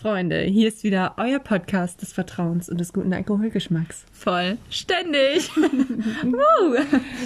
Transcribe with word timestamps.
Freunde, 0.00 0.42
hier 0.42 0.68
ist 0.68 0.84
wieder 0.84 1.14
euer 1.16 1.40
Podcast 1.40 2.02
des 2.02 2.12
Vertrauens 2.12 2.68
und 2.68 2.78
des 2.78 2.92
guten 2.92 3.12
Alkoholgeschmacks. 3.12 4.04
Voll. 4.12 4.56
Ständig. 4.70 5.50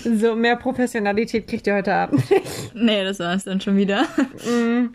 So, 0.05 0.35
mehr 0.35 0.57
Professionalität 0.57 1.47
kriegt 1.47 1.67
ihr 1.67 1.75
heute 1.75 1.93
Abend 1.93 2.31
nicht. 2.31 2.75
Nee, 2.75 3.05
das 3.05 3.19
war 3.19 3.35
es 3.35 3.45
dann 3.45 3.61
schon 3.61 3.77
wieder. 3.77 4.05
Mm. 4.45 4.95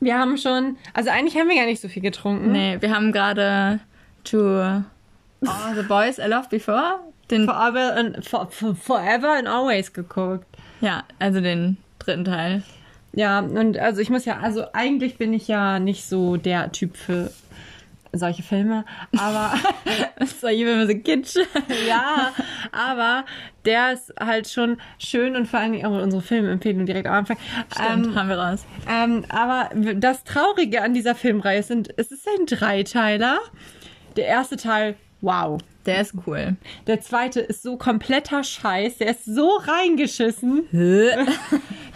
Wir 0.00 0.18
haben 0.18 0.36
schon, 0.36 0.76
also 0.92 1.10
eigentlich 1.10 1.36
haben 1.36 1.48
wir 1.48 1.56
gar 1.56 1.66
nicht 1.66 1.80
so 1.80 1.88
viel 1.88 2.02
getrunken. 2.02 2.52
Nee, 2.52 2.76
wir 2.80 2.94
haben 2.94 3.10
gerade 3.12 3.80
to 4.24 4.38
oh, 4.38 5.74
The 5.74 5.82
Boys 5.88 6.18
I 6.18 6.28
Loved 6.28 6.50
Before. 6.50 7.00
Den 7.30 7.46
Forever 7.46 7.96
and, 7.96 8.24
for, 8.24 8.48
Forever 8.50 9.38
and 9.38 9.48
Always 9.48 9.92
geguckt. 9.92 10.46
Ja, 10.80 11.04
also 11.18 11.40
den 11.40 11.78
dritten 11.98 12.24
Teil. 12.24 12.62
Ja, 13.14 13.40
und 13.40 13.78
also 13.78 14.00
ich 14.00 14.10
muss 14.10 14.24
ja, 14.24 14.38
also 14.40 14.64
eigentlich 14.72 15.18
bin 15.18 15.32
ich 15.32 15.48
ja 15.48 15.78
nicht 15.78 16.06
so 16.06 16.36
der 16.36 16.72
Typ 16.72 16.96
für 16.96 17.30
solche 18.12 18.42
Filme, 18.42 18.84
aber 19.16 19.54
solche 20.40 20.64
Filme 20.66 20.86
sind 20.86 21.04
kitsch. 21.04 21.36
ja, 21.88 22.32
aber 22.72 23.24
der 23.64 23.92
ist 23.92 24.12
halt 24.20 24.48
schon 24.48 24.78
schön 24.98 25.36
und 25.36 25.46
vor 25.46 25.60
allen 25.60 25.72
Dingen 25.72 25.86
auch 25.86 26.02
unsere 26.02 26.22
Filmempfehlung 26.22 26.86
direkt 26.86 27.06
am 27.06 27.14
Anfang. 27.14 27.38
Stimmt, 27.72 28.06
ähm, 28.06 28.14
haben 28.14 28.28
wir 28.28 28.38
raus. 28.38 28.64
Ähm, 28.88 29.24
aber 29.28 29.70
das 29.94 30.24
Traurige 30.24 30.82
an 30.82 30.94
dieser 30.94 31.14
Filmreihe 31.14 31.62
sind, 31.62 31.88
es 31.96 32.12
ist 32.12 32.26
ein 32.28 32.46
Dreiteiler. 32.46 33.38
Der 34.16 34.26
erste 34.26 34.56
Teil, 34.56 34.96
wow. 35.22 35.58
Der 35.86 36.00
ist 36.00 36.14
cool. 36.26 36.56
Der 36.86 37.00
zweite 37.00 37.40
ist 37.40 37.62
so 37.62 37.76
kompletter 37.76 38.44
Scheiß. 38.44 38.98
Der 38.98 39.10
ist 39.10 39.24
so 39.24 39.56
reingeschissen. 39.56 40.62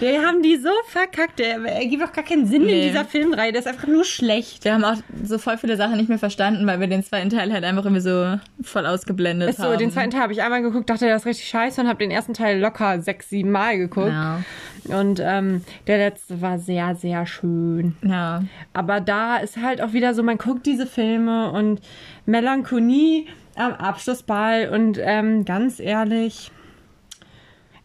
der 0.00 0.22
haben 0.26 0.42
die 0.42 0.56
so 0.56 0.70
verkackt. 0.88 1.38
Der 1.38 1.58
ergibt 1.64 2.02
auch 2.02 2.12
gar 2.12 2.24
keinen 2.24 2.46
Sinn 2.46 2.64
nee. 2.64 2.80
in 2.80 2.88
dieser 2.88 3.04
Filmreihe. 3.04 3.52
Der 3.52 3.60
ist 3.60 3.68
einfach 3.68 3.86
nur 3.86 4.04
schlecht. 4.04 4.64
Wir 4.64 4.74
haben 4.74 4.84
auch 4.84 4.96
so 5.22 5.38
voll 5.38 5.56
viele 5.56 5.76
Sachen 5.76 5.98
nicht 5.98 6.08
mehr 6.08 6.18
verstanden, 6.18 6.66
weil 6.66 6.80
wir 6.80 6.88
den 6.88 7.04
zweiten 7.04 7.30
Teil 7.30 7.52
halt 7.52 7.62
einfach 7.62 7.84
irgendwie 7.84 8.02
so 8.02 8.40
voll 8.60 8.86
ausgeblendet 8.86 9.50
ist 9.50 9.58
haben. 9.60 9.72
So, 9.72 9.78
den 9.78 9.92
zweiten 9.92 10.10
Teil 10.10 10.22
habe 10.22 10.32
ich 10.32 10.42
einmal 10.42 10.62
geguckt, 10.62 10.90
dachte, 10.90 11.04
der 11.04 11.14
ist 11.14 11.26
richtig 11.26 11.46
scheiße 11.46 11.80
und 11.80 11.86
habe 11.86 12.00
den 12.00 12.10
ersten 12.10 12.34
Teil 12.34 12.58
locker 12.58 13.00
sechs, 13.00 13.30
sieben 13.30 13.52
Mal 13.52 13.78
geguckt. 13.78 14.08
Ja. 14.08 14.42
Und 14.88 15.20
ähm, 15.22 15.62
der 15.86 15.98
letzte 15.98 16.40
war 16.40 16.58
sehr, 16.58 16.94
sehr 16.94 17.26
schön. 17.26 17.96
Ja. 18.02 18.42
Aber 18.72 19.00
da 19.00 19.36
ist 19.36 19.56
halt 19.56 19.80
auch 19.80 19.92
wieder 19.92 20.14
so, 20.14 20.22
man 20.22 20.38
guckt 20.38 20.66
diese 20.66 20.86
Filme 20.86 21.50
und 21.50 21.80
Melancholie 22.26 23.26
am 23.54 23.72
Abschlussball 23.72 24.68
und 24.68 24.98
ähm, 25.00 25.44
ganz 25.44 25.80
ehrlich, 25.80 26.50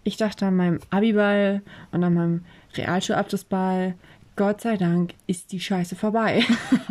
ich 0.03 0.17
dachte 0.17 0.47
an 0.47 0.55
meinem 0.55 0.79
Abiball 0.89 1.61
und 1.91 2.03
an 2.03 2.13
meinem 2.13 2.45
Realschulabschlussball, 2.75 3.95
Gott 4.35 4.61
sei 4.61 4.77
Dank 4.77 5.13
ist 5.27 5.51
die 5.51 5.59
Scheiße 5.59 5.95
vorbei. 5.95 6.43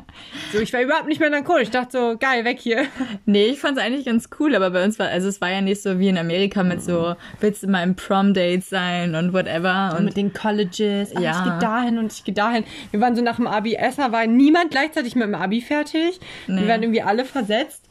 so, 0.52 0.58
ich 0.58 0.72
war 0.72 0.82
überhaupt 0.82 1.06
nicht 1.06 1.20
mehr 1.20 1.30
cool. 1.48 1.60
Ich 1.60 1.70
dachte 1.70 1.90
so, 1.92 2.16
geil, 2.18 2.44
weg 2.44 2.58
hier. 2.58 2.84
Nee, 3.26 3.46
ich 3.46 3.60
fand 3.60 3.78
es 3.78 3.84
eigentlich 3.84 4.06
ganz 4.06 4.28
cool, 4.38 4.54
aber 4.54 4.70
bei 4.70 4.84
uns 4.84 4.98
war, 4.98 5.08
also 5.08 5.28
es 5.28 5.40
war 5.40 5.50
ja 5.50 5.60
nicht 5.60 5.82
so 5.82 5.98
wie 5.98 6.08
in 6.08 6.18
Amerika 6.18 6.62
mit 6.62 6.82
so, 6.82 7.14
willst 7.40 7.62
du 7.62 7.68
mal 7.68 7.82
im 7.82 7.94
Prom-Date 7.94 8.64
sein 8.64 9.14
und 9.14 9.32
whatever. 9.32 9.91
Und, 9.92 9.98
und 9.98 10.04
mit 10.06 10.16
den 10.16 10.32
Colleges, 10.32 11.14
ah, 11.16 11.20
ja. 11.20 11.32
ich 11.32 11.44
gehe 11.44 11.58
dahin 11.60 11.98
und 11.98 12.12
ich 12.12 12.24
gehe 12.24 12.34
dahin. 12.34 12.64
Wir 12.91 13.00
waren 13.00 13.14
so 13.14 13.22
nach 13.22 13.36
dem 13.36 13.46
Abi 13.46 13.74
essen, 13.74 14.10
war 14.12 14.26
niemand 14.26 14.70
gleichzeitig 14.70 15.14
mit 15.14 15.24
dem 15.24 15.34
Abi 15.34 15.60
fertig. 15.60 16.20
Nee. 16.46 16.62
Wir 16.62 16.68
waren 16.68 16.82
irgendwie 16.82 17.02
alle 17.02 17.24
versetzt. 17.24 17.88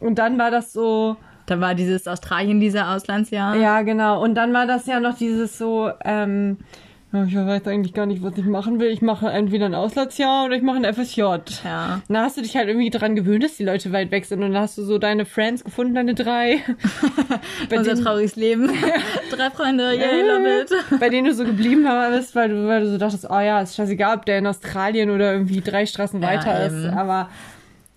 Und 0.00 0.18
dann 0.18 0.38
war 0.38 0.50
das 0.50 0.72
so. 0.72 1.16
Da 1.46 1.60
war 1.60 1.74
dieses 1.74 2.06
Australien, 2.06 2.60
dieser 2.60 2.90
Auslandsjahr. 2.90 3.56
Ja, 3.56 3.82
genau. 3.82 4.22
Und 4.22 4.34
dann 4.34 4.52
war 4.52 4.66
das 4.66 4.86
ja 4.86 5.00
noch 5.00 5.16
dieses 5.16 5.56
so, 5.56 5.90
ähm, 6.04 6.58
ich 7.10 7.34
weiß 7.34 7.66
eigentlich 7.66 7.94
gar 7.94 8.04
nicht, 8.04 8.22
was 8.22 8.36
ich 8.36 8.44
machen 8.44 8.80
will. 8.80 8.90
Ich 8.90 9.00
mache 9.00 9.30
entweder 9.30 9.64
ein 9.64 9.74
Auslandsjahr 9.74 10.44
oder 10.44 10.56
ich 10.56 10.62
mache 10.62 10.76
ein 10.76 10.94
FSJ. 10.94 11.20
Ja. 11.64 12.02
Dann 12.06 12.18
hast 12.18 12.36
du 12.36 12.42
dich 12.42 12.54
halt 12.54 12.68
irgendwie 12.68 12.90
dran 12.90 13.16
gewöhnt, 13.16 13.42
dass 13.42 13.56
die 13.56 13.64
Leute 13.64 13.92
weit 13.92 14.10
weg 14.10 14.26
sind. 14.26 14.42
Und 14.42 14.52
dann 14.52 14.62
hast 14.62 14.76
du 14.76 14.82
so 14.82 14.98
deine 14.98 15.24
Friends 15.24 15.64
gefunden, 15.64 15.94
deine 15.94 16.14
drei. 16.14 16.58
Unser 17.70 17.94
denen, 17.94 18.04
trauriges 18.04 18.36
Leben. 18.36 18.70
drei 19.30 19.48
Freunde, 19.50 19.94
yeah, 19.96 20.36
love 20.36 20.60
it. 20.60 21.00
Bei 21.00 21.08
denen 21.08 21.28
du 21.28 21.34
so 21.34 21.44
geblieben 21.44 21.88
bist, 22.14 22.34
weil 22.34 22.50
du, 22.50 22.66
weil 22.66 22.82
du 22.82 22.90
so 22.90 22.98
dachtest, 22.98 23.26
oh 23.30 23.40
ja, 23.40 23.62
ist 23.62 23.76
scheißegal, 23.76 24.18
ob 24.18 24.26
der 24.26 24.38
in 24.38 24.46
Australien 24.46 25.08
oder 25.08 25.32
irgendwie 25.32 25.62
drei 25.62 25.86
Straßen 25.86 26.20
weiter 26.20 26.60
ja, 26.60 26.66
ist. 26.66 26.86
Aber 26.94 27.30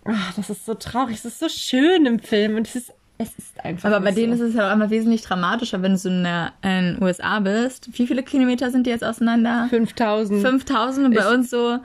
Ach, 0.03 0.33
das 0.35 0.49
ist 0.49 0.65
so 0.65 0.73
traurig, 0.73 1.17
es 1.17 1.25
ist 1.25 1.39
so 1.39 1.47
schön 1.47 2.05
im 2.07 2.19
Film 2.19 2.55
und 2.55 2.67
es 2.67 2.75
ist, 2.75 2.93
es 3.21 3.37
ist 3.37 3.63
einfach. 3.63 3.89
Aber 3.89 3.99
bei 3.99 4.11
denen 4.11 4.37
so. 4.37 4.43
ist 4.43 4.49
es 4.49 4.55
ja 4.55 4.69
auch 4.69 4.73
immer 4.73 4.89
wesentlich 4.89 5.21
dramatischer, 5.21 5.81
wenn 5.81 5.93
du 5.93 5.97
so 5.97 6.09
in 6.09 6.27
den 6.63 7.01
USA 7.01 7.39
bist. 7.39 7.89
Wie 7.97 8.07
viele 8.07 8.23
Kilometer 8.23 8.71
sind 8.71 8.85
die 8.85 8.89
jetzt 8.89 9.03
auseinander? 9.03 9.67
5000. 9.69 10.41
5000 10.41 11.07
und 11.07 11.15
bei 11.15 11.21
ich, 11.21 11.27
uns 11.27 11.49
so 11.49 11.77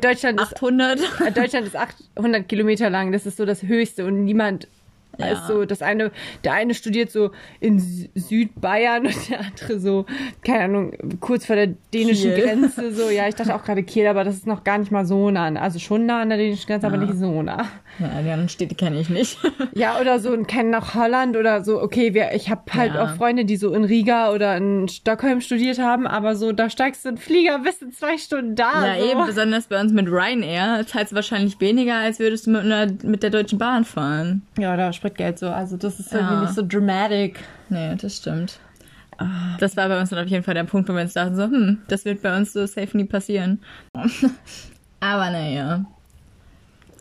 Deutschland 0.00 0.40
800. 0.40 1.00
Ist, 1.00 1.36
Deutschland 1.36 1.66
ist 1.66 1.76
800 1.76 2.48
Kilometer 2.48 2.90
lang, 2.90 3.12
das 3.12 3.26
ist 3.26 3.36
so 3.36 3.44
das 3.44 3.62
Höchste 3.62 4.04
und 4.06 4.24
niemand 4.24 4.68
ja. 5.18 5.32
ist 5.32 5.46
so, 5.46 5.64
das 5.64 5.82
eine, 5.82 6.10
der 6.44 6.54
eine 6.54 6.74
studiert 6.74 7.10
so 7.10 7.30
in 7.60 7.78
Südbayern 8.14 9.06
und 9.06 9.30
der 9.30 9.40
andere 9.40 9.80
so, 9.80 10.06
keine 10.44 10.64
Ahnung, 10.64 10.92
kurz 11.20 11.46
vor 11.46 11.56
der 11.56 11.68
dänischen 11.92 12.34
Kiel. 12.34 12.44
Grenze, 12.44 12.92
so, 12.92 13.10
ja, 13.10 13.28
ich 13.28 13.34
dachte 13.34 13.54
auch 13.54 13.64
gerade 13.64 13.82
Kiel, 13.82 14.06
aber 14.06 14.24
das 14.24 14.36
ist 14.36 14.46
noch 14.46 14.64
gar 14.64 14.78
nicht 14.78 14.90
mal 14.90 15.04
so 15.04 15.30
nah. 15.30 15.40
Also 15.56 15.78
schon 15.78 16.06
nah 16.06 16.22
an 16.22 16.28
der 16.28 16.38
dänischen 16.38 16.66
Grenze, 16.66 16.86
ja. 16.86 16.92
aber 16.92 17.04
nicht 17.04 17.18
so 17.18 17.42
nah. 17.42 17.66
Ja, 17.98 18.22
die 18.22 18.30
anderen 18.30 18.48
Städte 18.48 18.74
kenne 18.74 19.00
ich 19.00 19.10
nicht. 19.10 19.38
ja, 19.74 20.00
oder 20.00 20.20
so, 20.20 20.36
kennen 20.44 20.70
nach 20.70 20.94
Holland 20.94 21.36
oder 21.36 21.64
so, 21.64 21.82
okay, 21.82 22.14
wir, 22.14 22.32
ich 22.34 22.50
habe 22.50 22.62
halt 22.72 22.94
ja. 22.94 23.04
auch 23.04 23.16
Freunde, 23.16 23.44
die 23.44 23.56
so 23.56 23.74
in 23.74 23.84
Riga 23.84 24.32
oder 24.32 24.56
in 24.56 24.88
Stockholm 24.88 25.40
studiert 25.40 25.78
haben, 25.78 26.06
aber 26.06 26.36
so, 26.36 26.52
da 26.52 26.70
steigst 26.70 27.04
du 27.04 27.10
in 27.10 27.18
Flieger, 27.18 27.58
bist 27.60 27.82
in 27.82 27.92
zwei 27.92 28.16
Stunden 28.18 28.54
da. 28.54 28.86
Ja, 28.86 29.00
so. 29.00 29.10
eben, 29.10 29.26
besonders 29.26 29.66
bei 29.66 29.80
uns 29.80 29.92
mit 29.92 30.06
Ryanair, 30.08 30.86
zahlst 30.86 31.12
du 31.12 31.16
wahrscheinlich 31.16 31.60
weniger, 31.60 31.96
als 31.96 32.18
würdest 32.18 32.46
du 32.46 32.52
mit, 32.52 32.62
einer, 32.62 32.86
mit 33.02 33.22
der 33.22 33.30
Deutschen 33.30 33.58
Bahn 33.58 33.84
fahren. 33.84 34.42
Ja, 34.58 34.76
da 34.76 34.92
Spritgeld 35.00 35.38
so. 35.38 35.48
Also 35.48 35.78
das 35.78 35.98
ist 35.98 36.12
ja. 36.12 36.20
irgendwie 36.20 36.42
nicht 36.42 36.54
so 36.54 36.62
dramatic. 36.62 37.40
Nee, 37.70 37.96
das 37.96 38.18
stimmt. 38.18 38.60
Ah. 39.16 39.56
Das 39.58 39.76
war 39.76 39.88
bei 39.88 39.98
uns 39.98 40.10
dann 40.10 40.18
auf 40.18 40.28
jeden 40.30 40.44
Fall 40.44 40.54
der 40.54 40.64
Punkt, 40.64 40.88
wo 40.88 40.94
wir 40.94 41.00
uns 41.00 41.14
dachten 41.14 41.36
so, 41.36 41.44
hm, 41.44 41.78
das 41.88 42.04
wird 42.04 42.20
bei 42.22 42.36
uns 42.36 42.52
so 42.52 42.66
safe 42.66 42.96
nie 42.96 43.04
passieren. 43.04 43.62
Aber 45.00 45.30
naja. 45.30 45.84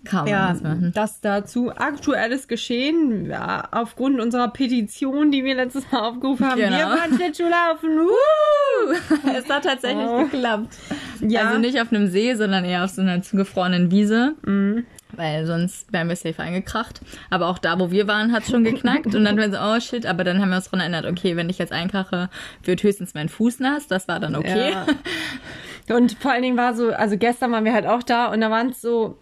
Kann 0.06 0.20
man 0.20 0.28
ja, 0.28 0.50
das 0.54 0.62
machen. 0.62 0.92
Das 0.96 1.20
dazu 1.20 1.72
aktuelles 1.76 2.48
Geschehen. 2.48 3.26
Ja, 3.30 3.68
aufgrund 3.72 4.22
unserer 4.22 4.48
Petition, 4.48 5.30
die 5.30 5.44
wir 5.44 5.56
letztes 5.56 5.92
Mal 5.92 6.00
aufgerufen 6.00 6.46
haben. 6.46 6.58
Genau. 6.58 6.78
Wir 6.78 6.86
waren 6.86 7.16
Schlittschuhlaufen. 7.16 8.00
Uh! 8.00 9.30
es 9.38 9.50
hat 9.50 9.66
tatsächlich 9.66 10.08
oh. 10.08 10.24
geklappt. 10.24 10.78
Ja. 11.20 11.48
Also 11.48 11.60
nicht 11.60 11.82
auf 11.82 11.92
einem 11.92 12.08
See, 12.08 12.34
sondern 12.36 12.64
eher 12.64 12.86
auf 12.86 12.92
so 12.92 13.02
einer 13.02 13.22
zugefrorenen 13.22 13.92
Wiese. 13.92 14.36
Mhm 14.46 14.86
weil 15.16 15.46
sonst 15.46 15.92
wären 15.92 16.08
wir 16.08 16.16
safe 16.16 16.42
eingekracht. 16.42 17.02
Aber 17.30 17.48
auch 17.48 17.58
da, 17.58 17.80
wo 17.80 17.92
wir 17.92 18.08
waren, 18.08 18.32
hat 18.32 18.44
es 18.44 18.52
schon 18.52 18.64
geknackt. 18.64 19.16
Und 19.16 19.24
dann 19.24 19.38
waren 19.38 19.52
so, 19.52 19.58
oh 19.60 19.80
shit, 19.80 20.06
aber 20.06 20.24
dann 20.24 20.42
haben 20.42 20.50
wir 20.50 20.58
uns 20.58 20.66
daran 20.66 20.80
erinnert, 20.82 21.06
okay, 21.06 21.36
wenn 21.36 21.50
ich 21.50 21.58
jetzt 21.58 21.72
einkrache, 21.72 22.30
wird 22.64 22.84
höchstens 22.84 23.14
mein 23.14 23.30
Fuß 23.30 23.60
nass. 23.60 23.88
Das 23.88 24.08
war 24.08 24.20
dann 24.20 24.36
okay. 24.36 24.72
Ja. 24.72 25.96
Und 25.96 26.14
vor 26.20 26.32
allen 26.32 26.44
Dingen 26.44 26.58
war 26.58 26.76
so, 26.76 26.92
also 26.92 27.18
gestern 27.18 27.52
waren 27.52 27.66
wir 27.66 27.74
halt 27.74 27.88
auch 27.88 28.04
da 28.04 28.28
und 28.28 28.42
da 28.42 28.52
waren 28.52 28.70
es 28.70 28.82
so 28.82 29.18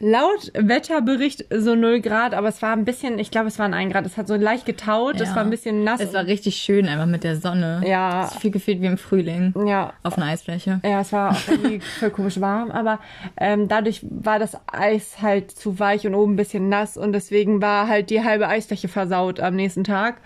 laut 0.00 0.52
Wetterbericht 0.54 1.46
so 1.50 1.74
0 1.74 2.00
Grad, 2.00 2.34
aber 2.34 2.48
es 2.48 2.62
war 2.62 2.72
ein 2.72 2.84
bisschen, 2.84 3.18
ich 3.18 3.30
glaube, 3.30 3.48
es 3.48 3.58
waren 3.58 3.74
1 3.74 3.92
Grad. 3.92 4.06
Es 4.06 4.16
hat 4.16 4.28
so 4.28 4.36
leicht 4.36 4.66
getaut, 4.66 5.16
ja. 5.16 5.22
es 5.22 5.34
war 5.34 5.42
ein 5.42 5.50
bisschen 5.50 5.84
nass. 5.84 6.00
Es 6.00 6.14
war 6.14 6.26
richtig 6.26 6.56
schön 6.56 6.86
einfach 6.88 7.06
mit 7.06 7.24
der 7.24 7.36
Sonne. 7.36 7.82
Ja. 7.86 8.24
Es 8.24 8.32
ist 8.32 8.40
viel 8.40 8.50
gefühlt 8.50 8.80
wie 8.80 8.86
im 8.86 8.98
Frühling. 8.98 9.54
Ja. 9.66 9.92
Auf 10.02 10.16
einer 10.16 10.26
Eisfläche. 10.26 10.80
Ja, 10.84 11.00
es 11.00 11.12
war 11.12 11.32
auch 11.32 11.48
irgendwie 11.48 11.80
voll 11.98 12.10
komisch 12.10 12.40
warm, 12.40 12.70
aber 12.70 13.00
ähm, 13.36 13.68
dadurch 13.68 14.00
war 14.08 14.38
das 14.38 14.56
Eis 14.66 15.20
halt 15.20 15.50
zu 15.50 15.78
weich 15.78 16.06
und 16.06 16.14
oben 16.14 16.34
ein 16.34 16.36
bisschen 16.36 16.68
nass 16.68 16.96
und 16.96 17.12
deswegen 17.12 17.60
war 17.60 17.88
halt 17.88 18.10
die 18.10 18.22
halbe 18.22 18.48
Eisfläche 18.48 18.88
versaut 18.88 19.40
am 19.40 19.56
nächsten 19.56 19.84
Tag. 19.84 20.16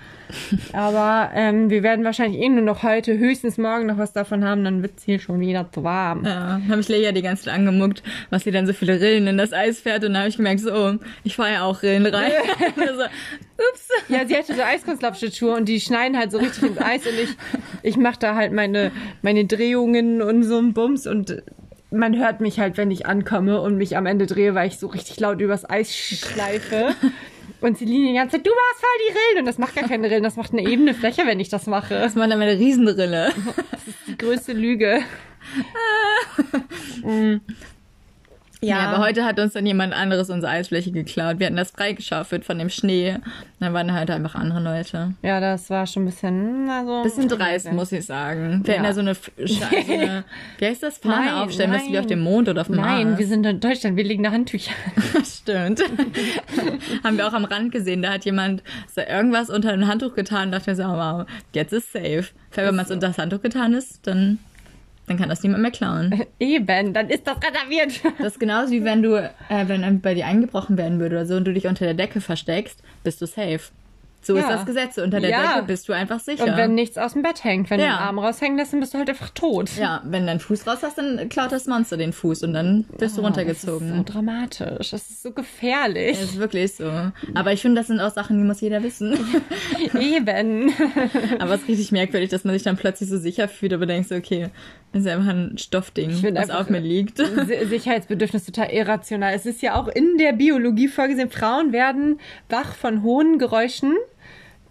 Aber 0.72 1.30
ähm, 1.34 1.70
wir 1.70 1.82
werden 1.82 2.04
wahrscheinlich 2.04 2.40
eh 2.40 2.48
nur 2.48 2.62
noch 2.62 2.82
heute, 2.82 3.18
höchstens 3.18 3.58
morgen 3.58 3.86
noch 3.86 3.98
was 3.98 4.12
davon 4.12 4.44
haben, 4.44 4.64
dann 4.64 4.82
wird 4.82 4.92
es 4.96 5.04
hier 5.04 5.18
schon 5.18 5.40
wieder 5.40 5.70
zu 5.70 5.84
warm. 5.84 6.24
Ja, 6.24 6.60
habe 6.68 6.80
ich 6.80 6.88
Lea 6.88 7.12
die 7.12 7.22
ganze 7.22 7.44
Zeit 7.44 7.54
angemuckt, 7.54 8.02
was 8.30 8.44
sie 8.44 8.50
dann 8.50 8.66
so 8.66 8.72
viele 8.72 9.00
Rillen 9.00 9.26
in 9.26 9.38
das 9.38 9.52
Eis 9.52 9.61
Eis 9.62 9.80
fährt 9.80 10.04
und 10.04 10.12
dann 10.12 10.18
habe 10.18 10.28
ich 10.28 10.36
gemerkt, 10.36 10.60
so, 10.60 10.72
oh, 10.72 10.94
ich 11.24 11.36
fahre 11.36 11.52
ja 11.52 11.64
auch 11.64 11.82
Rillen 11.82 12.06
rein. 12.06 12.32
also, 12.76 13.02
ups. 13.02 13.88
Ja, 14.08 14.26
sie 14.26 14.36
hatte 14.36 14.54
so 14.54 14.62
Eiskunstlaufschuhe 14.62 15.54
und 15.54 15.68
die 15.68 15.80
schneiden 15.80 16.18
halt 16.18 16.32
so 16.32 16.38
richtig 16.38 16.64
ins 16.64 16.78
Eis 16.78 17.06
und 17.06 17.18
ich, 17.18 17.36
ich 17.82 17.96
mache 17.96 18.18
da 18.18 18.34
halt 18.34 18.52
meine, 18.52 18.90
meine 19.22 19.44
Drehungen 19.44 20.22
und 20.22 20.42
so 20.42 20.58
ein 20.58 20.72
Bums 20.72 21.06
und 21.06 21.42
man 21.90 22.18
hört 22.18 22.40
mich 22.40 22.58
halt, 22.58 22.76
wenn 22.78 22.90
ich 22.90 23.06
ankomme 23.06 23.60
und 23.60 23.76
mich 23.76 23.96
am 23.96 24.06
Ende 24.06 24.26
drehe, 24.26 24.54
weil 24.54 24.68
ich 24.68 24.78
so 24.78 24.86
richtig 24.86 25.20
laut 25.20 25.40
übers 25.40 25.68
Eis 25.68 25.94
schleife. 25.94 26.94
Und 27.60 27.78
Celine 27.78 28.08
die 28.08 28.14
ganze 28.14 28.36
Zeit, 28.36 28.46
du 28.46 28.50
warst 28.50 28.80
voll 28.80 28.90
die 29.06 29.12
Rillen. 29.12 29.38
Und 29.40 29.46
das 29.46 29.58
macht 29.58 29.76
gar 29.76 29.88
keine 29.88 30.10
Rillen, 30.10 30.24
das 30.24 30.36
macht 30.36 30.52
eine 30.52 30.68
ebene 30.68 30.94
Fläche, 30.94 31.22
wenn 31.26 31.38
ich 31.38 31.48
das 31.48 31.66
mache. 31.66 31.94
Das 31.94 32.16
macht 32.16 32.30
dann 32.30 32.42
eine 32.42 32.58
Riesenrille. 32.58 33.32
Das 33.70 33.86
ist 33.86 33.98
die 34.08 34.18
größte 34.18 34.52
Lüge. 34.52 35.00
mm. 37.02 37.36
Ja. 38.62 38.78
ja. 38.78 38.90
aber 38.90 39.04
heute 39.04 39.24
hat 39.24 39.40
uns 39.40 39.54
dann 39.54 39.66
jemand 39.66 39.92
anderes 39.92 40.30
unsere 40.30 40.52
Eisfläche 40.52 40.92
geklaut. 40.92 41.40
Wir 41.40 41.46
hatten 41.46 41.56
das 41.56 41.72
freigeschaufelt 41.72 42.44
von 42.44 42.58
dem 42.58 42.70
Schnee. 42.70 43.16
Dann 43.58 43.74
waren 43.74 43.92
halt 43.92 44.10
einfach 44.10 44.36
andere 44.36 44.60
Leute. 44.60 45.14
Ja, 45.22 45.40
das 45.40 45.68
war 45.68 45.86
schon 45.86 46.04
ein 46.04 46.06
bisschen, 46.06 46.70
also. 46.70 47.02
Bisschen 47.02 47.28
dreist, 47.28 47.72
muss 47.72 47.90
ich 47.90 48.06
sagen. 48.06 48.60
Wir 48.64 48.74
ja. 48.74 48.80
hatten 48.80 48.86
ja 48.86 48.94
so 48.94 49.00
eine, 49.00 49.14
so 49.46 49.64
eine, 49.64 50.24
wie 50.58 50.66
heißt 50.66 50.82
das, 50.82 50.98
Fahne 50.98 51.26
nein, 51.26 51.34
aufstellen, 51.34 51.70
nein. 51.70 51.80
müssen 51.80 51.92
wir 51.92 52.00
auf 52.00 52.06
dem 52.06 52.20
Mond 52.20 52.48
oder 52.48 52.60
auf 52.60 52.68
dem 52.68 52.76
Nein, 52.76 53.08
Mars. 53.08 53.18
wir 53.18 53.26
sind 53.26 53.44
in 53.44 53.58
Deutschland, 53.58 53.96
wir 53.96 54.04
legen 54.04 54.22
da 54.22 54.30
Handtücher. 54.30 54.72
Stimmt. 55.24 55.82
Haben 57.04 57.16
wir 57.16 57.26
auch 57.26 57.32
am 57.32 57.44
Rand 57.44 57.72
gesehen, 57.72 58.02
da 58.02 58.12
hat 58.12 58.24
jemand 58.24 58.62
so 58.94 59.00
irgendwas 59.00 59.50
unter 59.50 59.72
ein 59.72 59.88
Handtuch 59.88 60.14
getan 60.14 60.46
und 60.46 60.52
dachte 60.52 60.70
mir 60.70 60.76
so, 60.76 60.84
wow, 60.84 61.26
jetzt 61.52 61.72
ist 61.72 61.92
safe. 61.92 62.26
Wenn 62.54 62.76
man 62.76 62.84
es 62.84 62.90
unter 62.90 63.08
das 63.08 63.18
Handtuch 63.18 63.42
getan 63.42 63.74
ist, 63.74 64.06
dann 64.06 64.38
dann 65.06 65.16
kann 65.16 65.28
das 65.28 65.42
niemand 65.42 65.62
mehr 65.62 65.70
klauen. 65.70 66.24
Eben, 66.38 66.92
dann 66.92 67.10
ist 67.10 67.26
das 67.26 67.36
reserviert. 67.36 68.00
Das 68.18 68.34
ist 68.34 68.40
genauso 68.40 68.72
wie 68.72 68.84
wenn 68.84 69.02
du, 69.02 69.16
äh, 69.16 69.68
wenn 69.68 70.00
bei 70.00 70.14
dir 70.14 70.26
eingebrochen 70.26 70.76
werden 70.76 71.00
würde 71.00 71.16
oder 71.16 71.26
so 71.26 71.36
und 71.36 71.44
du 71.44 71.52
dich 71.52 71.66
unter 71.66 71.84
der 71.84 71.94
Decke 71.94 72.20
versteckst, 72.20 72.82
bist 73.02 73.20
du 73.20 73.26
safe. 73.26 73.60
So 74.22 74.36
ja. 74.36 74.42
ist 74.42 74.48
das 74.50 74.66
Gesetz. 74.66 74.98
Unter 74.98 75.20
der 75.20 75.30
ja. 75.30 75.54
Decke 75.54 75.66
bist 75.66 75.88
du 75.88 75.92
einfach 75.92 76.20
sicher. 76.20 76.44
Und 76.44 76.56
wenn 76.56 76.74
nichts 76.74 76.96
aus 76.96 77.14
dem 77.14 77.22
Bett 77.22 77.42
hängt, 77.42 77.70
wenn 77.70 77.80
ja. 77.80 77.86
du 77.86 77.92
den 77.92 77.98
Arm 77.98 78.18
raushängen 78.20 78.56
lässt, 78.56 78.72
dann 78.72 78.80
bist 78.80 78.94
du 78.94 78.98
halt 78.98 79.08
einfach 79.08 79.30
tot. 79.30 79.70
Ja, 79.76 80.00
wenn 80.04 80.26
dein 80.26 80.38
Fuß 80.38 80.66
raus 80.66 80.78
hast, 80.82 80.98
dann 80.98 81.28
klaut 81.28 81.50
das 81.50 81.66
Monster 81.66 81.96
den 81.96 82.12
Fuß 82.12 82.44
und 82.44 82.54
dann 82.54 82.84
bist 82.98 83.14
oh, 83.14 83.20
du 83.20 83.26
runtergezogen. 83.26 83.88
Das 83.88 83.98
ist 83.98 84.06
so 84.06 84.12
dramatisch. 84.12 84.90
Das 84.90 85.10
ist 85.10 85.22
so 85.22 85.32
gefährlich. 85.32 86.18
Das 86.18 86.30
ist 86.30 86.38
wirklich 86.38 86.74
so. 86.74 86.90
Aber 87.34 87.52
ich 87.52 87.60
finde, 87.60 87.80
das 87.80 87.88
sind 87.88 88.00
auch 88.00 88.12
Sachen, 88.12 88.38
die 88.38 88.44
muss 88.44 88.60
jeder 88.60 88.82
wissen. 88.82 89.12
Eben. 90.00 90.72
aber 91.40 91.54
es 91.54 91.62
ist 91.62 91.68
richtig 91.68 91.92
merkwürdig, 91.92 92.30
dass 92.30 92.44
man 92.44 92.54
sich 92.54 92.62
dann 92.62 92.76
plötzlich 92.76 93.08
so 93.08 93.18
sicher 93.18 93.48
fühlt, 93.48 93.72
aber 93.72 93.86
denkst 93.86 94.08
so, 94.08 94.14
okay, 94.14 94.50
das 94.92 95.02
ist 95.02 95.08
einfach 95.08 95.30
ein 95.30 95.56
Stoffding, 95.56 96.10
was 96.34 96.50
auf 96.50 96.68
mir 96.68 96.80
liegt. 96.80 97.16
Sicherheitsbedürfnis 97.16 98.44
total 98.44 98.70
irrational. 98.70 99.32
Es 99.34 99.46
ist 99.46 99.62
ja 99.62 99.74
auch 99.74 99.88
in 99.88 100.18
der 100.18 100.32
Biologie 100.32 100.88
vorgesehen, 100.88 101.30
Frauen 101.30 101.72
werden 101.72 102.20
wach 102.50 102.74
von 102.74 103.02
hohen 103.02 103.38
Geräuschen 103.38 103.94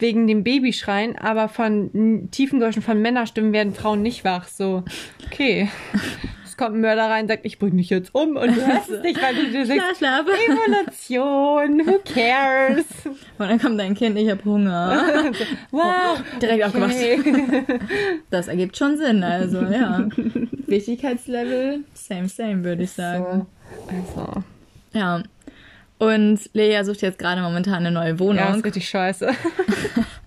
wegen 0.01 0.27
dem 0.27 0.44
Babyschreien, 0.44 1.18
aber 1.18 1.48
von 1.48 2.30
tiefen 2.31 2.59
Geräuschen 2.59 2.81
von 2.81 3.01
Männerstimmen 3.01 3.53
werden 3.53 3.74
Frauen 3.74 4.01
nicht 4.01 4.24
wach. 4.25 4.48
So, 4.48 4.83
okay. 5.27 5.69
Es 6.44 6.57
kommt 6.57 6.75
ein 6.75 6.81
Mörder 6.81 7.09
rein, 7.09 7.30
sagt, 7.30 7.45
ich 7.45 7.59
bring 7.59 7.77
dich 7.77 7.89
jetzt 7.89 8.13
um 8.13 8.36
und 8.36 8.57
du 8.57 8.68
hörst 8.68 8.89
es 8.89 9.01
nicht, 9.01 9.21
weil 9.24 9.33
du 9.36 9.51
dir 9.51 9.65
denkst, 9.65 10.00
schlaf, 10.00 10.25
Evolution, 10.27 11.88
who 11.88 12.00
cares? 12.13 12.83
Und 13.06 13.15
dann 13.48 13.57
kommt 13.57 13.80
dein 13.80 13.95
Kind, 13.95 14.18
ich 14.18 14.30
hab 14.30 14.44
Hunger. 14.44 15.31
wow, 15.71 16.21
direkt 16.42 16.65
okay. 16.65 16.83
aufgemacht. 16.83 17.80
Das 18.31 18.50
ergibt 18.50 18.75
schon 18.75 18.98
Sinn, 18.98 19.24
also 19.24 19.62
ja. 19.62 20.09
Wichtigkeitslevel, 20.68 21.86
same, 21.94 22.27
same, 22.27 22.65
würde 22.65 22.83
ich 22.83 22.92
sagen. 22.92 23.48
So. 24.13 24.21
Also. 24.21 24.44
Ja. 24.92 25.24
Und 26.01 26.50
Lea 26.53 26.81
sucht 26.81 27.03
jetzt 27.03 27.19
gerade 27.19 27.42
momentan 27.42 27.75
eine 27.75 27.92
neue 27.92 28.18
Wohnung. 28.18 28.38
Ja, 28.38 28.56
ist 28.56 28.65
richtig 28.65 28.89
scheiße. 28.89 29.30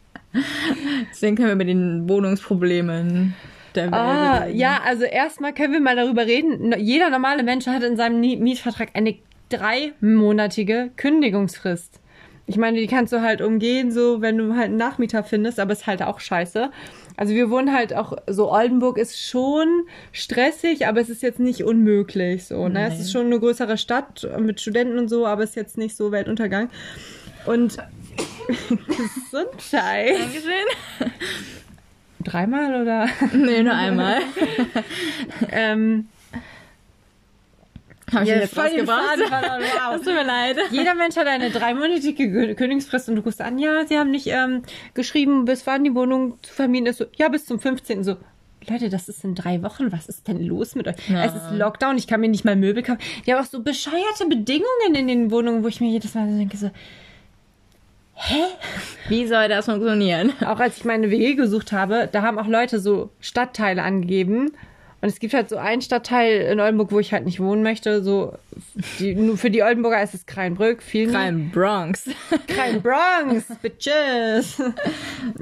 Deswegen 1.11 1.35
können 1.35 1.49
wir 1.49 1.57
mit 1.57 1.67
den 1.67 2.09
Wohnungsproblemen 2.09 3.35
der 3.75 3.87
Welt 3.87 3.95
ah, 3.95 4.39
reden. 4.45 4.57
Ja, 4.57 4.83
also 4.87 5.03
erstmal 5.03 5.53
können 5.53 5.73
wir 5.73 5.81
mal 5.81 5.97
darüber 5.97 6.27
reden. 6.27 6.73
Jeder 6.79 7.11
normale 7.11 7.43
Mensch 7.43 7.67
hat 7.67 7.83
in 7.83 7.97
seinem 7.97 8.21
Mietvertrag 8.21 8.91
eine 8.95 9.17
dreimonatige 9.49 10.93
Kündigungsfrist. 10.97 11.99
Ich 12.47 12.57
meine, 12.57 12.79
die 12.79 12.87
kannst 12.87 13.13
du 13.13 13.21
halt 13.21 13.43
umgehen, 13.43 13.91
so 13.91 14.21
wenn 14.21 14.39
du 14.39 14.55
halt 14.55 14.67
einen 14.67 14.77
Nachmieter 14.77 15.25
findest, 15.25 15.59
aber 15.59 15.73
ist 15.73 15.89
halt 15.89 16.03
auch 16.03 16.21
scheiße. 16.21 16.71
Also 17.17 17.35
wir 17.35 17.49
wohnen 17.51 17.73
halt 17.73 17.95
auch, 17.95 18.17
so 18.27 18.51
Oldenburg 18.51 18.99
ist 18.99 19.21
schon 19.21 19.87
stressig, 20.13 20.87
aber 20.87 21.01
es 21.01 21.09
ist 21.09 21.23
jetzt 21.23 21.39
nicht 21.39 21.63
unmöglich 21.63 22.45
so. 22.45 22.69
Ne? 22.69 22.89
Es 22.89 22.99
ist 22.99 23.13
schon 23.13 23.27
eine 23.27 23.39
größere 23.39 23.79
Stadt 23.79 24.29
mit 24.39 24.61
Studenten 24.61 24.99
und 24.99 25.09
so, 25.09 25.27
aber 25.27 25.45
es 25.45 25.51
ist 25.51 25.57
jetzt 25.57 25.79
nicht 25.79 25.97
so 25.97 26.11
Weltuntergang. 26.11 26.71
Und 27.47 27.77
Gesundheit. 29.31 30.19
Dankeschön. 30.19 31.13
Dreimal 32.25 32.83
oder? 32.83 33.09
Nee, 33.33 33.63
nur 33.63 33.75
einmal. 33.75 34.19
ähm, 35.51 36.09
habe 38.13 38.25
ich 38.25 38.31
ja, 38.31 38.37
jetzt 38.37 38.57
rausgebracht? 38.57 39.19
Wow. 39.19 39.97
Es 39.97 40.03
tut 40.03 40.15
mir 40.15 40.25
leid. 40.25 40.57
Jeder 40.71 40.95
Mensch 40.95 41.17
hat 41.17 41.27
eine 41.27 41.51
dreimonatige 41.51 42.55
Kündigungsfrist 42.55 43.09
und 43.09 43.17
du 43.17 43.23
guckst 43.23 43.41
an, 43.41 43.59
ja, 43.59 43.87
sie 43.87 43.99
haben 43.99 44.11
nicht 44.11 44.27
ähm, 44.27 44.63
geschrieben, 44.95 45.45
bis 45.45 45.67
wann 45.67 45.85
die 45.85 45.95
Wohnung 45.95 46.39
zu 46.43 46.53
vermieten 46.53 46.87
ist. 46.87 46.99
So, 46.99 47.07
ja, 47.17 47.29
bis 47.29 47.47
zum 47.47 47.59
15. 47.59 48.05
So, 48.05 48.17
Leute, 48.69 48.89
das 48.89 49.09
ist 49.09 49.25
in 49.25 49.35
drei 49.35 49.63
Wochen. 49.63 49.93
Was 49.93 50.09
ist 50.09 50.29
denn 50.29 50.45
los 50.45 50.75
mit 50.75 50.87
euch? 50.87 50.97
Ja. 51.09 51.25
Es 51.25 51.35
ist 51.35 51.51
Lockdown, 51.53 51.97
ich 51.97 52.07
kann 52.07 52.21
mir 52.21 52.29
nicht 52.29 52.45
mal 52.45 52.57
Möbel 52.57 52.83
kaufen. 52.83 53.01
Die 53.27 53.33
haben 53.33 53.41
auch 53.41 53.49
so 53.49 53.63
bescheuerte 53.63 54.27
Bedingungen 54.29 54.95
in 54.95 55.09
den 55.09 55.31
Wohnungen, 55.31 55.65
wo 55.65 55.69
ich 55.69 55.81
mir 55.81 55.91
jedes 55.91 56.15
Mal 56.15 56.31
so 56.31 56.37
denke, 56.37 56.57
so, 56.57 56.71
hä? 58.15 58.43
Wie 59.09 59.27
soll 59.27 59.49
das 59.49 59.65
funktionieren? 59.65 60.33
Auch 60.45 60.61
als 60.61 60.79
ich 60.79 60.85
meine 60.85 61.11
WG 61.11 61.35
gesucht 61.35 61.73
habe, 61.73 62.09
da 62.11 62.23
haben 62.23 62.39
auch 62.39 62.47
Leute 62.47 62.81
so 62.81 63.11
Stadtteile 63.21 63.83
angegeben 63.83 64.53
und 65.05 65.11
es 65.11 65.19
gibt 65.19 65.35
halt 65.35 65.51
so 65.51 65.59
einen 65.59 65.83
Stadtteil 65.83 66.41
in 66.51 66.61
Oldenburg, 66.61 66.91
wo 66.91 66.99
ich 66.99 67.13
halt 67.13 67.27
nicht 67.27 67.39
wohnen 67.39 67.63
möchte. 67.63 68.03
So 68.03 68.33
die, 68.99 69.15
nur 69.15 69.37
für 69.37 69.51
die 69.51 69.63
Oldenburger 69.63 70.03
ist 70.03 70.15
es 70.15 70.25
Kreinbrück. 70.25 70.83
Viel 70.83 71.11
Krein 71.11 71.51
Bronx. 71.51 72.09
Krein 72.47 72.81
Bronx, 72.81 73.45
bitches. 73.61 74.63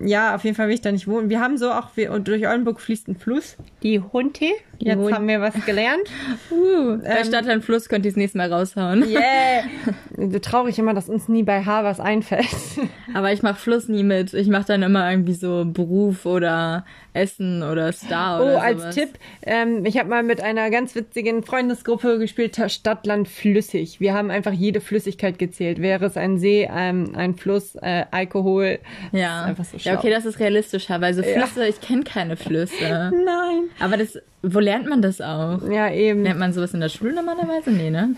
ja, 0.05 0.35
auf 0.35 0.43
jeden 0.43 0.57
Fall 0.57 0.67
will 0.67 0.75
ich 0.75 0.81
da 0.81 0.91
nicht 0.91 1.07
wohnen. 1.07 1.31
Wir 1.31 1.39
haben 1.39 1.59
so 1.59 1.71
auch, 1.71 1.91
wir, 1.95 2.11
und 2.11 2.27
durch 2.27 2.45
Oldenburg 2.45 2.81
fließt 2.81 3.07
ein 3.07 3.15
Fluss. 3.15 3.57
Die 3.85 4.01
Hunte. 4.01 4.47
Jetzt 4.85 4.99
Hund. 4.99 5.15
haben 5.15 5.29
wir 5.29 5.41
was 5.41 5.55
gelernt. 5.65 6.03
Uh, 6.51 6.99
bei 6.99 7.21
ähm, 7.21 7.25
Stadt 7.25 7.49
ein 7.49 7.63
Fluss 7.63 7.89
könnt 7.89 8.05
ihr 8.05 8.11
das 8.11 8.17
nächste 8.17 8.37
Mal 8.37 8.53
raushauen. 8.53 9.05
Yeah. 9.09 10.39
Traurig 10.43 10.79
immer, 10.79 10.93
dass 10.93 11.09
uns 11.09 11.29
nie 11.29 11.43
bei 11.43 11.65
H 11.65 11.85
was 11.85 11.99
einfällt. 11.99 12.47
Aber 13.15 13.33
ich 13.33 13.43
mach 13.43 13.59
Fluss 13.59 13.89
nie 13.89 14.03
mit. 14.03 14.35
Ich 14.35 14.49
mach 14.49 14.65
dann 14.65 14.83
immer 14.83 15.11
irgendwie 15.11 15.35
so 15.35 15.65
Beruf 15.65 16.27
oder 16.27 16.85
Essen 17.15 17.63
oder 17.63 17.93
Star 17.93 18.41
oh, 18.41 18.45
oder 18.45 18.55
Oh, 18.55 18.59
als 18.59 18.95
Tipp, 18.95 19.11
ähm, 19.43 19.85
ich 19.85 19.99
habe 19.99 20.09
mal 20.09 20.23
mit 20.23 20.43
einer 20.43 20.71
ganz 20.71 20.95
witzigen 20.95 21.43
Freundesgruppe 21.43 22.19
gespielt, 22.19 22.59
Stadt, 22.69 23.07
Land, 23.07 23.29
Flüssig. 23.29 24.01
Wir 24.01 24.15
haben 24.15 24.31
einfach 24.31 24.53
jede 24.53 24.81
Flüssigkeit 24.81 25.39
gezählt. 25.39 25.81
Wäre 25.81 26.07
es 26.07 26.17
ein 26.17 26.39
See, 26.39 26.69
ähm, 26.73 27.13
ein 27.15 27.35
Fluss, 27.35 27.77
äh, 27.77 28.05
Alkohol. 28.11 28.79
Ja. 29.13 29.45
einfach 29.45 29.65
so 29.65 29.77
ja, 29.79 29.99
okay, 29.99 30.11
das 30.11 30.25
ist 30.27 30.39
realistischer, 30.39 31.01
weil 31.01 31.15
so 31.15 31.23
Flüsse, 31.23 31.63
ja. 31.63 31.69
ich 31.69 31.81
kenne 31.81 32.05
keine 32.05 32.37
Flüsse. 32.37 33.11
Nein. 33.13 33.65
Aber 33.79 33.97
das, 33.97 34.19
wo 34.43 34.61
lernt 34.73 34.89
man 34.89 35.03
das 35.03 35.21
auch? 35.21 35.61
Ja, 35.71 35.91
eben. 35.91 36.23
Lernt 36.23 36.41
man 36.41 36.53
sowas 36.53 36.73
in 36.73 36.81
der 36.81 36.89
Schule 36.89 37.13
normalerweise? 37.13 37.71
Nee, 37.71 37.91
ne? 37.91 38.15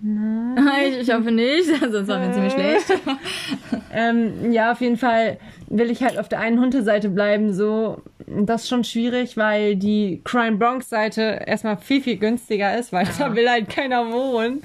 Nein. 0.00 0.58
Ich, 0.88 1.08
ich 1.08 1.14
hoffe 1.14 1.30
nicht, 1.30 1.66
sonst 1.80 2.08
waren 2.08 2.22
wir 2.22 2.32
ziemlich 2.32 2.52
schlecht. 2.52 2.92
ähm, 3.92 4.52
ja, 4.52 4.72
auf 4.72 4.80
jeden 4.80 4.96
Fall 4.96 5.38
will 5.68 5.90
ich 5.90 6.02
halt 6.02 6.18
auf 6.18 6.28
der 6.28 6.40
einen 6.40 6.60
Hunde-Seite 6.60 7.08
bleiben, 7.08 7.54
so. 7.54 8.02
Das 8.26 8.62
ist 8.62 8.68
schon 8.68 8.84
schwierig, 8.84 9.36
weil 9.36 9.76
die 9.76 10.20
Crime 10.24 10.56
Bronx 10.56 10.88
Seite 10.88 11.42
erstmal 11.46 11.76
viel, 11.76 12.00
viel 12.00 12.16
günstiger 12.16 12.78
ist, 12.78 12.92
weil 12.92 13.06
ja. 13.06 13.12
da 13.18 13.34
will 13.34 13.48
halt 13.48 13.68
keiner 13.68 14.12
wohnen. 14.12 14.62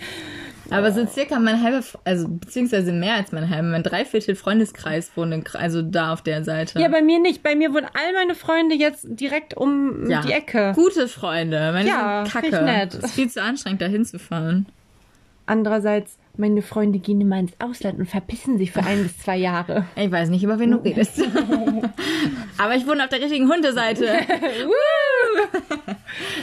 Aber 0.69 0.91
so 0.91 1.05
circa 1.05 1.39
mein 1.39 1.61
halber, 1.61 1.83
also 2.03 2.27
beziehungsweise 2.27 2.91
mehr 2.91 3.15
als 3.15 3.31
mein 3.31 3.50
halber, 3.50 3.69
mein 3.69 3.83
Dreiviertel 3.83 4.36
Freundeskreis 4.36 5.12
wohnt 5.15 5.55
also 5.55 5.81
da 5.81 6.13
auf 6.13 6.21
der 6.21 6.43
Seite. 6.43 6.79
Ja, 6.79 6.88
bei 6.89 7.01
mir 7.01 7.19
nicht. 7.19 7.43
Bei 7.43 7.55
mir 7.55 7.74
wohnen 7.74 7.86
all 7.86 8.13
meine 8.13 8.36
Freunde 8.36 8.75
jetzt 8.75 9.05
direkt 9.07 9.55
um 9.55 10.09
ja. 10.09 10.21
die 10.21 10.31
Ecke. 10.31 10.74
Gute 10.75 11.07
Freunde. 11.07 11.71
Meine 11.74 11.88
ja, 11.88 12.25
sind 12.25 12.33
kacke. 12.33 12.63
Nett. 12.63 12.93
Es 12.93 13.05
ist 13.05 13.13
viel 13.13 13.29
zu 13.29 13.41
anstrengend, 13.41 13.81
da 13.81 13.86
hinzufahren. 13.86 14.67
Andererseits, 15.45 16.17
meine 16.38 16.62
Freunde 16.62 17.00
gehen 17.00 17.22
immer 17.22 17.39
ins 17.39 17.53
Ausland 17.60 18.00
und 18.00 18.06
verpissen 18.06 18.58
sich 18.58 18.72
für 18.72 18.84
ein 18.84 19.03
bis 19.03 19.17
zwei 19.17 19.38
Jahre. 19.38 19.86
Ich 19.96 20.12
weiß 20.12 20.29
nicht, 20.29 20.44
über 20.44 20.60
wen 20.60 20.72
du 20.72 20.77
redest. 20.77 21.20
Aber 22.58 22.75
ich 22.75 22.88
wohne 22.88 23.03
auf 23.03 23.10
der 23.10 23.22
richtigen 23.22 23.50
Hundeseite. 23.50 24.08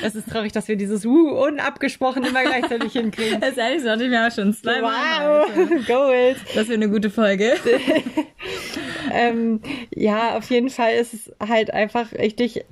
es 0.02 0.14
ist 0.14 0.28
traurig, 0.28 0.52
dass 0.52 0.68
wir 0.68 0.76
dieses 0.76 1.04
Woo 1.04 1.30
unabgesprochen 1.30 2.24
immer 2.24 2.42
gleichzeitig 2.42 2.92
hinkriegen. 2.92 3.40
Das 3.44 3.50
ist 3.50 3.58
ehrlich 3.58 3.82
so, 3.82 3.90
ich 3.90 4.10
mir 4.10 4.26
auch 4.26 4.32
schon 4.32 4.52
zwei 4.54 4.80
Wow, 4.80 5.86
Gold. 5.86 6.36
Das 6.54 6.68
wäre 6.68 6.74
eine 6.74 6.88
gute 6.88 7.10
Folge. 7.10 7.54
ähm, 9.12 9.60
ja, 9.94 10.36
auf 10.36 10.48
jeden 10.50 10.70
Fall 10.70 10.94
ist 10.94 11.14
es 11.14 11.32
halt 11.40 11.72
einfach 11.72 12.12
richtig 12.12 12.64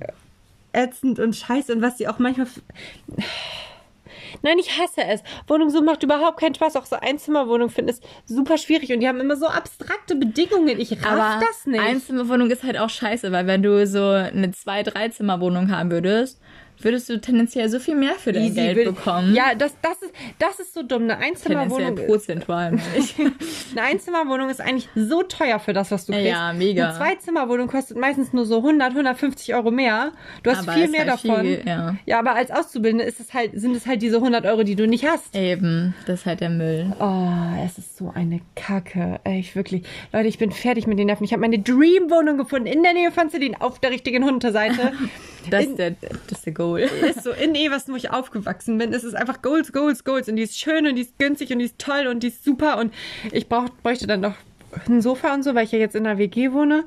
ätzend 0.73 1.19
und 1.19 1.35
scheiße 1.35 1.73
und 1.73 1.81
was 1.81 1.97
sie 1.97 2.07
auch 2.07 2.19
manchmal 2.19 2.47
Nein, 4.43 4.59
ich 4.59 4.77
hasse 4.77 5.03
es. 5.03 5.23
Wohnung 5.47 5.69
so 5.69 5.81
macht 5.81 6.03
überhaupt 6.03 6.39
keinen 6.39 6.53
Spaß. 6.53 6.75
Auch 6.75 6.85
so 6.85 6.97
Einzimmerwohnung 6.97 7.69
finden 7.69 7.89
ist 7.89 8.03
super 8.25 8.57
schwierig 8.57 8.91
und 8.93 8.99
die 8.99 9.07
haben 9.07 9.19
immer 9.19 9.37
so 9.37 9.47
abstrakte 9.47 10.15
Bedingungen. 10.15 10.79
Ich 10.79 10.91
raff 10.91 11.05
Aber 11.05 11.45
das 11.45 11.65
nicht. 11.65 11.81
Einzimmerwohnung 11.81 12.51
ist 12.51 12.63
halt 12.63 12.77
auch 12.77 12.89
scheiße, 12.89 13.31
weil 13.31 13.47
wenn 13.47 13.63
du 13.63 13.87
so 13.87 14.09
eine 14.09 14.51
zwei, 14.51 14.83
drei 14.83 15.09
Zimmerwohnung 15.09 15.71
haben 15.71 15.89
würdest, 15.89 16.39
würdest 16.79 17.09
du 17.09 17.19
tendenziell 17.19 17.69
so 17.69 17.79
viel 17.79 17.95
mehr 17.95 18.13
für 18.15 18.33
dein 18.33 18.43
Easy 18.43 18.55
Geld 18.55 18.85
bekommen. 18.85 19.33
Ja, 19.35 19.55
das, 19.55 19.75
das, 19.81 20.01
ist, 20.01 20.13
das 20.39 20.59
ist 20.59 20.73
so 20.73 20.83
dumm. 20.83 21.03
Eine 21.03 21.17
Einzimmerwohnung. 21.17 21.95
prozentual. 21.95 22.79
ich. 22.97 23.15
Eine 23.71 23.81
Einzimmerwohnung 23.81 24.49
ist 24.49 24.61
eigentlich 24.61 24.89
so 24.95 25.23
teuer 25.23 25.59
für 25.59 25.73
das, 25.73 25.91
was 25.91 26.05
du 26.05 26.13
kriegst. 26.13 26.27
Ja, 26.27 26.53
mega. 26.53 26.89
Eine 26.89 26.97
Zweizimmerwohnung 26.97 27.67
kostet 27.67 27.97
meistens 27.97 28.33
nur 28.33 28.45
so 28.45 28.57
100, 28.57 28.89
150 28.91 29.53
Euro 29.55 29.71
mehr. 29.71 30.11
Du 30.43 30.51
hast 30.51 30.67
Aber 30.67 30.73
viel 30.73 30.89
mehr 30.89 31.01
halt 31.01 31.09
davon. 31.09 31.41
viel, 31.41 31.61
ja. 31.65 31.95
ja, 32.05 32.19
aber 32.19 32.35
als 32.35 32.51
Auszubildende 32.51 33.05
ist 33.05 33.19
es 33.19 33.33
halt, 33.33 33.51
sind 33.59 33.75
es 33.75 33.85
halt 33.85 34.01
diese 34.01 34.17
100 34.17 34.45
Euro, 34.45 34.63
die 34.63 34.75
du 34.75 34.87
nicht 34.87 35.05
hast. 35.05 35.35
Eben, 35.35 35.93
das 36.05 36.21
ist 36.21 36.25
halt 36.25 36.41
der 36.41 36.49
Müll. 36.49 36.93
Oh, 36.99 37.63
es 37.65 37.77
ist 37.77 37.97
so 37.97 38.11
eine 38.13 38.41
Kacke. 38.55 39.19
Echt, 39.23 39.55
wirklich. 39.55 39.83
Leute, 40.11 40.27
ich 40.27 40.37
bin 40.37 40.51
fertig 40.51 40.87
mit 40.87 40.99
den 40.99 41.07
Nerven. 41.07 41.23
Ich 41.23 41.33
habe 41.33 41.41
meine 41.41 41.59
Dream-Wohnung 41.59 42.37
gefunden 42.37 42.67
in 42.67 42.83
der 42.83 42.93
Nähe 42.93 43.11
von 43.11 43.29
Celine 43.29 43.57
auf 43.59 43.79
der 43.79 43.91
richtigen 43.91 44.23
Unterseite. 44.23 44.91
Das 45.49 45.63
In- 45.63 45.71
ist 45.71 45.77
der, 45.79 45.91
das 45.91 46.37
ist 46.39 46.45
der 46.45 46.53
Goal. 46.53 46.79
ist 47.09 47.23
so 47.23 47.31
in 47.31 47.55
Eversen, 47.55 47.93
wo 47.93 47.97
ich 47.97 48.09
aufgewachsen 48.11 48.77
bin. 48.77 48.93
Es 48.93 49.03
ist 49.03 49.13
einfach 49.15 49.41
Goals, 49.41 49.71
Goals, 49.71 50.03
Goals. 50.03 50.29
Und 50.29 50.35
die 50.37 50.43
ist 50.43 50.57
schön 50.57 50.87
und 50.87 50.95
die 50.95 51.01
ist 51.03 51.17
günstig 51.19 51.51
und 51.51 51.59
die 51.59 51.65
ist 51.65 51.79
toll 51.79 52.07
und 52.07 52.23
die 52.23 52.27
ist 52.27 52.43
super. 52.43 52.77
Und 52.79 52.93
ich 53.31 53.47
brauch, 53.49 53.69
bräuchte 53.81 54.07
dann 54.07 54.21
noch 54.21 54.35
ein 54.87 55.01
Sofa 55.01 55.33
und 55.33 55.43
so, 55.43 55.53
weil 55.55 55.65
ich 55.65 55.71
ja 55.71 55.79
jetzt 55.79 55.95
in 55.95 56.05
einer 56.07 56.17
WG 56.17 56.51
wohne. 56.51 56.85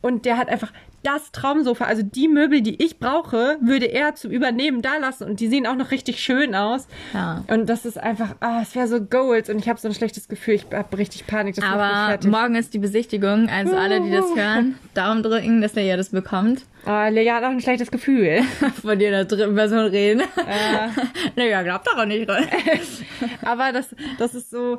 Und 0.00 0.24
der 0.24 0.36
hat 0.38 0.48
einfach 0.48 0.72
das 1.02 1.30
Traumsofa, 1.32 1.84
also 1.84 2.02
die 2.02 2.28
Möbel, 2.28 2.62
die 2.62 2.82
ich 2.82 2.98
brauche, 2.98 3.58
würde 3.60 3.86
er 3.86 4.14
zum 4.14 4.30
Übernehmen 4.30 4.82
da 4.82 4.96
lassen. 4.96 5.24
Und 5.24 5.40
die 5.40 5.48
sehen 5.48 5.66
auch 5.66 5.76
noch 5.76 5.90
richtig 5.90 6.20
schön 6.20 6.54
aus. 6.54 6.86
Ja. 7.14 7.44
Und 7.48 7.66
das 7.66 7.84
ist 7.84 7.98
einfach, 7.98 8.34
ah, 8.40 8.60
es 8.62 8.74
wäre 8.74 8.88
so 8.88 9.00
Goals. 9.00 9.48
Und 9.48 9.58
ich 9.58 9.68
habe 9.68 9.78
so 9.78 9.88
ein 9.88 9.94
schlechtes 9.94 10.28
Gefühl. 10.28 10.54
Ich 10.54 10.66
habe 10.72 10.98
richtig 10.98 11.26
Panik. 11.26 11.54
Das 11.54 11.64
macht 11.64 11.76
mich 12.24 12.32
Aber 12.32 12.38
morgen 12.42 12.56
ist 12.56 12.74
die 12.74 12.78
Besichtigung, 12.78 13.48
also 13.48 13.76
alle, 13.76 14.00
die 14.00 14.10
das 14.10 14.34
hören, 14.34 14.78
Daumen 14.94 15.22
drücken, 15.22 15.60
dass 15.60 15.74
ja 15.74 15.96
das 15.96 16.10
bekommt. 16.10 16.62
Ah, 16.86 17.08
Lea 17.08 17.28
hat 17.30 17.42
auch 17.42 17.48
ein 17.48 17.60
schlechtes 17.60 17.90
Gefühl. 17.90 18.42
Von 18.82 18.98
dir 18.98 19.08
in 19.08 19.12
der 19.12 19.24
dritten 19.24 19.56
Person 19.56 19.86
reden. 19.86 20.22
Ja. 20.36 20.90
naja, 21.36 21.62
glaubt 21.62 21.86
doch 21.86 21.98
auch 21.98 22.06
nicht. 22.06 22.30
Aber 23.42 23.72
das, 23.72 23.88
das 24.18 24.36
ist 24.36 24.50
so, 24.50 24.78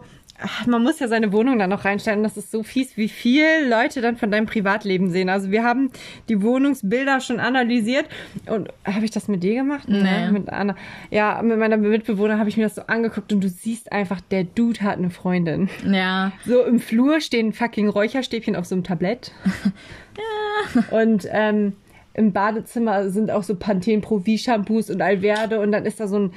man 0.67 0.83
muss 0.83 0.99
ja 0.99 1.07
seine 1.07 1.31
Wohnung 1.31 1.57
dann 1.57 1.69
noch 1.69 1.85
reinstellen. 1.85 2.23
Das 2.23 2.37
ist 2.37 2.51
so 2.51 2.63
fies, 2.63 2.95
wie 2.95 3.09
viel 3.09 3.45
Leute 3.67 4.01
dann 4.01 4.17
von 4.17 4.29
deinem 4.29 4.45
Privatleben 4.45 5.09
sehen. 5.09 5.29
Also 5.29 5.51
wir 5.51 5.63
haben 5.63 5.89
die 6.29 6.41
Wohnungsbilder 6.41 7.19
schon 7.21 7.39
analysiert. 7.39 8.05
Und 8.45 8.69
habe 8.85 9.05
ich 9.05 9.11
das 9.11 9.27
mit 9.27 9.43
dir 9.43 9.55
gemacht? 9.55 9.87
Nee. 9.87 10.31
Mit 10.31 10.49
Anna. 10.49 10.75
Ja, 11.09 11.41
mit 11.41 11.57
meiner 11.57 11.77
Mitbewohner 11.77 12.37
habe 12.37 12.49
ich 12.49 12.57
mir 12.57 12.63
das 12.63 12.75
so 12.75 12.83
angeguckt 12.83 13.33
und 13.33 13.43
du 13.43 13.49
siehst 13.49 13.91
einfach, 13.91 14.21
der 14.21 14.43
Dude 14.43 14.81
hat 14.81 14.97
eine 14.97 15.09
Freundin. 15.09 15.69
Ja, 15.85 16.31
So 16.45 16.63
im 16.63 16.79
Flur 16.79 17.19
stehen 17.21 17.53
fucking 17.53 17.89
Räucherstäbchen 17.89 18.55
auf 18.55 18.65
so 18.65 18.75
einem 18.75 18.83
Tablett. 18.83 19.31
ja. 20.17 20.97
Und 21.01 21.27
ähm, 21.31 21.73
im 22.13 22.31
Badezimmer 22.31 23.09
sind 23.09 23.31
auch 23.31 23.43
so 23.43 23.55
Pantene 23.55 24.01
Pro 24.01 24.19
V-Shampoos 24.19 24.89
und 24.89 25.01
Alverde 25.01 25.59
und 25.59 25.71
dann 25.71 25.85
ist 25.85 25.99
da 25.99 26.07
so 26.07 26.19
ein, 26.19 26.33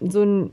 so 0.00 0.22
ein, 0.22 0.50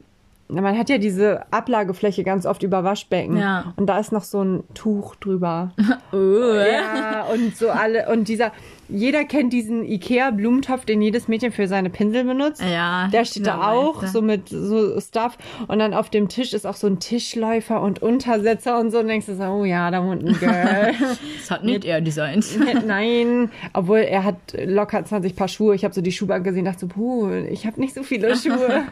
man 0.52 0.78
hat 0.78 0.90
ja 0.90 0.98
diese 0.98 1.46
Ablagefläche 1.52 2.24
ganz 2.24 2.46
oft 2.46 2.64
über 2.64 2.84
Waschbecken. 2.84 3.38
Ja. 3.38 3.74
Und 3.78 3.88
da 3.88 4.00
ist 4.00 4.12
noch 4.12 4.24
so 4.24 4.44
ein 4.44 4.64
Tuch 4.74 5.16
drüber. 5.16 5.72
oh. 6.12 6.18
ja, 6.18 7.24
und 7.32 7.56
so 7.56 7.70
alle, 7.70 8.10
und 8.10 8.28
dieser, 8.28 8.52
jeder 8.92 9.24
kennt 9.26 9.54
diesen 9.54 9.84
Ikea-Blumentopf, 9.86 10.86
den 10.86 11.02
jedes 11.02 11.28
Mädchen 11.28 11.52
für 11.52 11.68
seine 11.68 11.90
Pinsel 11.90 12.24
benutzt. 12.24 12.62
Ja, 12.62 13.08
Der 13.12 13.26
steht 13.26 13.48
da 13.48 13.56
dieser 13.56 13.72
auch, 13.72 14.06
so 14.06 14.22
mit 14.22 14.50
so 14.50 15.00
Stuff. 15.00 15.38
Und 15.68 15.80
dann 15.80 15.94
auf 15.94 16.10
dem 16.10 16.28
Tisch 16.30 16.54
ist 16.54 16.66
auch 16.68 16.76
so 16.76 16.88
ein 16.88 17.00
Tischläufer 17.00 17.82
und 17.82 18.02
Untersetzer 18.02 18.80
und 18.80 18.92
so. 18.92 19.00
Und 19.00 19.08
denkst 19.08 19.28
du 19.28 19.36
so, 19.36 19.44
oh 19.44 19.66
ja, 19.66 19.90
da 19.92 20.04
wohnt 20.04 20.24
ein 20.28 20.38
Girl. 20.40 20.94
Das 21.40 21.50
hat 21.52 21.64
nicht 21.64 21.86
er 21.86 22.02
designt. 22.02 22.46
Nein, 22.86 23.50
obwohl 23.74 24.00
er 24.00 24.24
hat 24.24 24.36
locker 24.66 25.04
20 25.04 25.36
Paar 25.36 25.48
Schuhe. 25.48 25.76
Ich 25.76 25.84
habe 25.84 25.94
so 25.94 26.02
die 26.02 26.12
Schuhbank 26.12 26.44
gesehen, 26.44 26.66
dachte 26.66 26.82
so, 26.82 26.88
puh, 26.88 27.30
ich 27.50 27.66
habe 27.66 27.80
nicht 27.80 27.94
so 27.94 28.04
viele 28.04 28.36
Schuhe. 28.38 28.84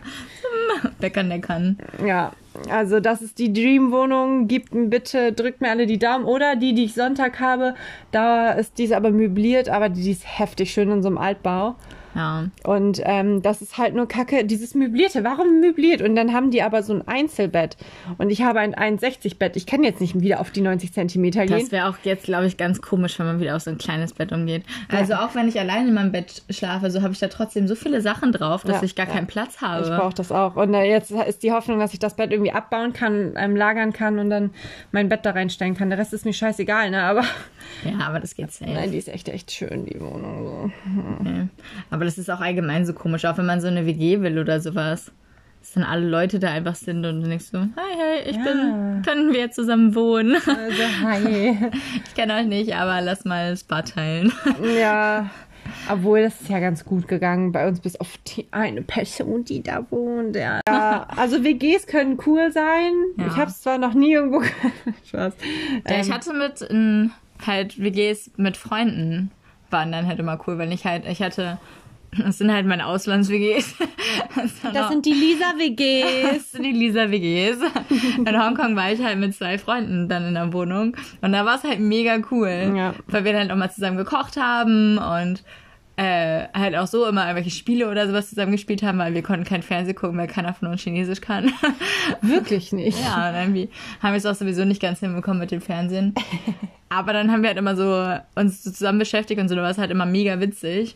Kann, 1.11 1.29
der 1.29 1.39
kann. 1.39 1.77
ja, 2.05 2.31
also 2.69 2.99
das 2.99 3.21
ist 3.21 3.39
die 3.39 3.53
Dream-Wohnung. 3.53 4.47
Gebt 4.47 4.73
mir 4.73 4.87
bitte, 4.87 5.33
drückt 5.33 5.61
mir 5.61 5.69
alle 5.69 5.85
die 5.85 5.99
Daumen. 5.99 6.25
Oder 6.25 6.55
die, 6.55 6.73
die 6.73 6.85
ich 6.85 6.93
Sonntag 6.93 7.39
habe, 7.39 7.75
da 8.11 8.51
ist 8.51 8.77
die 8.77 8.85
ist 8.85 8.93
aber 8.93 9.11
möbliert, 9.11 9.69
aber 9.69 9.89
die 9.89 10.11
ist 10.11 10.23
heftig 10.25 10.71
schön 10.71 10.91
in 10.91 11.01
so 11.01 11.09
einem 11.09 11.17
Altbau. 11.17 11.75
Ja. 12.15 12.45
Und 12.63 13.01
ähm, 13.03 13.41
das 13.41 13.61
ist 13.61 13.77
halt 13.77 13.95
nur 13.95 14.07
Kacke, 14.07 14.45
dieses 14.45 14.73
Möblierte. 14.75 15.23
Warum 15.23 15.59
möbliert? 15.59 16.01
Und 16.01 16.15
dann 16.15 16.33
haben 16.33 16.51
die 16.51 16.61
aber 16.61 16.83
so 16.83 16.93
ein 16.93 17.07
Einzelbett. 17.07 17.77
Und 18.17 18.29
ich 18.29 18.41
habe 18.41 18.59
ein 18.59 18.73
1,60-Bett. 18.75 19.55
Ich 19.55 19.65
kann 19.65 19.83
jetzt 19.83 20.01
nicht 20.01 20.19
wieder 20.19 20.39
auf 20.39 20.51
die 20.51 20.61
90 20.61 20.93
Zentimeter 20.93 21.45
gehen. 21.45 21.59
Das 21.59 21.71
wäre 21.71 21.87
auch 21.87 21.97
jetzt, 22.03 22.25
glaube 22.25 22.47
ich, 22.47 22.57
ganz 22.57 22.81
komisch, 22.81 23.19
wenn 23.19 23.25
man 23.27 23.39
wieder 23.39 23.55
auf 23.55 23.61
so 23.61 23.71
ein 23.71 23.77
kleines 23.77 24.13
Bett 24.13 24.31
umgeht. 24.31 24.63
Also 24.89 25.13
auch 25.15 25.35
wenn 25.35 25.47
ich 25.47 25.59
alleine 25.59 25.89
in 25.89 25.93
meinem 25.93 26.11
Bett 26.11 26.43
schlafe, 26.49 26.89
so 26.91 27.01
habe 27.01 27.13
ich 27.13 27.19
da 27.19 27.27
trotzdem 27.27 27.67
so 27.67 27.75
viele 27.75 28.01
Sachen 28.01 28.31
drauf, 28.31 28.63
dass 28.63 28.77
Ja, 28.77 28.83
ich 28.83 28.95
gar 28.95 29.07
ja. 29.07 29.13
keinen 29.13 29.27
Platz 29.27 29.61
habe. 29.61 29.83
Ich 29.83 29.89
brauche 29.89 30.13
das 30.13 30.31
auch. 30.31 30.55
Und 30.55 30.73
äh, 30.73 30.83
jetzt 30.83 31.11
ist 31.11 31.43
die 31.43 31.51
Hoffnung, 31.51 31.79
dass 31.79 31.93
ich 31.93 31.99
das 31.99 32.15
Bett 32.15 32.31
irgendwie 32.31 32.51
abbauen 32.51 32.93
kann, 32.93 33.33
ähm, 33.35 33.55
lagern 33.55 33.93
kann 33.93 34.19
und 34.19 34.29
dann 34.29 34.51
mein 34.91 35.09
Bett 35.09 35.25
da 35.25 35.31
reinstellen 35.31 35.75
kann. 35.75 35.89
Der 35.89 35.99
Rest 35.99 36.13
ist 36.13 36.25
mir 36.25 36.33
scheißegal, 36.33 36.89
ne? 36.89 37.03
Aber 37.03 37.23
ja, 37.83 38.07
aber 38.07 38.19
das 38.19 38.35
geht 38.35 38.51
safe. 38.51 38.71
nein, 38.71 38.91
die 38.91 38.97
ist 38.97 39.09
echt, 39.09 39.29
echt 39.29 39.51
schön, 39.51 39.85
die 39.85 39.99
Wohnung. 39.99 40.43
So. 40.45 40.71
Okay. 41.19 41.47
Aber 41.99 42.05
das 42.05 42.17
ist 42.17 42.29
auch 42.31 42.39
allgemein 42.39 42.85
so 42.85 42.93
komisch, 42.93 43.25
auch 43.25 43.37
wenn 43.37 43.45
man 43.45 43.59
so 43.59 43.67
eine 43.67 43.85
WG 43.85 44.21
will 44.21 44.39
oder 44.39 44.61
sowas. 44.61 45.11
Dass 45.59 45.73
dann 45.73 45.83
alle 45.83 46.07
Leute 46.07 46.39
da 46.39 46.49
einfach 46.49 46.75
sind 46.75 47.05
und 47.05 47.21
du 47.21 47.27
denkst 47.27 47.47
so, 47.51 47.59
hi, 47.59 47.65
hey, 47.75 48.29
ich 48.29 48.37
Ja. 48.37 48.43
bin, 48.43 49.01
können 49.03 49.33
wir 49.33 49.51
zusammen 49.51 49.93
wohnen? 49.95 50.35
Also, 50.35 50.83
hi. 51.03 51.57
Ich 52.05 52.15
kenne 52.15 52.35
euch 52.35 52.45
nicht, 52.45 52.73
aber 52.73 53.01
lass 53.01 53.25
mal 53.25 53.51
das 53.51 53.65
Bad 53.65 53.95
teilen. 53.95 54.31
ja. 54.79 55.29
Obwohl, 55.91 56.21
das 56.21 56.39
ist 56.39 56.49
ja 56.49 56.61
ganz 56.61 56.85
gut 56.85 57.09
gegangen 57.09 57.51
bei 57.51 57.67
uns, 57.67 57.81
bis 57.81 57.99
auf 57.99 58.17
die 58.27 58.47
eine 58.51 58.81
Person, 58.81 59.43
die 59.43 59.61
da 59.61 59.85
wohnt. 59.91 60.37
Ja, 60.37 60.61
ja 60.69 61.05
also 61.17 61.43
WGs 61.43 61.85
können 61.85 62.17
cool 62.25 62.49
sein. 62.53 62.93
Ja. 63.17 63.27
Ich 63.27 63.35
habe 63.35 63.51
es 63.51 63.59
zwar 63.59 63.77
noch 63.77 63.93
nie 63.93 64.13
irgendwo... 64.13 64.41
Spaß. 65.05 65.33
Ja, 65.85 65.95
Ähm, 65.95 66.01
ich 66.01 66.09
hatte 66.13 66.33
mit 66.33 66.65
ähm, 66.71 67.11
halt 67.45 67.77
WGs 67.77 68.31
mit 68.37 68.55
Freunden 68.55 69.31
waren 69.71 69.91
dann 69.91 70.07
halt 70.07 70.19
immer 70.19 70.39
cool, 70.47 70.57
wenn 70.57 70.71
ich 70.71 70.85
halt, 70.85 71.05
ich 71.07 71.21
hatte, 71.21 71.59
das 72.17 72.37
sind 72.39 72.51
halt 72.51 72.65
meine 72.65 72.85
Auslands-WGs. 72.87 73.75
Das, 74.35 74.51
das 74.73 74.89
sind 74.89 75.05
die 75.05 75.13
Lisa-WGs. 75.13 76.31
das 76.33 76.51
sind 76.51 76.63
die 76.63 76.71
Lisa-WGs. 76.71 77.57
In 78.17 78.41
Hongkong 78.43 78.75
war 78.75 78.91
ich 78.91 79.01
halt 79.03 79.19
mit 79.19 79.35
zwei 79.35 79.57
Freunden 79.57 80.09
dann 80.09 80.27
in 80.27 80.33
der 80.33 80.51
Wohnung 80.53 80.95
und 81.21 81.31
da 81.31 81.45
war 81.45 81.55
es 81.55 81.63
halt 81.63 81.79
mega 81.79 82.17
cool, 82.31 82.73
Ja. 82.75 82.93
weil 83.07 83.23
wir 83.25 83.33
dann 83.33 83.41
halt 83.43 83.51
auch 83.51 83.55
mal 83.57 83.71
zusammen 83.71 83.97
gekocht 83.97 84.37
haben 84.37 84.97
und 84.97 85.43
äh, 85.97 86.47
halt 86.53 86.77
auch 86.77 86.87
so 86.87 87.05
immer 87.05 87.23
irgendwelche 87.27 87.49
Spiele 87.49 87.89
oder 87.91 88.07
sowas 88.07 88.29
zusammen 88.29 88.53
gespielt 88.53 88.83
haben, 88.83 88.97
weil 88.99 89.13
wir 89.13 89.21
konnten 89.21 89.43
kein 89.43 89.61
Fernsehen 89.61 89.95
gucken, 89.95 90.17
weil 90.17 90.27
keiner 90.27 90.53
von 90.53 90.69
uns 90.69 90.81
Chinesisch 90.81 91.19
kann. 91.19 91.51
Wirklich 92.21 92.71
nicht. 92.71 92.97
Ja, 93.03 93.27
und 93.29 93.35
irgendwie 93.35 93.69
haben 94.01 94.13
wir 94.13 94.17
es 94.17 94.25
auch 94.25 94.35
sowieso 94.35 94.63
nicht 94.63 94.81
ganz 94.81 95.01
hinbekommen 95.01 95.39
mit 95.41 95.51
dem 95.51 95.59
Fernsehen. 95.59 96.15
Aber 96.87 97.11
dann 97.11 97.29
haben 97.29 97.41
wir 97.41 97.49
halt 97.49 97.57
immer 97.57 97.75
so 97.75 98.17
uns 98.41 98.63
so 98.63 98.71
zusammen 98.71 98.99
beschäftigt 98.99 99.41
und 99.41 99.49
so, 99.49 99.55
da 99.55 99.61
war 99.61 99.71
es 99.71 99.77
halt 99.77 99.91
immer 99.91 100.05
mega 100.05 100.39
witzig. 100.39 100.95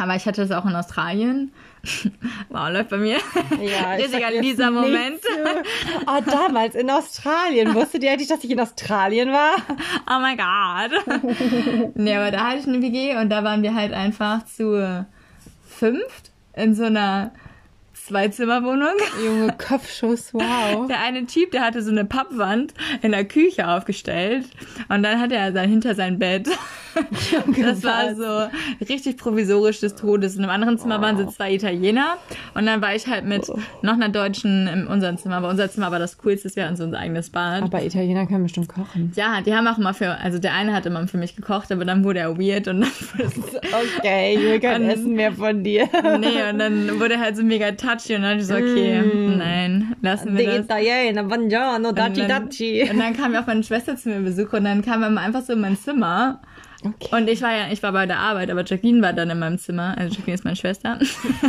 Aber 0.00 0.16
ich 0.16 0.24
hatte 0.24 0.40
das 0.40 0.50
auch 0.50 0.66
in 0.66 0.74
Australien. 0.74 1.52
Wow, 2.50 2.68
läuft 2.70 2.90
bei 2.90 2.98
mir. 2.98 3.16
Ja, 3.62 3.96
jetzt 3.98 4.12
Lisa-Moment. 4.40 5.12
nichts. 5.12 5.26
Oh, 6.06 6.20
damals 6.28 6.74
in 6.74 6.90
Australien. 6.90 7.74
Wusstet 7.74 8.02
ihr 8.02 8.10
eigentlich, 8.10 8.28
dass 8.28 8.42
ich 8.42 8.50
in 8.50 8.60
Australien 8.60 9.30
war? 9.30 9.52
Oh 10.10 10.18
mein 10.20 10.36
Gott. 10.36 11.94
nee, 11.94 12.14
aber 12.16 12.32
da 12.32 12.48
hatte 12.48 12.58
ich 12.58 12.66
eine 12.66 12.82
WG 12.82 13.16
und 13.16 13.30
da 13.30 13.44
waren 13.44 13.62
wir 13.62 13.74
halt 13.74 13.92
einfach 13.92 14.44
zu 14.44 15.06
fünft 15.66 16.32
in 16.54 16.74
so 16.74 16.84
einer 16.84 17.32
Zweizimmerwohnung. 17.94 18.94
Junge, 19.24 19.54
Kopfschuss, 19.56 20.34
wow. 20.34 20.88
Der 20.88 21.00
eine 21.00 21.26
Typ, 21.26 21.52
der 21.52 21.62
hatte 21.62 21.82
so 21.82 21.92
eine 21.92 22.04
Pappwand 22.04 22.74
in 23.02 23.12
der 23.12 23.24
Küche 23.24 23.68
aufgestellt 23.68 24.46
und 24.88 25.04
dann 25.04 25.20
hatte 25.20 25.36
er 25.36 25.52
dann 25.52 25.70
hinter 25.70 25.94
sein 25.94 26.18
Bett. 26.18 26.48
Das 27.60 27.82
war 27.84 28.14
so 28.14 28.48
richtig 28.88 29.16
provisorisch 29.16 29.80
des 29.80 29.94
Todes. 29.94 30.36
Und 30.36 30.44
im 30.44 30.50
anderen 30.50 30.78
Zimmer 30.78 31.00
waren 31.00 31.16
so 31.18 31.26
zwei 31.26 31.52
Italiener 31.54 32.16
und 32.54 32.66
dann 32.66 32.80
war 32.82 32.94
ich 32.94 33.06
halt 33.06 33.24
mit 33.24 33.46
noch 33.82 33.92
einer 33.94 34.08
Deutschen 34.08 34.66
in 34.66 34.86
unserem 34.86 35.16
Zimmer. 35.18 35.36
Aber 35.36 35.48
unser 35.48 35.70
Zimmer 35.70 35.90
war 35.90 35.98
das 35.98 36.18
coolste, 36.18 36.50
wir 36.54 36.64
hatten 36.66 36.76
so 36.76 36.84
unser 36.84 36.98
eigenes 36.98 37.30
Bad. 37.30 37.62
Aber 37.62 37.82
Italiener 37.82 38.26
können 38.26 38.42
bestimmt 38.44 38.68
kochen. 38.68 39.12
Ja, 39.14 39.40
die 39.40 39.54
haben 39.54 39.66
auch 39.66 39.78
immer 39.78 39.94
für, 39.94 40.10
also 40.18 40.38
der 40.38 40.54
eine 40.54 40.72
hat 40.72 40.86
immer 40.86 41.06
für 41.06 41.18
mich 41.18 41.36
gekocht, 41.36 41.70
aber 41.72 41.84
dann 41.84 42.04
wurde 42.04 42.20
er 42.20 42.38
weird 42.38 42.68
und 42.68 42.80
dann 42.82 42.90
Okay, 43.98 44.34
ich 44.36 44.42
will 44.42 44.60
kein 44.60 44.82
Und- 44.82 44.90
Essen 44.90 45.12
mehr 45.14 45.32
von 45.32 45.62
dir. 45.62 45.88
Nee, 46.18 46.50
und 46.50 46.58
dann 46.58 46.98
wurde 47.00 47.14
er 47.14 47.20
halt 47.20 47.36
so 47.36 47.42
mega 47.42 47.70
touchy 47.72 48.16
und 48.16 48.22
dann 48.22 48.38
ich 48.38 48.46
so, 48.46 48.54
okay, 48.54 49.02
nein, 49.36 49.94
lassen 50.02 50.32
Die 50.36 50.38
wir 50.38 50.46
das. 50.58 50.64
Italiener, 50.66 51.24
buongiorno, 51.24 51.92
daci 51.92 52.22
Und 52.22 52.28
dann, 52.28 52.44
daci. 52.46 52.88
und 52.90 52.98
dann 52.98 53.16
kam 53.16 53.32
ja 53.34 53.42
auch 53.42 53.46
meine 53.46 53.62
Schwester 53.62 53.96
zu 53.96 54.08
mir 54.08 54.20
Besuch 54.20 54.52
und 54.52 54.64
dann 54.64 54.82
kam 54.82 55.02
er 55.02 55.20
einfach 55.20 55.42
so 55.42 55.52
in 55.52 55.60
mein 55.60 55.76
Zimmer 55.76 56.40
Okay. 56.82 57.14
Und 57.14 57.28
ich 57.28 57.42
war 57.42 57.52
ja, 57.52 57.70
ich 57.70 57.82
war 57.82 57.92
bei 57.92 58.06
der 58.06 58.18
Arbeit, 58.18 58.50
aber 58.50 58.64
Jacqueline 58.64 59.02
war 59.02 59.12
dann 59.12 59.28
in 59.28 59.38
meinem 59.38 59.58
Zimmer. 59.58 59.94
Also 59.98 60.14
Jacqueline 60.14 60.34
ist 60.34 60.44
meine 60.44 60.56
Schwester. 60.56 60.98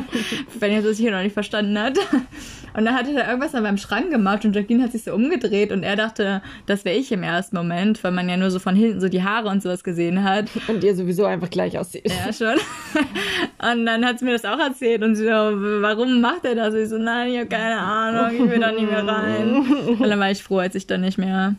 Wenn 0.60 0.74
ihr 0.74 0.82
das 0.82 0.98
hier 0.98 1.12
noch 1.12 1.22
nicht 1.22 1.34
verstanden 1.34 1.80
habt. 1.80 1.98
Und 2.74 2.86
dann 2.86 2.94
hatte 2.94 3.12
er 3.12 3.28
irgendwas 3.28 3.56
an 3.56 3.64
meinem 3.64 3.78
Schrank 3.78 4.12
gemacht 4.12 4.46
und 4.46 4.56
Jacqueline 4.56 4.84
hat 4.84 4.92
sich 4.92 5.04
so 5.04 5.14
umgedreht 5.14 5.72
und 5.72 5.84
er 5.84 5.96
dachte, 5.96 6.42
das 6.66 6.86
wäre 6.86 6.98
ich 6.98 7.12
im 7.12 7.24
ersten 7.24 7.56
Moment, 7.56 8.04
weil 8.04 8.12
man 8.12 8.30
ja 8.30 8.38
nur 8.38 8.52
so 8.52 8.60
von 8.60 8.76
hinten 8.76 9.02
so 9.02 9.10
die 9.10 9.24
Haare 9.24 9.50
und 9.50 9.62
sowas 9.62 9.84
gesehen 9.84 10.24
hat. 10.24 10.46
Und 10.68 10.84
ihr 10.84 10.96
sowieso 10.96 11.26
einfach 11.26 11.50
gleich 11.50 11.78
aussieht. 11.78 12.10
Ja, 12.10 12.32
schon. 12.34 12.60
Und 13.72 13.86
dann 13.86 14.06
hat 14.06 14.20
sie 14.20 14.26
mir 14.26 14.34
das 14.34 14.46
auch 14.46 14.60
erzählt 14.60 15.04
und 15.04 15.16
sie 15.16 15.26
so, 15.26 15.30
warum 15.30 16.22
macht 16.22 16.46
er 16.46 16.56
das? 16.56 16.74
Ich 16.74 16.90
so, 16.90 16.98
nein, 16.98 17.32
ich 17.32 17.38
habe 17.38 17.48
keine 17.48 17.78
Ahnung, 17.78 18.44
ich 18.44 18.52
will 18.52 18.60
da 18.60 18.72
nicht 18.72 18.90
mehr 18.90 19.06
rein. 19.06 19.56
Und 20.00 20.10
dann 20.10 20.20
war 20.20 20.32
ich 20.32 20.44
froh, 20.44 20.60
als 20.60 20.76
ich 20.76 20.88
dann 20.88 21.02
nicht 21.02 21.18
mehr 21.18 21.56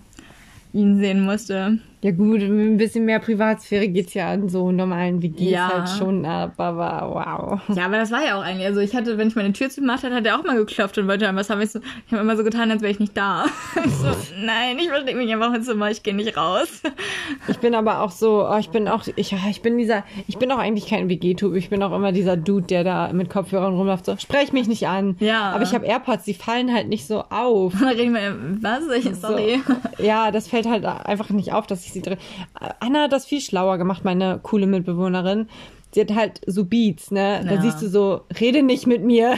ihn 0.73 0.99
sehen 0.99 1.23
musste. 1.23 1.79
Ja 2.05 2.11
gut, 2.11 2.41
mit 2.41 2.51
ein 2.51 2.79
bisschen 2.79 3.05
mehr 3.05 3.21
Privatsphäre 3.21 3.87
geht's 3.87 4.13
ja 4.15 4.29
an 4.29 4.49
so 4.49 4.73
normalen 4.73 5.23
WGs 5.23 5.51
ja. 5.53 5.69
halt 5.73 5.89
schon 5.89 6.27
ab, 6.27 6.55
aber 6.59 7.15
wow. 7.15 7.77
Ja, 7.77 7.85
aber 7.85 7.99
das 7.99 8.11
war 8.11 8.25
ja 8.25 8.37
auch 8.37 8.43
eigentlich, 8.43 8.67
also 8.67 8.81
ich 8.81 8.97
hatte, 8.97 9.19
wenn 9.19 9.29
ich 9.29 9.37
meine 9.37 9.53
Tür 9.53 9.71
zugemacht 9.71 10.03
hatte, 10.03 10.17
hat 10.17 10.27
er 10.27 10.37
auch 10.37 10.43
mal 10.43 10.57
geklopft 10.57 10.99
und 10.99 11.07
wollte 11.07 11.31
was 11.33 11.49
haben. 11.49 11.61
Ich, 11.61 11.71
so, 11.71 11.79
ich 11.79 12.13
habe 12.13 12.23
immer 12.23 12.37
so 12.37 12.43
getan, 12.43 12.73
als 12.73 12.83
wäre 12.83 12.91
ich 12.91 12.99
nicht 12.99 13.17
da. 13.17 13.45
Ich 13.85 13.93
so, 13.95 14.09
nein, 14.45 14.79
ich 14.79 14.89
verstehe 14.89 15.15
mich 15.15 15.33
einfach 15.33 15.55
im 15.55 15.63
Zimmer, 15.63 15.91
ich 15.91 16.03
gehe 16.03 16.15
nicht 16.15 16.37
raus. 16.37 16.83
Ich 17.49 17.59
bin 17.59 17.75
aber 17.75 18.01
auch 18.01 18.11
so, 18.11 18.49
oh, 18.49 18.57
ich 18.59 18.71
bin 18.71 18.89
auch, 18.89 19.05
ich, 19.17 19.33
ich 19.33 19.63
bin 19.63 19.79
dieser, 19.79 20.05
ich 20.27 20.39
bin 20.39 20.51
auch 20.51 20.59
eigentlich 20.59 20.87
kein 20.89 21.09
WG-Typ, 21.09 21.55
ich 21.55 21.71
bin 21.71 21.83
auch 21.83 21.95
immer 21.95 22.13
dieser 22.13 22.37
Dude, 22.37 22.67
der 22.67 22.85
da 22.85 23.13
mit 23.13 23.31
Kopfhörern 23.31 23.75
rumläuft, 23.75 24.07
so, 24.07 24.17
sprech 24.17 24.53
mich 24.53 24.67
nicht 24.67 24.89
an. 24.89 25.17
Ja. 25.21 25.53
Aber 25.53 25.63
ich 25.63 25.75
habe 25.75 25.87
AirPods, 25.87 26.25
die 26.25 26.35
fallen 26.35 26.73
halt 26.73 26.89
nicht 26.89 27.07
so 27.07 27.25
auf. 27.31 27.75
Reden 27.97 28.15
wir, 28.15 28.37
was? 28.61 28.85
Sorry. 29.21 29.61
So, 29.67 30.03
ja, 30.03 30.31
das 30.31 30.49
fällt 30.49 30.67
halt 30.67 30.85
einfach 30.85 31.31
nicht 31.31 31.53
auf, 31.53 31.67
dass 31.67 31.87
ich 31.87 31.92
sie 31.93 32.03
drin. 32.03 32.19
Anna 32.81 33.05
hat 33.05 33.13
das 33.13 33.27
viel 33.27 33.41
schlauer 33.41 33.79
gemacht, 33.79 34.05
meine 34.05 34.41
coole 34.43 34.67
Mitbewohnerin. 34.67 35.49
Sie 35.95 36.01
hat 36.01 36.15
halt 36.15 36.41
so 36.47 36.65
Beats, 36.65 37.11
ne? 37.11 37.43
Da 37.45 37.55
ja. 37.55 37.61
siehst 37.61 37.83
du 37.83 37.89
so, 37.89 38.23
rede 38.41 38.63
nicht 38.63 38.87
mit 38.87 39.05
mir. 39.05 39.35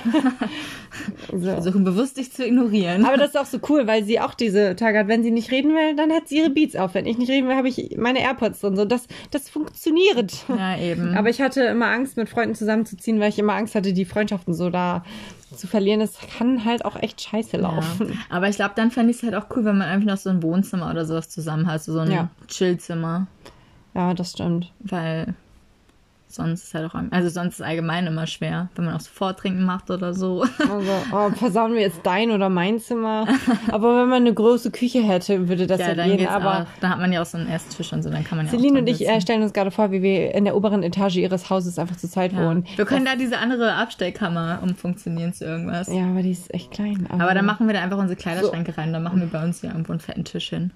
so. 1.32 1.50
Versuchen 1.50 1.82
bewusst 1.82 2.16
dich 2.16 2.32
zu 2.32 2.46
ignorieren. 2.46 3.04
Aber 3.04 3.16
das 3.16 3.30
ist 3.30 3.36
auch 3.36 3.46
so 3.46 3.58
cool, 3.68 3.88
weil 3.88 4.04
sie 4.04 4.20
auch 4.20 4.34
diese 4.34 4.76
Tage 4.76 5.00
hat, 5.00 5.08
wenn 5.08 5.24
sie 5.24 5.32
nicht 5.32 5.50
reden 5.50 5.72
will, 5.72 5.96
dann 5.96 6.12
hat 6.12 6.28
sie 6.28 6.38
ihre 6.38 6.50
Beats 6.50 6.76
auf. 6.76 6.94
Wenn 6.94 7.06
ich 7.06 7.18
nicht 7.18 7.30
reden 7.30 7.48
will, 7.48 7.56
habe 7.56 7.68
ich 7.68 7.96
meine 7.98 8.20
AirPods 8.20 8.60
drin. 8.60 8.76
So, 8.76 8.84
das, 8.84 9.08
das 9.32 9.48
funktioniert. 9.48 10.44
Ja, 10.48 10.78
eben. 10.78 11.16
Aber 11.16 11.28
ich 11.28 11.40
hatte 11.40 11.62
immer 11.62 11.86
Angst, 11.86 12.16
mit 12.16 12.28
Freunden 12.28 12.54
zusammenzuziehen, 12.54 13.18
weil 13.18 13.30
ich 13.30 13.38
immer 13.40 13.54
Angst 13.54 13.74
hatte, 13.74 13.92
die 13.92 14.04
Freundschaften 14.04 14.54
so 14.54 14.70
da 14.70 15.02
zu 15.56 15.66
verlieren, 15.66 16.00
das 16.00 16.18
kann 16.36 16.64
halt 16.64 16.84
auch 16.84 16.96
echt 16.96 17.20
scheiße 17.20 17.56
laufen. 17.56 18.08
Ja. 18.08 18.14
Aber 18.28 18.48
ich 18.48 18.56
glaube, 18.56 18.72
dann 18.76 18.90
fände 18.90 19.10
ich 19.10 19.18
es 19.18 19.22
halt 19.22 19.34
auch 19.34 19.46
cool, 19.54 19.64
wenn 19.64 19.78
man 19.78 19.88
einfach 19.88 20.06
noch 20.06 20.16
so 20.16 20.30
ein 20.30 20.42
Wohnzimmer 20.42 20.90
oder 20.90 21.04
sowas 21.04 21.28
zusammen 21.28 21.66
hat, 21.66 21.82
so 21.82 21.98
ein 21.98 22.10
ja. 22.10 22.28
Chillzimmer. 22.48 23.26
Ja, 23.94 24.14
das 24.14 24.32
stimmt. 24.32 24.72
Weil 24.80 25.34
sonst 26.34 26.64
ist 26.64 26.74
halt 26.74 26.86
auch, 26.86 26.94
also 27.10 27.28
sonst 27.28 27.54
ist 27.54 27.62
allgemein 27.62 28.06
immer 28.06 28.26
schwer, 28.26 28.68
wenn 28.74 28.84
man 28.84 28.94
auch 28.94 29.00
so 29.00 29.10
Vortrinken 29.12 29.64
macht 29.64 29.90
oder 29.90 30.14
so. 30.14 30.44
Also, 30.64 30.92
oh, 31.12 31.30
versauen 31.30 31.74
wir 31.74 31.82
jetzt 31.82 32.00
dein 32.04 32.30
oder 32.30 32.48
mein 32.48 32.80
Zimmer? 32.80 33.26
Aber 33.70 34.00
wenn 34.00 34.08
man 34.08 34.22
eine 34.22 34.34
große 34.34 34.70
Küche 34.70 35.02
hätte, 35.02 35.48
würde 35.48 35.66
das 35.66 35.78
ja, 35.78 35.88
ja 35.88 35.94
dann 35.94 36.16
gehen. 36.16 36.26
Aber 36.26 36.62
auch. 36.62 36.66
da 36.80 36.88
hat 36.88 36.98
man 36.98 37.12
ja 37.12 37.22
auch 37.22 37.26
so 37.26 37.38
einen 37.38 37.48
Esstisch 37.48 37.92
und 37.92 38.02
so, 38.02 38.10
dann 38.10 38.24
kann 38.24 38.38
man 38.38 38.46
ja 38.46 38.52
Celine 38.52 38.80
und 38.80 38.88
ich 38.88 39.06
äh, 39.06 39.20
stellen 39.20 39.42
uns 39.42 39.52
gerade 39.52 39.70
vor, 39.70 39.92
wie 39.92 40.02
wir 40.02 40.34
in 40.34 40.44
der 40.44 40.56
oberen 40.56 40.82
Etage 40.82 41.16
ihres 41.16 41.50
Hauses 41.50 41.78
einfach 41.78 41.96
zur 41.96 42.10
Zeit 42.10 42.32
ja. 42.32 42.38
wohnen. 42.38 42.66
Wir 42.76 42.86
können 42.86 43.04
das 43.04 43.14
da 43.14 43.18
diese 43.18 43.38
andere 43.38 43.74
Abstellkammer 43.74 44.60
umfunktionieren 44.62 45.32
zu 45.32 45.44
irgendwas. 45.44 45.88
Ja, 45.88 46.06
aber 46.06 46.22
die 46.22 46.32
ist 46.32 46.52
echt 46.52 46.70
klein. 46.70 47.06
Aber, 47.10 47.24
aber 47.24 47.34
dann 47.34 47.46
machen 47.46 47.66
wir 47.66 47.74
da 47.74 47.82
einfach 47.82 47.98
unsere 47.98 48.16
Kleiderschränke 48.16 48.72
so. 48.72 48.80
rein, 48.80 48.92
dann 48.92 49.02
machen 49.02 49.20
wir 49.20 49.28
bei 49.28 49.44
uns 49.44 49.60
hier 49.60 49.70
irgendwo 49.70 49.92
einen 49.92 50.00
fetten 50.00 50.24
Tisch 50.24 50.48
hin. 50.48 50.72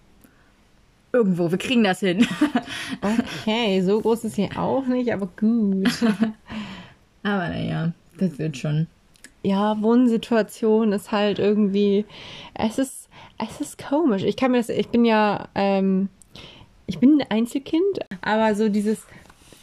Irgendwo, 1.12 1.50
wir 1.50 1.59
kriegen 1.59 1.85
das 1.85 2.00
hin. 2.00 2.27
okay, 3.00 3.81
so 3.81 4.00
groß 4.00 4.25
ist 4.25 4.37
hier 4.37 4.50
auch 4.57 4.87
nicht, 4.87 5.12
aber 5.12 5.27
gut. 5.27 5.88
aber 7.23 7.49
naja, 7.49 7.93
das 8.19 8.38
wird 8.38 8.57
schon. 8.57 8.87
Ja, 9.43 9.81
Wohnsituation 9.81 10.93
ist 10.93 11.12
halt 11.12 11.38
irgendwie, 11.38 12.05
es 12.55 12.79
ist, 12.79 13.09
es 13.38 13.61
ist 13.61 13.79
komisch. 13.79 14.23
Ich 14.25 14.37
kann 14.37 14.50
mir 14.50 14.59
das, 14.59 14.69
ich 14.69 14.88
bin 14.88 15.05
ja, 15.05 15.49
ähm, 15.55 16.09
ich 16.87 16.99
bin 16.99 17.21
ein 17.21 17.31
Einzelkind, 17.31 18.00
aber 18.21 18.55
so 18.55 18.69
dieses 18.69 19.07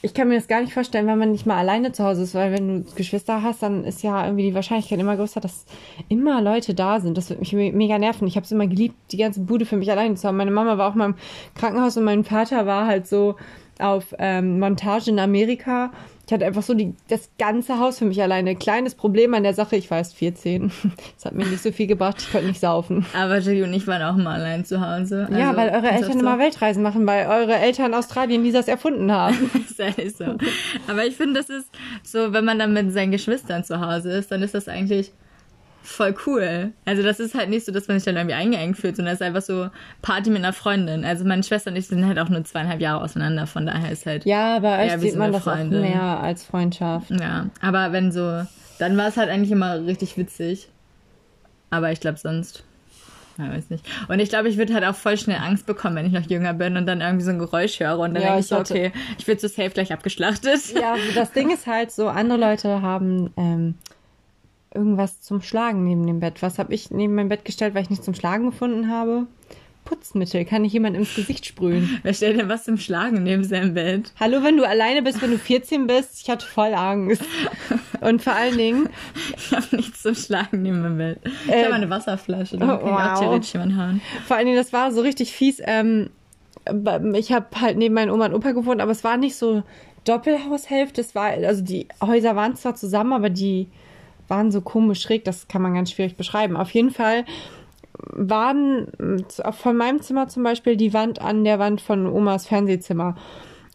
ich 0.05 0.13
kann 0.13 0.27
mir 0.27 0.35
das 0.35 0.47
gar 0.47 0.61
nicht 0.61 0.71
vorstellen, 0.71 1.07
wenn 1.07 1.17
man 1.17 1.31
nicht 1.31 1.47
mal 1.47 1.57
alleine 1.57 1.91
zu 1.91 2.03
Hause 2.03 2.21
ist, 2.21 2.35
weil 2.35 2.51
wenn 2.51 2.83
du 2.83 2.91
Geschwister 2.93 3.41
hast, 3.41 3.63
dann 3.63 3.83
ist 3.83 4.03
ja 4.03 4.23
irgendwie 4.23 4.43
die 4.43 4.53
Wahrscheinlichkeit 4.53 4.99
immer 4.99 5.15
größer, 5.15 5.41
dass 5.41 5.65
immer 6.09 6.43
Leute 6.43 6.75
da 6.75 6.99
sind. 6.99 7.17
Das 7.17 7.31
wird 7.31 7.39
mich 7.39 7.53
mega 7.53 7.97
nerven. 7.97 8.27
Ich 8.27 8.35
habe 8.35 8.43
es 8.43 8.51
immer 8.51 8.67
geliebt, 8.67 8.95
die 9.11 9.17
ganze 9.17 9.39
Bude 9.39 9.65
für 9.65 9.77
mich 9.77 9.89
alleine 9.89 10.13
zu 10.13 10.27
haben. 10.27 10.37
Meine 10.37 10.51
Mama 10.51 10.77
war 10.77 10.91
auch 10.91 10.95
mal 10.95 11.07
im 11.07 11.15
Krankenhaus 11.55 11.97
und 11.97 12.03
mein 12.03 12.23
Vater 12.23 12.67
war 12.67 12.85
halt 12.85 13.07
so 13.07 13.35
auf 13.79 14.13
ähm, 14.19 14.59
Montage 14.59 15.09
in 15.09 15.17
Amerika 15.17 15.91
ich 16.25 16.33
hatte 16.33 16.45
einfach 16.45 16.63
so 16.63 16.73
die, 16.73 16.95
das 17.07 17.29
ganze 17.37 17.77
Haus 17.79 17.99
für 17.99 18.05
mich 18.05 18.21
alleine. 18.21 18.55
Kleines 18.55 18.95
Problem 18.95 19.33
an 19.35 19.43
der 19.43 19.53
Sache, 19.53 19.75
ich 19.75 19.91
war 19.91 19.99
erst 19.99 20.15
14. 20.15 20.71
Das 21.15 21.25
hat 21.25 21.33
mir 21.33 21.45
nicht 21.45 21.61
so 21.61 21.71
viel 21.71 21.87
gebracht, 21.87 22.17
ich 22.19 22.31
konnte 22.31 22.47
nicht 22.47 22.59
saufen. 22.59 23.05
Aber 23.13 23.39
Julie 23.39 23.63
und 23.63 23.73
ich 23.73 23.87
waren 23.87 24.01
auch 24.01 24.15
mal 24.15 24.39
allein 24.39 24.65
zu 24.65 24.81
Hause. 24.81 25.25
Also, 25.27 25.39
ja, 25.39 25.55
weil 25.55 25.69
eure 25.69 25.89
Eltern 25.89 26.13
so? 26.13 26.19
immer 26.19 26.39
Weltreisen 26.39 26.83
machen, 26.83 27.05
weil 27.05 27.27
eure 27.27 27.55
Eltern 27.55 27.93
Australien 27.93 28.43
Visas 28.43 28.67
erfunden 28.67 29.11
haben. 29.11 29.49
ist 29.69 29.79
ehrlich 29.79 30.15
so. 30.15 30.35
Aber 30.87 31.05
ich 31.05 31.15
finde, 31.15 31.39
das 31.39 31.49
ist 31.49 31.69
so, 32.03 32.33
wenn 32.33 32.45
man 32.45 32.59
dann 32.59 32.73
mit 32.73 32.91
seinen 32.91 33.11
Geschwistern 33.11 33.63
zu 33.63 33.79
Hause 33.79 34.11
ist, 34.11 34.31
dann 34.31 34.41
ist 34.41 34.55
das 34.55 34.67
eigentlich 34.67 35.11
voll 35.85 36.15
cool. 36.25 36.71
Also 36.85 37.03
das 37.03 37.19
ist 37.19 37.35
halt 37.35 37.49
nicht 37.49 37.65
so, 37.65 37.71
dass 37.71 37.87
man 37.87 37.97
sich 37.97 38.05
dann 38.05 38.15
irgendwie 38.15 38.35
eingeengt 38.35 38.77
fühlt, 38.77 38.95
sondern 38.95 39.13
es 39.13 39.21
ist 39.21 39.25
einfach 39.25 39.41
so 39.41 39.69
Party 40.01 40.29
mit 40.29 40.39
einer 40.39 40.53
Freundin. 40.53 41.05
Also 41.05 41.25
meine 41.25 41.43
Schwester 41.43 41.71
und 41.71 41.77
ich 41.77 41.87
sind 41.87 42.05
halt 42.05 42.19
auch 42.19 42.29
nur 42.29 42.43
zweieinhalb 42.43 42.81
Jahre 42.81 43.03
auseinander, 43.03 43.47
von 43.47 43.65
daher 43.65 43.91
ist 43.91 44.05
halt. 44.05 44.25
Ja, 44.25 44.59
bei 44.59 44.85
euch 44.85 44.99
sieht 44.99 45.15
man 45.15 45.31
das 45.31 45.47
auch 45.47 45.63
mehr 45.63 46.01
als 46.01 46.43
Freundschaft. 46.43 47.11
Ja, 47.11 47.47
aber 47.61 47.91
wenn 47.91 48.11
so, 48.11 48.43
dann 48.79 48.97
war 48.97 49.07
es 49.07 49.17
halt 49.17 49.29
eigentlich 49.29 49.51
immer 49.51 49.85
richtig 49.85 50.17
witzig. 50.17 50.69
Aber 51.69 51.91
ich 51.91 51.99
glaube 51.99 52.17
sonst. 52.17 52.63
Ja, 53.37 53.49
weiß 53.51 53.69
nicht. 53.69 53.85
Und 54.07 54.19
ich 54.19 54.29
glaube, 54.29 54.47
ich 54.47 54.57
würde 54.57 54.73
halt 54.73 54.85
auch 54.85 54.95
voll 54.95 55.17
schnell 55.17 55.37
Angst 55.37 55.65
bekommen, 55.65 55.97
wenn 55.97 56.05
ich 56.05 56.13
noch 56.13 56.29
jünger 56.29 56.53
bin 56.53 56.77
und 56.77 56.85
dann 56.85 57.01
irgendwie 57.01 57.25
so 57.25 57.31
ein 57.31 57.39
Geräusch 57.39 57.81
höre 57.81 57.99
und 57.99 58.13
dann 58.13 58.23
ja, 58.23 58.29
denke 58.29 58.39
ich 58.41 58.47
so, 58.47 58.57
okay, 58.57 58.93
ich 59.17 59.27
werde 59.27 59.41
so 59.41 59.49
safe 59.49 59.71
gleich 59.71 59.91
abgeschlachtet. 59.91 60.73
Ja, 60.73 60.95
das 61.13 61.33
Ding 61.33 61.51
ist 61.51 61.67
halt 61.67 61.91
so, 61.91 62.07
andere 62.07 62.39
Leute 62.39 62.81
haben 62.81 63.33
ähm, 63.35 63.75
irgendwas 64.75 65.21
zum 65.21 65.41
Schlagen 65.41 65.83
neben 65.83 66.05
dem 66.05 66.19
Bett. 66.19 66.41
Was 66.41 66.59
habe 66.59 66.73
ich 66.73 66.91
neben 66.91 67.15
mein 67.15 67.29
Bett 67.29 67.45
gestellt, 67.45 67.73
weil 67.73 67.83
ich 67.83 67.89
nichts 67.89 68.05
zum 68.05 68.13
Schlagen 68.13 68.45
gefunden 68.45 68.89
habe? 68.89 69.27
Putzmittel. 69.85 70.43
Kann 70.45 70.65
ich 70.65 70.73
jemand 70.73 70.97
ins 70.97 71.15
Gesicht 71.15 71.45
sprühen? 71.45 71.99
Wer 72.03 72.13
stellt 72.13 72.39
denn 72.39 72.49
was 72.49 72.65
zum 72.65 72.77
Schlagen 72.77 73.23
neben 73.23 73.43
seinem 73.43 73.75
Bett? 73.75 74.11
Hallo, 74.19 74.43
wenn 74.43 74.57
du 74.57 74.67
alleine 74.67 75.01
bist, 75.01 75.21
wenn 75.21 75.31
du 75.31 75.37
14 75.37 75.87
bist. 75.87 76.21
Ich 76.21 76.29
hatte 76.29 76.45
voll 76.45 76.73
Angst. 76.73 77.23
Und 78.01 78.21
vor 78.21 78.33
allen 78.33 78.57
Dingen. 78.57 78.89
Ich 79.37 79.51
habe 79.51 79.75
nichts 79.75 80.01
zum 80.01 80.15
Schlagen 80.15 80.63
neben 80.63 80.81
meinem 80.81 80.97
Bett. 80.97 81.19
Ich 81.45 81.51
äh, 81.51 81.63
habe 81.63 81.75
eine 81.75 81.89
Wasserflasche. 81.89 82.57
Da 82.57 82.65
kann 82.65 82.81
wow. 82.81 83.13
auch 83.13 83.19
theoretisch 83.19 83.53
jemanden 83.53 83.77
hauen. 83.77 84.01
Vor 84.27 84.35
allen 84.35 84.47
Dingen, 84.47 84.57
das 84.57 84.73
war 84.73 84.91
so 84.91 85.01
richtig 85.01 85.31
fies. 85.31 85.61
Ähm, 85.63 86.09
ich 87.13 87.31
habe 87.31 87.47
halt 87.61 87.77
neben 87.77 87.93
meinen 87.93 88.09
Oma 88.09 88.25
und 88.25 88.33
Opa 88.33 88.51
gewohnt, 88.51 88.81
aber 88.81 88.91
es 88.91 89.03
war 89.03 89.17
nicht 89.17 89.35
so 89.35 89.63
Doppelhaushälfte. 90.03 91.01
Es 91.01 91.13
war, 91.13 91.25
also 91.25 91.63
die 91.63 91.87
Häuser 92.01 92.35
waren 92.35 92.55
zwar 92.55 92.75
zusammen, 92.75 93.13
aber 93.13 93.29
die 93.29 93.67
waren 94.27 94.51
so 94.51 94.61
komisch 94.61 95.01
schräg, 95.01 95.23
das 95.23 95.47
kann 95.47 95.61
man 95.61 95.73
ganz 95.73 95.91
schwierig 95.91 96.15
beschreiben. 96.15 96.55
Auf 96.57 96.71
jeden 96.71 96.91
Fall 96.91 97.25
waren 98.11 98.87
von 99.51 99.77
meinem 99.77 100.01
Zimmer 100.01 100.27
zum 100.27 100.43
Beispiel 100.43 100.75
die 100.75 100.93
Wand 100.93 101.21
an 101.21 101.43
der 101.43 101.59
Wand 101.59 101.81
von 101.81 102.07
Omas 102.07 102.47
Fernsehzimmer. 102.47 103.15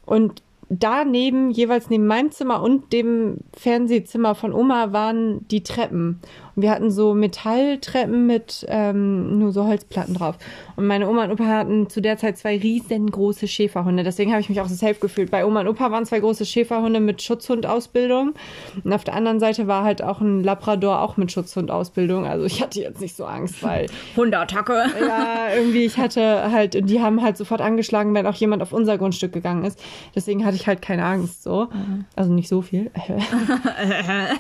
Und 0.04 0.42
daneben, 0.68 1.50
jeweils 1.50 1.90
neben 1.90 2.06
meinem 2.06 2.30
Zimmer 2.30 2.62
und 2.62 2.92
dem 2.92 3.38
Fernsehzimmer 3.56 4.34
von 4.34 4.52
Oma, 4.52 4.92
waren 4.92 5.46
die 5.48 5.62
Treppen. 5.62 6.20
Wir 6.62 6.70
hatten 6.70 6.90
so 6.90 7.14
Metalltreppen 7.14 8.27
mit 8.27 8.66
ähm, 8.68 9.38
nur 9.38 9.53
so 9.53 9.66
Holzplatten 9.66 10.14
drauf. 10.14 10.37
Und 10.77 10.87
meine 10.87 11.09
Oma 11.09 11.25
und 11.25 11.33
Opa 11.33 11.46
hatten 11.46 11.90
zu 11.90 12.01
der 12.01 12.16
Zeit 12.16 12.38
zwei 12.38 12.57
riesengroße 12.57 13.46
Schäferhunde. 13.46 14.03
Deswegen 14.03 14.33
habe 14.33 14.40
ich 14.40 14.49
mich 14.49 14.61
auch 14.61 14.68
so 14.68 14.75
safe 14.75 14.94
gefühlt. 14.94 15.31
Bei 15.31 15.44
Oma 15.44 15.61
und 15.61 15.68
Opa 15.68 15.90
waren 15.90 16.07
zwei 16.07 16.20
große 16.20 16.46
Schäferhunde 16.46 17.01
mit 17.01 17.23
Schutzhundausbildung. 17.23 18.35
Und 18.83 18.92
auf 18.92 19.05
der 19.05 19.14
anderen 19.14 19.40
Seite 19.40 19.66
war 19.66 19.85
halt 19.85 20.03
auch 20.03 20.20
ein 20.20 20.42
Labrador 20.42 21.03
auch 21.03 21.16
mit 21.16 21.31
Schutzhundausbildung. 21.33 22.27
Also 22.27 22.46
ich 22.46 22.62
hatte 22.62 22.81
jetzt 22.81 23.01
nicht 23.01 23.16
so 23.16 23.25
Angst, 23.25 23.62
weil. 23.62 23.87
Hundeattacke. 24.16 24.85
Ja, 25.01 25.55
irgendwie, 25.55 25.85
ich 25.85 25.99
hatte 25.99 26.51
halt, 26.51 26.88
die 26.88 27.01
haben 27.01 27.23
halt 27.23 27.37
sofort 27.37 27.61
angeschlagen, 27.61 28.14
wenn 28.14 28.27
auch 28.27 28.35
jemand 28.35 28.62
auf 28.62 28.73
unser 28.73 28.99
Grundstück 28.99 29.33
gegangen 29.33 29.64
ist. 29.64 29.79
Deswegen 30.14 30.44
hatte 30.44 30.57
ich 30.57 30.66
halt 30.66 30.83
keine 30.83 31.05
Angst 31.05 31.42
so. 31.42 31.68
Mhm. 31.73 32.05
Also 32.16 32.33
nicht 32.33 32.49
so 32.49 32.62
viel. 32.62 32.90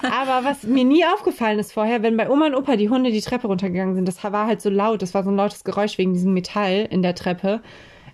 Aber 0.02 0.44
was 0.46 0.62
mir 0.64 0.84
nie 0.84 1.04
aufgefallen 1.04 1.58
ist 1.58 1.72
vorher, 1.72 2.02
wenn 2.02 2.09
bei 2.16 2.30
Oma 2.30 2.46
und 2.46 2.54
Opa 2.54 2.76
die 2.76 2.88
Hunde 2.88 3.10
die 3.10 3.20
Treppe 3.20 3.46
runtergegangen 3.46 3.94
sind, 3.94 4.06
das 4.06 4.22
war 4.24 4.46
halt 4.46 4.60
so 4.60 4.70
laut, 4.70 5.02
das 5.02 5.14
war 5.14 5.24
so 5.24 5.30
ein 5.30 5.36
lautes 5.36 5.64
Geräusch 5.64 5.98
wegen 5.98 6.14
diesem 6.14 6.32
Metall 6.32 6.86
in 6.90 7.02
der 7.02 7.14
Treppe. 7.14 7.60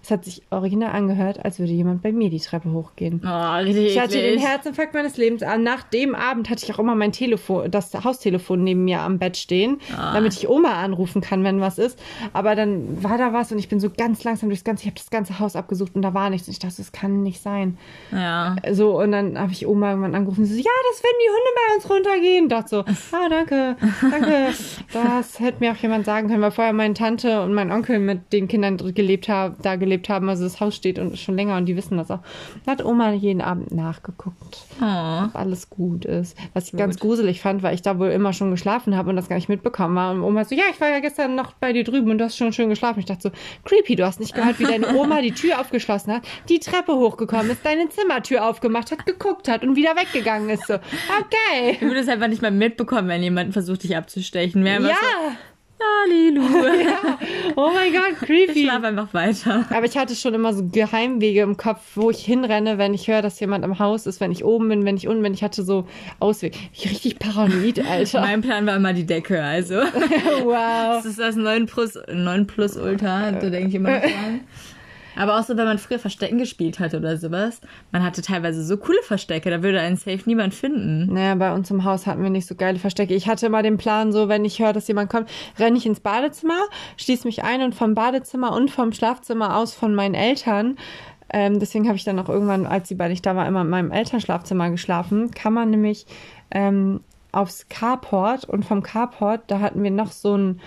Es 0.06 0.10
hat 0.12 0.24
sich 0.24 0.40
original 0.50 0.92
angehört, 0.92 1.44
als 1.44 1.58
würde 1.58 1.72
jemand 1.72 2.00
bei 2.00 2.12
mir 2.12 2.30
die 2.30 2.38
Treppe 2.38 2.70
hochgehen. 2.70 3.20
Oh, 3.26 3.54
richtig 3.56 3.86
Ich 3.88 3.98
hatte 4.00 4.22
den 4.22 4.38
Herzinfarkt 4.38 4.94
meines 4.94 5.16
Lebens. 5.16 5.42
Ah, 5.42 5.58
Nach 5.58 5.82
dem 5.82 6.14
Abend 6.14 6.48
hatte 6.48 6.62
ich 6.64 6.72
auch 6.72 6.78
immer 6.78 6.94
mein 6.94 7.10
Telefon, 7.10 7.68
das 7.72 7.92
Haustelefon 7.92 8.62
neben 8.62 8.84
mir 8.84 9.00
am 9.00 9.18
Bett 9.18 9.36
stehen, 9.36 9.80
Ah. 9.98 10.14
damit 10.14 10.32
ich 10.34 10.48
Oma 10.48 10.80
anrufen 10.80 11.22
kann, 11.22 11.42
wenn 11.42 11.60
was 11.60 11.78
ist. 11.78 11.98
Aber 12.32 12.54
dann 12.54 13.02
war 13.02 13.18
da 13.18 13.32
was 13.32 13.50
und 13.50 13.58
ich 13.58 13.68
bin 13.68 13.80
so 13.80 13.90
ganz 13.90 14.22
langsam 14.22 14.48
durchs 14.48 14.62
ganze, 14.62 14.82
ich 14.84 14.86
habe 14.86 14.96
das 14.96 15.10
ganze 15.10 15.40
Haus 15.40 15.56
abgesucht 15.56 15.96
und 15.96 16.02
da 16.02 16.14
war 16.14 16.30
nichts. 16.30 16.46
Und 16.46 16.52
ich 16.52 16.60
dachte, 16.60 16.76
das 16.78 16.92
kann 16.92 17.24
nicht 17.24 17.42
sein. 17.42 17.76
Ja. 18.12 18.54
So, 18.70 19.00
und 19.00 19.10
dann 19.10 19.36
habe 19.36 19.50
ich 19.50 19.66
Oma 19.66 19.88
irgendwann 19.90 20.14
angerufen. 20.14 20.44
Sie 20.44 20.54
so, 20.54 20.60
ja, 20.60 20.70
das 20.92 21.02
werden 21.02 21.16
die 21.20 21.30
Hunde 21.30 21.50
bei 21.56 21.74
uns 21.74 21.90
runtergehen. 21.90 22.48
Dachte 22.48 22.68
so, 22.68 23.16
ah, 23.16 23.28
danke, 23.28 23.76
danke. 24.08 24.52
Das 24.92 25.40
hätte 25.40 25.58
mir 25.58 25.72
auch 25.72 25.76
jemand 25.76 26.04
sagen 26.04 26.28
können, 26.28 26.42
weil 26.42 26.52
vorher 26.52 26.72
meine 26.72 26.94
Tante 26.94 27.42
und 27.42 27.52
mein 27.54 27.72
Onkel 27.72 27.98
mit 27.98 28.32
den 28.32 28.46
Kindern 28.46 28.76
gelebt 28.94 29.28
haben, 29.28 29.56
da 29.62 29.74
gelebt 29.76 29.95
haben. 30.08 30.28
Also 30.28 30.44
das 30.44 30.60
Haus 30.60 30.74
steht 30.76 30.98
und 30.98 31.18
schon 31.18 31.36
länger 31.36 31.56
und 31.56 31.66
die 31.66 31.76
wissen 31.76 31.96
das 31.96 32.10
auch. 32.10 32.20
Da 32.64 32.72
hat 32.72 32.84
Oma 32.84 33.12
jeden 33.12 33.40
Abend 33.40 33.72
nachgeguckt, 33.72 34.58
Oh. 34.80 35.24
ob 35.24 35.34
alles 35.34 35.70
gut 35.70 36.04
ist. 36.04 36.36
Was 36.54 36.68
ich 36.72 36.76
ganz 36.78 36.98
gruselig 36.98 37.40
fand, 37.40 37.62
weil 37.62 37.74
ich 37.74 37.82
da 37.82 37.98
wohl 37.98 38.08
immer 38.08 38.32
schon 38.32 38.50
geschlafen 38.50 38.96
habe 38.96 39.10
und 39.10 39.16
das 39.16 39.28
gar 39.28 39.36
nicht 39.36 39.48
mitbekommen 39.48 39.94
war. 39.96 40.12
Und 40.12 40.22
Oma 40.22 40.44
so, 40.44 40.54
ja, 40.54 40.64
ich 40.70 40.80
war 40.80 40.88
ja 40.88 41.00
gestern 41.00 41.34
noch 41.34 41.52
bei 41.54 41.72
dir 41.72 41.84
drüben 41.84 42.10
und 42.10 42.18
du 42.18 42.24
hast 42.24 42.36
schon 42.36 42.52
schön 42.52 42.68
geschlafen. 42.68 43.00
Ich 43.00 43.06
dachte 43.06 43.22
so, 43.22 43.30
creepy, 43.64 43.96
du 43.96 44.04
hast 44.04 44.20
nicht 44.20 44.34
gehört, 44.34 44.58
wie 44.58 44.64
deine 44.64 44.94
Oma 44.96 45.22
die 45.22 45.32
Tür 45.32 45.60
aufgeschlossen 45.60 46.12
hat, 46.12 46.22
die 46.48 46.58
Treppe 46.60 46.94
hochgekommen 46.94 47.50
ist, 47.50 47.64
deine 47.64 47.88
Zimmertür 47.88 48.46
aufgemacht 48.48 48.90
hat, 48.92 49.06
geguckt 49.06 49.48
hat 49.48 49.62
und 49.62 49.76
wieder 49.76 49.96
weggegangen 49.96 50.50
ist. 50.50 50.66
So, 50.66 50.74
okay. 50.74 51.76
Du 51.80 51.86
würdest 51.86 52.08
einfach 52.08 52.28
nicht 52.28 52.42
mal 52.42 52.50
mitbekommen, 52.50 53.08
wenn 53.08 53.22
jemand 53.22 53.52
versucht, 53.52 53.82
dich 53.82 53.96
abzustechen. 53.96 54.66
Einfach 54.66 54.90
Ja, 54.90 54.94
so, 54.96 55.36
Lalilu. 55.78 56.42
oh 57.56 57.70
mein 57.74 57.92
Gott, 57.92 58.12
Ich 58.12 58.18
creepy. 58.26 58.62
schlaf 58.64 58.82
einfach 58.82 59.12
weiter. 59.12 59.64
Aber 59.70 59.84
ich 59.86 59.96
hatte 59.96 60.14
schon 60.14 60.34
immer 60.34 60.54
so 60.54 60.64
Geheimwege 60.66 61.42
im 61.42 61.56
Kopf, 61.56 61.80
wo 61.94 62.10
ich 62.10 62.24
hinrenne, 62.24 62.78
wenn 62.78 62.94
ich 62.94 63.08
höre, 63.08 63.22
dass 63.22 63.38
jemand 63.40 63.64
im 63.64 63.78
Haus 63.78 64.06
ist, 64.06 64.20
wenn 64.20 64.32
ich 64.32 64.44
oben 64.44 64.68
bin, 64.68 64.84
wenn 64.84 64.96
ich 64.96 65.06
unten 65.08 65.22
bin. 65.22 65.34
Ich 65.34 65.42
hatte 65.42 65.62
so 65.62 65.86
Ausweg. 66.18 66.56
Ich 66.72 66.88
richtig 66.90 67.18
paranoid, 67.18 67.84
Alter. 67.86 68.20
Mein 68.22 68.40
Plan 68.40 68.66
war 68.66 68.76
immer 68.76 68.92
die 68.94 69.04
Decke, 69.06 69.42
also. 69.42 69.74
wow. 70.44 70.96
Das 70.96 71.04
ist 71.06 71.18
das 71.18 71.36
9 71.36 71.66
Plus, 71.66 71.98
9 72.12 72.46
Plus 72.46 72.76
Ultra, 72.76 73.32
da 73.32 73.50
denke 73.50 73.68
ich 73.68 73.74
immer 73.74 73.90
dran. 74.00 74.40
Aber 75.16 75.38
auch 75.38 75.42
so, 75.42 75.56
wenn 75.56 75.64
man 75.64 75.78
früher 75.78 75.98
Verstecken 75.98 76.38
gespielt 76.38 76.78
hat 76.78 76.94
oder 76.94 77.16
sowas, 77.16 77.60
man 77.92 78.04
hatte 78.04 78.22
teilweise 78.22 78.64
so 78.64 78.76
coole 78.76 79.02
Verstecke, 79.02 79.50
da 79.50 79.62
würde 79.62 79.80
einen 79.80 79.96
Safe 79.96 80.20
niemand 80.26 80.54
finden. 80.54 81.12
Naja, 81.12 81.34
bei 81.34 81.52
uns 81.52 81.70
im 81.70 81.84
Haus 81.84 82.06
hatten 82.06 82.22
wir 82.22 82.30
nicht 82.30 82.46
so 82.46 82.54
geile 82.54 82.78
Verstecke. 82.78 83.14
Ich 83.14 83.26
hatte 83.28 83.46
immer 83.46 83.62
den 83.62 83.78
Plan, 83.78 84.12
so, 84.12 84.28
wenn 84.28 84.44
ich 84.44 84.60
höre, 84.60 84.72
dass 84.72 84.88
jemand 84.88 85.10
kommt, 85.10 85.28
renne 85.58 85.78
ich 85.78 85.86
ins 85.86 86.00
Badezimmer, 86.00 86.60
schließe 86.96 87.26
mich 87.26 87.42
ein 87.44 87.62
und 87.62 87.74
vom 87.74 87.94
Badezimmer 87.94 88.52
und 88.52 88.70
vom 88.70 88.92
Schlafzimmer 88.92 89.56
aus 89.56 89.74
von 89.74 89.94
meinen 89.94 90.14
Eltern. 90.14 90.76
Ähm, 91.32 91.58
deswegen 91.58 91.86
habe 91.86 91.96
ich 91.96 92.04
dann 92.04 92.18
auch 92.18 92.28
irgendwann, 92.28 92.66
als 92.66 92.88
sie 92.88 92.94
beide 92.94 93.10
nicht 93.10 93.26
da 93.26 93.34
war, 93.34 93.48
immer 93.48 93.62
in 93.62 93.68
meinem 93.68 93.90
Elternschlafzimmer 93.90 94.70
geschlafen. 94.70 95.32
Kann 95.32 95.52
man 95.52 95.70
nämlich 95.70 96.06
ähm, 96.50 97.00
aufs 97.32 97.68
Carport 97.68 98.44
und 98.44 98.64
vom 98.64 98.82
Carport, 98.82 99.42
da 99.48 99.60
hatten 99.60 99.82
wir 99.82 99.90
noch 99.90 100.12
so 100.12 100.36
ein 100.36 100.60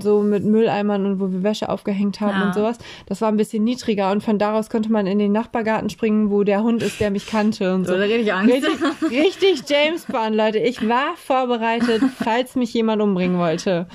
so 0.00 0.22
mit 0.22 0.44
Mülleimern 0.44 1.04
und 1.06 1.20
wo 1.20 1.32
wir 1.32 1.42
Wäsche 1.42 1.68
aufgehängt 1.68 2.20
haben 2.20 2.38
Ja. 2.40 2.46
und 2.46 2.54
sowas. 2.54 2.78
Das 3.06 3.20
war 3.20 3.28
ein 3.28 3.36
bisschen 3.36 3.64
niedriger 3.64 4.10
und 4.12 4.22
von 4.22 4.38
daraus 4.38 4.70
konnte 4.70 4.90
man 4.92 5.06
in 5.06 5.18
den 5.18 5.32
Nachbargarten 5.32 5.90
springen, 5.90 6.30
wo 6.30 6.44
der 6.44 6.62
Hund 6.62 6.82
ist, 6.82 7.00
der 7.00 7.10
mich 7.10 7.26
kannte 7.26 7.74
und 7.74 7.84
so. 7.86 7.92
Da 7.94 8.00
rede 8.00 8.18
ich 8.22 8.32
Angst. 8.32 8.54
Richtig, 8.54 8.70
richtig 9.10 9.62
James 9.68 10.04
Bond, 10.06 10.36
Leute. 10.36 10.58
Ich 10.58 10.88
war 10.88 11.16
vorbereitet, 11.16 12.02
falls 12.22 12.54
mich 12.54 12.72
jemand 12.74 13.02
umbringen 13.02 13.38
wollte. 13.38 13.86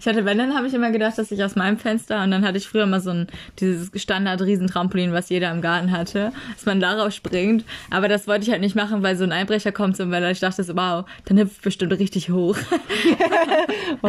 Ich 0.00 0.06
hatte, 0.06 0.24
wenn, 0.24 0.38
dann 0.38 0.54
habe 0.56 0.66
ich 0.66 0.74
immer 0.74 0.90
gedacht, 0.90 1.18
dass 1.18 1.30
ich 1.30 1.42
aus 1.44 1.54
meinem 1.56 1.76
Fenster 1.78 2.22
und 2.24 2.30
dann 2.30 2.46
hatte 2.46 2.58
ich 2.58 2.66
früher 2.68 2.84
immer 2.84 3.00
so 3.00 3.10
ein, 3.10 3.26
dieses 3.60 3.90
Standard 4.00 4.40
Riesentrampolin, 4.42 5.12
was 5.12 5.28
jeder 5.28 5.50
im 5.50 5.60
Garten 5.60 5.92
hatte, 5.92 6.32
dass 6.54 6.64
man 6.66 6.80
darauf 6.80 7.12
springt. 7.12 7.64
Aber 7.90 8.08
das 8.08 8.26
wollte 8.26 8.44
ich 8.44 8.50
halt 8.50 8.60
nicht 8.60 8.74
machen, 8.76 9.02
weil 9.02 9.16
so 9.16 9.24
ein 9.24 9.32
Einbrecher 9.32 9.72
kommt 9.72 9.98
und 10.00 10.10
weil 10.10 10.24
ich 10.30 10.40
dachte 10.40 10.58
wow, 10.76 11.04
dann 11.26 11.38
hüpft 11.38 11.62
bestimmt 11.62 11.92
richtig 11.98 12.30
hoch. 12.30 12.56
Oh. 14.02 14.08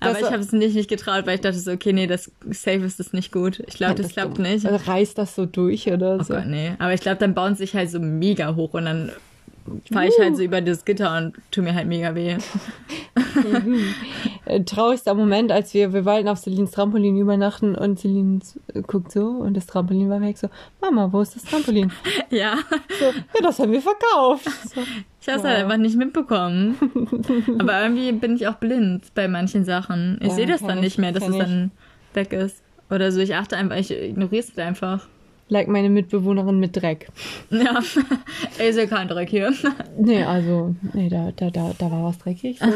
Aber 0.00 0.12
Das- 0.12 0.22
ich 0.22 0.26
habe 0.26 0.38
es 0.42 0.52
nicht, 0.52 0.74
nicht 0.74 0.88
getraut, 0.88 1.26
weil 1.26 1.34
ich 1.36 1.40
dachte 1.40 1.58
so, 1.58 1.72
okay, 1.72 1.92
nee, 1.92 2.06
das 2.06 2.30
Safe 2.50 2.84
ist 2.84 3.00
das 3.00 3.12
nicht 3.12 3.32
gut. 3.32 3.60
Ich 3.66 3.74
glaube, 3.74 3.96
das, 3.96 4.12
klappt 4.12 4.38
nicht. 4.38 4.64
Also 4.66 4.90
reißt 4.90 5.18
das 5.18 5.34
so 5.34 5.46
durch 5.46 5.90
oder 5.90 6.22
so. 6.22 6.32
Oh 6.34 6.36
Gott, 6.36 6.46
nee. 6.46 6.72
Aber 6.78 6.94
ich 6.94 7.00
glaube, 7.00 7.18
dann 7.18 7.34
bauen 7.34 7.54
sie 7.54 7.64
sich 7.64 7.74
halt 7.74 7.90
so 7.90 7.98
mega 8.00 8.54
hoch 8.54 8.74
und 8.74 8.84
dann 8.84 9.12
fahre 9.92 10.08
ich 10.08 10.18
halt 10.18 10.36
so 10.36 10.42
über 10.42 10.60
das 10.60 10.84
Gitter 10.84 11.16
und 11.16 11.34
tu 11.50 11.62
mir 11.62 11.74
halt 11.74 11.88
mega 11.88 12.14
weh. 12.14 12.36
Traurigster 14.66 15.14
Moment, 15.14 15.52
als 15.52 15.74
wir, 15.74 15.92
wir 15.92 16.04
wollten 16.04 16.28
auf 16.28 16.38
Celines 16.40 16.70
Trampolin 16.70 17.18
übernachten 17.18 17.74
und 17.74 17.98
Celine 17.98 18.40
äh, 18.74 18.82
guckt 18.82 19.12
so 19.12 19.26
und 19.28 19.56
das 19.56 19.66
Trampolin 19.66 20.08
war 20.10 20.20
weg. 20.20 20.38
So, 20.38 20.48
Mama, 20.80 21.08
wo 21.12 21.20
ist 21.20 21.36
das 21.36 21.44
Trampolin? 21.44 21.92
Ja, 22.30 22.56
So, 22.98 23.06
ja, 23.06 23.40
das 23.42 23.58
haben 23.58 23.72
wir 23.72 23.82
verkauft. 23.82 24.44
So, 24.74 24.82
ich 25.20 25.28
habe 25.28 25.38
es 25.38 25.44
Wow. 25.44 25.44
halt 25.44 25.64
einfach 25.64 25.76
nicht 25.76 25.96
mitbekommen. 25.96 26.76
Aber 27.58 27.82
irgendwie 27.82 28.12
bin 28.12 28.36
ich 28.36 28.46
auch 28.48 28.56
blind 28.56 29.14
bei 29.14 29.28
manchen 29.28 29.64
Sachen. 29.64 30.18
Ich 30.20 30.28
Ja, 30.28 30.34
sehe 30.34 30.46
das 30.46 30.62
dann 30.62 30.78
ich, 30.78 30.84
nicht 30.84 30.98
mehr, 30.98 31.12
dass 31.12 31.26
es 31.28 31.36
dann 31.38 31.70
weg 32.14 32.32
ist. 32.32 32.62
Oder 32.90 33.12
so, 33.12 33.20
ich 33.20 33.34
achte 33.34 33.56
einfach, 33.56 33.76
ich 33.76 33.90
ignoriere 33.90 34.42
es 34.42 34.56
einfach. 34.58 35.06
Like 35.48 35.68
meine 35.68 35.88
Mitbewohnerin 35.90 36.60
mit 36.60 36.76
Dreck. 36.76 37.08
Ja, 37.50 37.78
ist 38.58 38.76
ja 38.76 38.86
kein 38.86 39.08
Dreck 39.08 39.28
hier. 39.30 39.52
Nee, 39.98 40.22
also, 40.22 40.74
nee, 40.92 41.08
da, 41.08 41.32
da, 41.34 41.50
da, 41.50 41.72
da 41.76 41.90
war 41.90 42.04
was 42.04 42.18
dreckig. 42.18 42.58
So. 42.58 42.66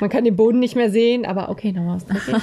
Man 0.00 0.10
kann 0.10 0.24
den 0.24 0.36
Boden 0.36 0.58
nicht 0.58 0.76
mehr 0.76 0.90
sehen, 0.90 1.26
aber 1.26 1.48
okay, 1.48 1.72
da 1.72 1.80
war 1.80 1.96
was 1.96 2.06
dreckig. 2.06 2.34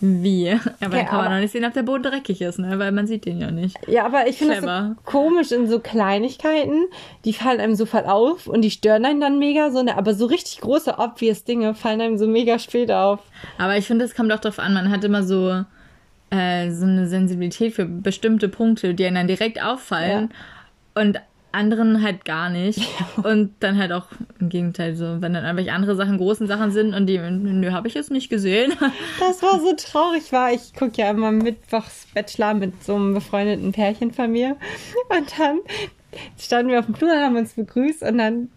Wie? 0.00 0.44
Ja, 0.44 0.60
aber 0.80 0.96
Okay, 0.96 1.04
kann 1.04 1.24
man 1.24 1.32
noch 1.34 1.40
nicht 1.40 1.52
sehen, 1.52 1.64
ob 1.64 1.74
der 1.74 1.82
Boden 1.82 2.02
dreckig 2.02 2.40
ist, 2.40 2.58
ne? 2.58 2.78
Weil 2.78 2.90
man 2.90 3.06
sieht 3.06 3.26
den 3.26 3.38
ja 3.38 3.50
nicht. 3.50 3.76
Ja, 3.86 4.06
aber 4.06 4.26
ich 4.28 4.38
finde 4.38 4.54
das 4.54 4.62
Clever. 4.62 4.96
so 4.96 5.02
komisch 5.10 5.52
in 5.52 5.68
so 5.68 5.78
Kleinigkeiten. 5.78 6.86
Die 7.26 7.34
fallen 7.34 7.60
einem 7.60 7.74
sofort 7.74 8.06
auf 8.06 8.46
und 8.46 8.62
die 8.62 8.70
stören 8.70 9.04
einen 9.04 9.20
dann 9.20 9.38
mega 9.38 9.70
so, 9.70 9.82
ne? 9.82 9.98
Aber 9.98 10.14
so 10.14 10.24
richtig 10.26 10.60
große, 10.62 10.94
obvious 10.98 11.44
Dinge 11.44 11.74
fallen 11.74 12.00
einem 12.00 12.16
so 12.16 12.26
mega 12.26 12.58
spät 12.58 12.90
auf. 12.90 13.20
Aber 13.58 13.76
ich 13.76 13.86
finde, 13.86 14.06
es 14.06 14.14
kommt 14.14 14.32
auch 14.32 14.40
drauf 14.40 14.58
an, 14.58 14.72
man 14.72 14.90
hat 14.90 15.04
immer 15.04 15.22
so, 15.22 15.64
äh, 16.30 16.70
so 16.70 16.84
eine 16.86 17.06
Sensibilität 17.06 17.74
für 17.74 17.84
bestimmte 17.84 18.48
Punkte, 18.48 18.94
die 18.94 19.04
einem 19.04 19.16
dann 19.16 19.28
direkt 19.28 19.62
auffallen 19.62 20.30
und 20.94 21.20
anderen 21.52 22.02
halt 22.02 22.24
gar 22.24 22.48
nicht. 22.48 22.80
Und 23.22 23.54
dann 23.60 23.78
halt 23.78 23.92
auch 23.92 24.06
im 24.38 24.48
Gegenteil, 24.48 24.94
so, 24.94 25.20
wenn 25.20 25.34
dann 25.34 25.44
irgendwelche 25.44 25.72
andere 25.72 25.96
Sachen, 25.96 26.16
großen 26.16 26.46
Sachen 26.46 26.70
sind 26.70 26.94
und 26.94 27.06
die, 27.06 27.18
nö, 27.18 27.72
habe 27.72 27.88
ich 27.88 27.94
jetzt 27.94 28.10
nicht 28.10 28.30
gesehen. 28.30 28.72
Das 29.18 29.42
war 29.42 29.60
so 29.60 29.74
traurig, 29.76 30.32
war 30.32 30.52
ich 30.52 30.74
gucke 30.74 31.02
ja 31.02 31.10
immer 31.10 31.30
mittwochs 31.30 32.06
Bachelor 32.14 32.54
mit 32.54 32.82
so 32.82 32.94
einem 32.94 33.14
befreundeten 33.14 33.72
Pärchen 33.72 34.12
von 34.12 34.30
mir. 34.30 34.56
Und 35.08 35.38
dann 35.38 35.60
standen 36.38 36.70
wir 36.70 36.78
auf 36.78 36.86
dem 36.86 36.94
Flur, 36.94 37.10
haben 37.10 37.36
uns 37.36 37.54
begrüßt 37.54 38.02
und 38.02 38.18
dann 38.18 38.48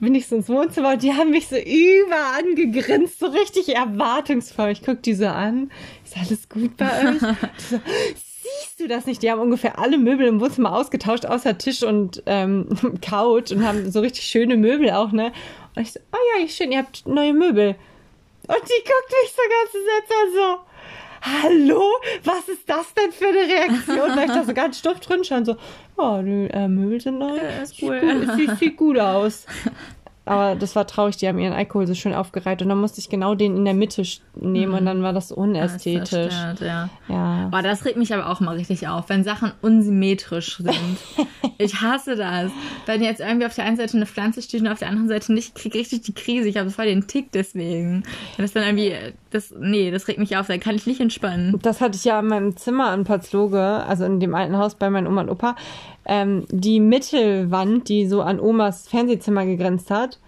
bin 0.00 0.14
ich 0.14 0.26
so 0.26 0.36
ins 0.36 0.48
Wohnzimmer 0.48 0.92
und 0.92 1.02
die 1.02 1.12
haben 1.12 1.30
mich 1.30 1.48
so 1.48 1.56
über 1.56 2.34
angegrinst, 2.38 3.18
so 3.18 3.26
richtig 3.26 3.74
erwartungsvoll. 3.74 4.70
Ich 4.70 4.82
guck 4.82 5.02
die 5.02 5.14
so 5.14 5.26
an. 5.26 5.70
Ist 6.04 6.16
alles 6.16 6.48
gut 6.48 6.76
bei 6.76 6.86
euch? 7.10 7.20
So, 7.58 7.80
Siehst 8.42 8.80
du 8.80 8.88
das 8.88 9.06
nicht? 9.06 9.22
Die 9.22 9.30
haben 9.30 9.40
ungefähr 9.40 9.78
alle 9.78 9.98
Möbel 9.98 10.26
im 10.26 10.40
Wohnzimmer 10.40 10.74
ausgetauscht, 10.74 11.26
außer 11.26 11.58
Tisch 11.58 11.82
und 11.82 12.22
ähm, 12.26 12.66
Couch 13.02 13.52
und 13.52 13.64
haben 13.64 13.90
so 13.90 14.00
richtig 14.00 14.24
schöne 14.24 14.56
Möbel 14.56 14.90
auch, 14.90 15.12
ne? 15.12 15.32
Und 15.76 15.82
ich 15.82 15.92
so, 15.92 16.00
oh 16.12 16.40
ja, 16.40 16.48
schön, 16.48 16.72
ihr 16.72 16.78
habt 16.78 17.06
neue 17.06 17.32
Möbel. 17.32 17.76
Und 18.48 18.62
die 18.62 18.84
guckt 18.84 19.12
mich 19.22 19.32
so 19.32 19.42
ganz 19.48 19.70
an 20.10 20.34
so, 20.34 20.69
hallo, 21.22 21.82
was 22.24 22.48
ist 22.48 22.68
das 22.68 22.92
denn 22.94 23.12
für 23.12 23.28
eine 23.28 23.38
Reaktion? 23.38 24.16
Weil 24.16 24.26
ich 24.28 24.34
da 24.34 24.44
so 24.44 24.54
ganz 24.54 24.78
stumpf 24.78 25.00
drin 25.00 25.24
stand, 25.24 25.46
so, 25.46 25.56
oh, 25.96 26.20
die 26.22 26.48
äh, 26.52 26.68
Möbel 26.68 27.00
sind 27.00 27.18
neu, 27.18 27.36
Ja, 27.36 27.62
ist 27.62 27.76
sieht, 27.76 27.88
cool. 27.88 28.00
gut, 28.00 28.36
sieht, 28.36 28.58
sieht 28.58 28.76
gut 28.76 28.98
aus. 28.98 29.46
Aber 30.30 30.54
das 30.54 30.76
war 30.76 30.86
traurig, 30.86 31.16
die 31.16 31.26
haben 31.26 31.40
ihren 31.40 31.52
Alkohol 31.52 31.88
so 31.88 31.94
schön 31.94 32.14
aufgereiht 32.14 32.62
und 32.62 32.68
dann 32.68 32.78
musste 32.78 33.00
ich 33.00 33.08
genau 33.08 33.34
den 33.34 33.56
in 33.56 33.64
der 33.64 33.74
Mitte 33.74 34.04
nehmen 34.36 34.74
und 34.74 34.86
dann 34.86 35.02
war 35.02 35.12
das 35.12 35.32
unästhetisch. 35.32 36.10
Das 36.10 36.10
zerstört, 36.10 36.60
ja. 36.60 36.88
Ja. 37.08 37.48
Boah, 37.50 37.62
das 37.62 37.84
regt 37.84 37.96
mich 37.96 38.14
aber 38.14 38.30
auch 38.30 38.38
mal 38.38 38.54
richtig 38.54 38.86
auf, 38.86 39.08
wenn 39.08 39.24
Sachen 39.24 39.50
unsymmetrisch 39.60 40.58
sind. 40.58 40.98
ich 41.58 41.80
hasse 41.80 42.14
das. 42.14 42.52
Wenn 42.86 43.02
jetzt 43.02 43.20
irgendwie 43.20 43.46
auf 43.46 43.56
der 43.56 43.64
einen 43.64 43.76
Seite 43.76 43.96
eine 43.96 44.06
Pflanze 44.06 44.40
steht 44.40 44.60
und 44.60 44.68
auf 44.68 44.78
der 44.78 44.88
anderen 44.88 45.08
Seite 45.08 45.32
nicht, 45.32 45.48
ich 45.48 45.54
krieg 45.62 45.74
richtig 45.74 46.02
die 46.02 46.14
Krise. 46.14 46.48
Ich 46.48 46.56
habe 46.56 46.70
voll 46.70 46.86
den 46.86 47.08
Tick 47.08 47.32
deswegen. 47.32 48.04
Wenn 48.36 48.44
das 48.44 48.52
dann 48.52 48.62
irgendwie, 48.62 48.94
das, 49.30 49.52
nee, 49.58 49.90
das 49.90 50.06
regt 50.06 50.20
mich 50.20 50.36
auf, 50.36 50.46
da 50.46 50.58
kann 50.58 50.76
ich 50.76 50.86
nicht 50.86 51.00
entspannen. 51.00 51.58
Das 51.62 51.80
hatte 51.80 51.96
ich 51.96 52.04
ja 52.04 52.20
in 52.20 52.28
meinem 52.28 52.56
Zimmer 52.56 52.94
in 52.94 53.02
Potzloge, 53.02 53.60
also 53.60 54.04
in 54.04 54.20
dem 54.20 54.36
alten 54.36 54.56
Haus 54.56 54.76
bei 54.76 54.90
meinen 54.90 55.08
Oma 55.08 55.22
und 55.22 55.30
Opa. 55.30 55.56
Ähm, 56.10 56.44
die 56.50 56.80
Mittelwand, 56.80 57.88
die 57.88 58.06
so 58.06 58.20
an 58.20 58.40
Omas 58.40 58.88
Fernsehzimmer 58.88 59.46
gegrenzt 59.46 59.90
hat, 59.90 60.18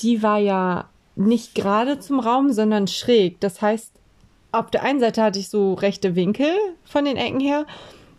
die 0.00 0.22
war 0.22 0.38
ja 0.38 0.84
nicht 1.14 1.54
gerade 1.54 1.98
zum 1.98 2.20
Raum, 2.20 2.52
sondern 2.52 2.86
schräg. 2.86 3.40
Das 3.40 3.62
heißt, 3.62 3.92
auf 4.52 4.70
der 4.70 4.82
einen 4.82 5.00
Seite 5.00 5.22
hatte 5.22 5.38
ich 5.38 5.48
so 5.48 5.72
rechte 5.72 6.14
Winkel 6.16 6.50
von 6.84 7.06
den 7.06 7.16
Ecken 7.16 7.40
her 7.40 7.64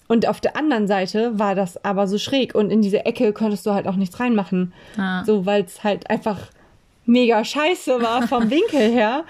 und 0.08 0.28
auf 0.28 0.42
der 0.42 0.56
anderen 0.56 0.88
Seite 0.88 1.38
war 1.38 1.54
das 1.54 1.84
aber 1.86 2.08
so 2.08 2.18
schräg 2.18 2.56
und 2.56 2.72
in 2.72 2.82
diese 2.82 3.06
Ecke 3.06 3.32
konntest 3.32 3.66
du 3.66 3.72
halt 3.72 3.88
auch 3.88 3.96
nichts 3.96 4.20
reinmachen. 4.20 4.74
Ja. 4.98 5.24
So, 5.26 5.46
weil 5.46 5.64
es 5.64 5.84
halt 5.84 6.10
einfach 6.10 6.40
mega 7.06 7.44
scheiße 7.44 8.02
war 8.02 8.28
vom 8.28 8.50
Winkel 8.50 8.92
her. 8.92 9.24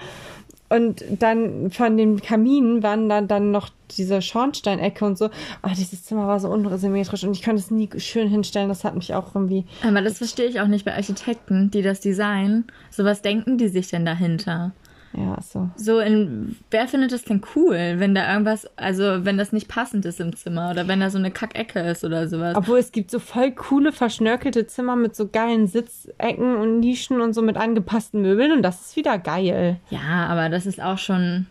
Und 0.68 1.02
dann 1.18 1.70
von 1.70 1.96
den 1.96 2.20
Kaminen 2.20 2.82
waren 2.82 3.08
dann, 3.08 3.28
dann 3.28 3.50
noch 3.50 3.70
diese 3.96 4.20
Schornsteinecke 4.20 5.04
und 5.04 5.16
so. 5.16 5.30
Oh, 5.62 5.70
dieses 5.76 6.04
Zimmer 6.04 6.26
war 6.26 6.40
so 6.40 6.48
unsymmetrisch 6.48 7.24
und 7.24 7.32
ich 7.32 7.42
konnte 7.42 7.60
es 7.60 7.70
nie 7.70 7.88
schön 7.96 8.28
hinstellen. 8.28 8.68
Das 8.68 8.84
hat 8.84 8.94
mich 8.94 9.14
auch 9.14 9.34
irgendwie. 9.34 9.64
Aber 9.82 10.02
das 10.02 10.18
verstehe 10.18 10.46
ich 10.46 10.60
auch 10.60 10.66
nicht 10.66 10.84
bei 10.84 10.94
Architekten, 10.94 11.70
die 11.70 11.82
das 11.82 12.00
designen. 12.00 12.66
So 12.90 13.04
was 13.04 13.22
denken 13.22 13.56
die 13.56 13.68
sich 13.68 13.88
denn 13.88 14.04
dahinter? 14.04 14.72
Ja, 15.14 15.40
so. 15.40 15.70
So 15.76 16.00
in, 16.00 16.56
wer 16.70 16.86
findet 16.86 17.12
das 17.12 17.24
denn 17.24 17.42
cool, 17.56 17.94
wenn 17.96 18.14
da 18.14 18.30
irgendwas, 18.30 18.68
also 18.76 19.24
wenn 19.24 19.38
das 19.38 19.52
nicht 19.52 19.68
passend 19.68 20.04
ist 20.04 20.20
im 20.20 20.36
Zimmer 20.36 20.70
oder 20.70 20.86
wenn 20.86 21.00
da 21.00 21.10
so 21.10 21.18
eine 21.18 21.30
Kackecke 21.30 21.80
ist 21.80 22.04
oder 22.04 22.28
sowas. 22.28 22.54
Obwohl 22.56 22.78
es 22.78 22.92
gibt 22.92 23.10
so 23.10 23.18
voll 23.18 23.52
coole, 23.52 23.92
verschnörkelte 23.92 24.66
Zimmer 24.66 24.96
mit 24.96 25.16
so 25.16 25.28
geilen 25.28 25.66
Sitzecken 25.66 26.56
und 26.56 26.80
Nischen 26.80 27.20
und 27.20 27.32
so 27.32 27.42
mit 27.42 27.56
angepassten 27.56 28.20
Möbeln 28.20 28.52
und 28.52 28.62
das 28.62 28.80
ist 28.82 28.96
wieder 28.96 29.18
geil. 29.18 29.80
Ja, 29.90 30.26
aber 30.26 30.50
das 30.50 30.66
ist 30.66 30.80
auch 30.80 30.98
schon, 30.98 31.46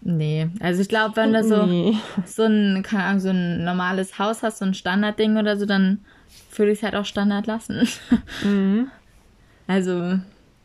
nee. 0.00 0.48
Also 0.60 0.82
ich 0.82 0.88
glaube, 0.88 1.16
wenn 1.16 1.32
du 1.32 1.42
so, 1.42 1.66
nee. 1.66 1.96
so 2.24 2.44
ein, 2.44 2.82
keine 2.84 3.04
Ahnung, 3.04 3.20
so 3.20 3.30
ein 3.30 3.64
normales 3.64 4.18
Haus 4.18 4.42
hast, 4.42 4.58
so 4.58 4.64
ein 4.64 4.74
Standardding 4.74 5.36
oder 5.36 5.56
so, 5.56 5.66
dann 5.66 6.04
würde 6.54 6.72
ich 6.72 6.78
es 6.78 6.82
halt 6.84 6.94
auch 6.94 7.04
Standard 7.06 7.46
lassen. 7.46 7.88
Mhm. 8.44 8.88
Also, 9.68 10.18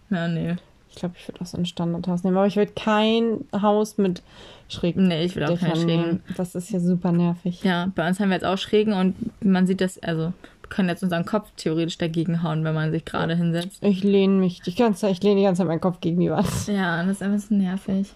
ja, 0.10 0.28
nee. 0.28 0.56
Ich 0.98 1.02
glaube, 1.02 1.16
ich 1.16 1.28
würde 1.28 1.42
auch 1.42 1.46
so 1.46 1.58
ein 1.60 1.68
Standardhaus 1.68 2.24
nehmen. 2.24 2.38
Aber 2.38 2.48
ich 2.48 2.56
würde 2.56 2.72
kein 2.76 3.46
Haus 3.54 4.00
mit 4.00 4.24
Schrägen. 4.68 5.08
Nee, 5.08 5.26
ich 5.26 5.36
will 5.36 5.44
auch 5.44 5.60
kein 5.60 5.76
Schrägen. 5.76 6.24
Das 6.36 6.56
ist 6.56 6.72
ja 6.72 6.80
super 6.80 7.12
nervig. 7.12 7.64
Ja, 7.64 7.92
bei 7.94 8.08
uns 8.08 8.20
haben 8.20 8.30
wir 8.30 8.34
jetzt 8.34 8.46
auch 8.46 8.58
Schrägen 8.58 8.94
und 8.94 9.16
man 9.46 9.68
sieht 9.68 9.80
das, 9.80 10.00
also 10.00 10.34
wir 10.62 10.70
können 10.70 10.90
jetzt 10.90 11.04
unseren 11.04 11.24
Kopf 11.24 11.52
theoretisch 11.56 12.00
dagegen 12.00 12.42
hauen, 12.42 12.64
wenn 12.64 12.74
man 12.74 12.92
sich 12.92 13.06
gerade 13.06 13.36
hinsetzt. 13.36 13.84
Ich 13.84 14.04
lehne 14.04 14.34
mich 14.34 14.62
die 14.62 14.74
ganze 14.74 15.02
Zeit, 15.02 15.12
ich 15.12 15.22
lehne 15.22 15.36
die 15.36 15.44
ganze 15.44 15.60
Zeit 15.60 15.68
meinen 15.68 15.82
Kopf 15.82 16.02
gegen 16.02 16.20
die 16.20 16.32
Wand. 16.32 16.48
Ja, 16.66 17.04
das 17.04 17.18
ist 17.18 17.22
einfach 17.22 17.48
so 17.48 17.54
nervig. 17.54 18.12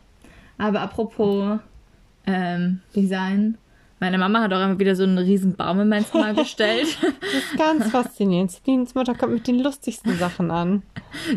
Aber 0.57 0.81
apropos 0.81 1.59
ähm, 2.25 2.81
Design, 2.95 3.59
meine 4.01 4.17
Mama 4.17 4.41
hat 4.41 4.51
auch 4.51 4.61
immer 4.61 4.79
wieder 4.79 4.95
so 4.95 5.03
einen 5.03 5.19
riesen 5.19 5.55
Baum 5.55 5.79
in 5.79 5.87
mein 5.87 6.03
Zimmer 6.03 6.33
gestellt. 6.35 6.97
das 7.01 7.43
ist 7.43 7.57
ganz 7.57 7.91
faszinierend. 7.91 8.51
Celines 8.51 8.95
Mutter 8.95 9.13
kommt 9.13 9.33
mit 9.33 9.47
den 9.47 9.59
lustigsten 9.59 10.17
Sachen 10.17 10.49
an. 10.49 10.81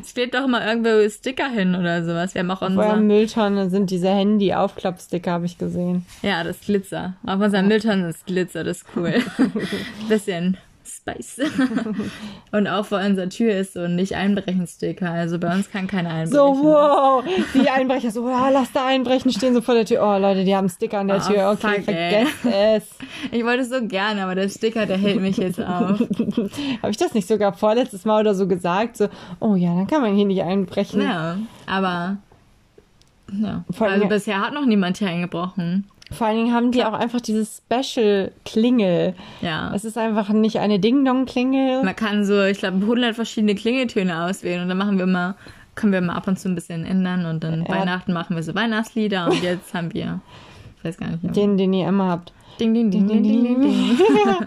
Es 0.01 0.11
steht 0.11 0.35
doch 0.35 0.47
immer 0.47 0.67
irgendwo 0.67 1.09
Sticker 1.09 1.49
hin 1.49 1.75
oder 1.75 2.05
sowas. 2.05 2.35
Wir 2.35 2.41
haben 2.41 2.51
auch 2.51 2.63
unser... 2.63 2.81
Auf 2.81 2.87
unserer 2.87 3.03
Mülltonne 3.03 3.69
sind 3.69 3.91
diese 3.91 4.09
Handy-Aufklappsticker, 4.09 5.33
habe 5.33 5.45
ich 5.45 5.59
gesehen. 5.59 6.07
Ja, 6.23 6.43
das 6.43 6.61
Glitzer. 6.61 7.15
Auf 7.27 7.39
unserer 7.39 7.63
Mülltonne 7.63 8.09
ist 8.09 8.25
Glitzer, 8.25 8.65
das 8.65 8.79
ist 8.79 8.87
cool. 8.97 9.15
Bisschen 10.09 10.57
Spice. 10.87 11.41
und 12.53 12.69
auch 12.69 12.85
vor 12.85 13.01
unserer 13.01 13.29
Tür 13.29 13.55
ist 13.57 13.73
so 13.73 13.81
ein 13.81 13.97
Nicht-Einbrechen-Sticker. 13.97 15.11
Also 15.11 15.39
bei 15.39 15.55
uns 15.55 15.71
kann 15.71 15.87
keiner 15.87 16.11
einbrechen. 16.11 16.33
So, 16.33 16.63
wow. 16.63 17.25
Die 17.55 17.69
Einbrecher 17.69 18.11
so, 18.11 18.25
oh, 18.25 18.49
lass 18.53 18.73
da 18.73 18.87
einbrechen, 18.87 19.33
stehen 19.33 19.55
so 19.55 19.61
vor 19.61 19.75
der 19.75 19.87
Tür. 19.87 20.03
Oh, 20.03 20.19
Leute, 20.19 20.45
die 20.45 20.55
haben 20.55 20.69
Sticker 20.69 20.99
an 20.99 21.09
der 21.09 21.17
oh, 21.19 21.33
Tür. 21.33 21.51
Okay, 21.51 21.77
fuck, 21.77 21.85
vergesst 21.85 22.45
ey. 22.45 22.77
es. 22.77 22.85
Ich 23.33 23.45
wollte 23.45 23.63
es 23.63 23.71
so 23.71 23.87
gerne, 23.87 24.25
aber 24.25 24.35
der 24.35 24.49
Sticker, 24.49 24.87
der 24.87 24.97
hält 24.97 25.21
mich 25.21 25.37
jetzt 25.39 25.61
auf. 25.61 25.99
Habe 26.83 26.91
ich 26.91 26.97
das 26.97 27.15
nicht 27.15 27.27
sogar 27.27 27.55
vorletztes 27.55 28.05
Mal 28.05 28.21
oder 28.21 28.35
so 28.35 28.47
gesagt? 28.47 28.97
So, 28.97 29.09
oh 29.41 29.55
ja, 29.55 29.75
dann 29.75 29.87
kann 29.87 30.03
man 30.03 30.15
hier 30.15 30.27
nicht 30.27 30.43
einbrechen. 30.43 31.01
Ja, 31.01 31.39
aber 31.67 32.19
ja. 33.33 33.65
also 33.81 34.07
bisher 34.07 34.41
hat 34.41 34.53
noch 34.53 34.67
niemand 34.67 34.99
hier 34.99 35.09
eingebrochen. 35.09 35.87
Vor 36.11 36.27
allen 36.27 36.37
Dingen 36.37 36.55
haben 36.55 36.71
die 36.71 36.85
auch 36.85 36.93
einfach 36.93 37.21
dieses 37.21 37.63
Special-Klingel. 37.67 39.15
Ja. 39.41 39.73
Es 39.75 39.85
ist 39.85 39.97
einfach 39.97 40.29
nicht 40.31 40.59
eine 40.59 40.79
Ding-Dong-Klingel. 40.79 41.83
Man 41.83 41.97
kann 41.97 42.25
so, 42.25 42.43
ich 42.43 42.59
glaube, 42.59 42.77
100 42.79 43.15
verschiedene 43.15 43.55
Klingeltöne 43.55 44.25
auswählen 44.25 44.63
und 44.63 44.69
dann 44.69 44.79
machen 44.79 44.99
wir 44.99 45.05
immer, 45.05 45.35
können 45.75 45.93
wir 45.93 46.01
mal 46.01 46.15
ab 46.15 46.29
und 46.29 46.39
zu 46.39 46.49
ein 46.49 46.55
bisschen 46.55 46.85
ändern 46.85 47.27
und 47.27 47.43
dann 47.43 47.63
ja. 47.63 47.69
Weihnachten 47.69 48.13
machen 48.13 48.37
wir 48.37 48.43
so 48.43 48.55
Weihnachtslieder 48.55 49.27
und 49.27 49.43
jetzt 49.43 49.73
haben 49.75 49.93
wir, 49.95 50.21
ich 50.79 50.85
weiß 50.85 50.99
gar 50.99 51.11
nicht 51.11 51.23
mehr. 51.23 51.33
Den, 51.33 51.57
den 51.57 51.73
ihr 51.73 51.89
immer 51.89 52.09
habt. 52.11 52.33
Ding, 52.61 52.73
ding, 52.75 52.91
ding, 52.91 53.09
ding, 53.09 53.23
ding, 53.23 53.43
ding, 53.43 53.61
ding. 53.61 53.99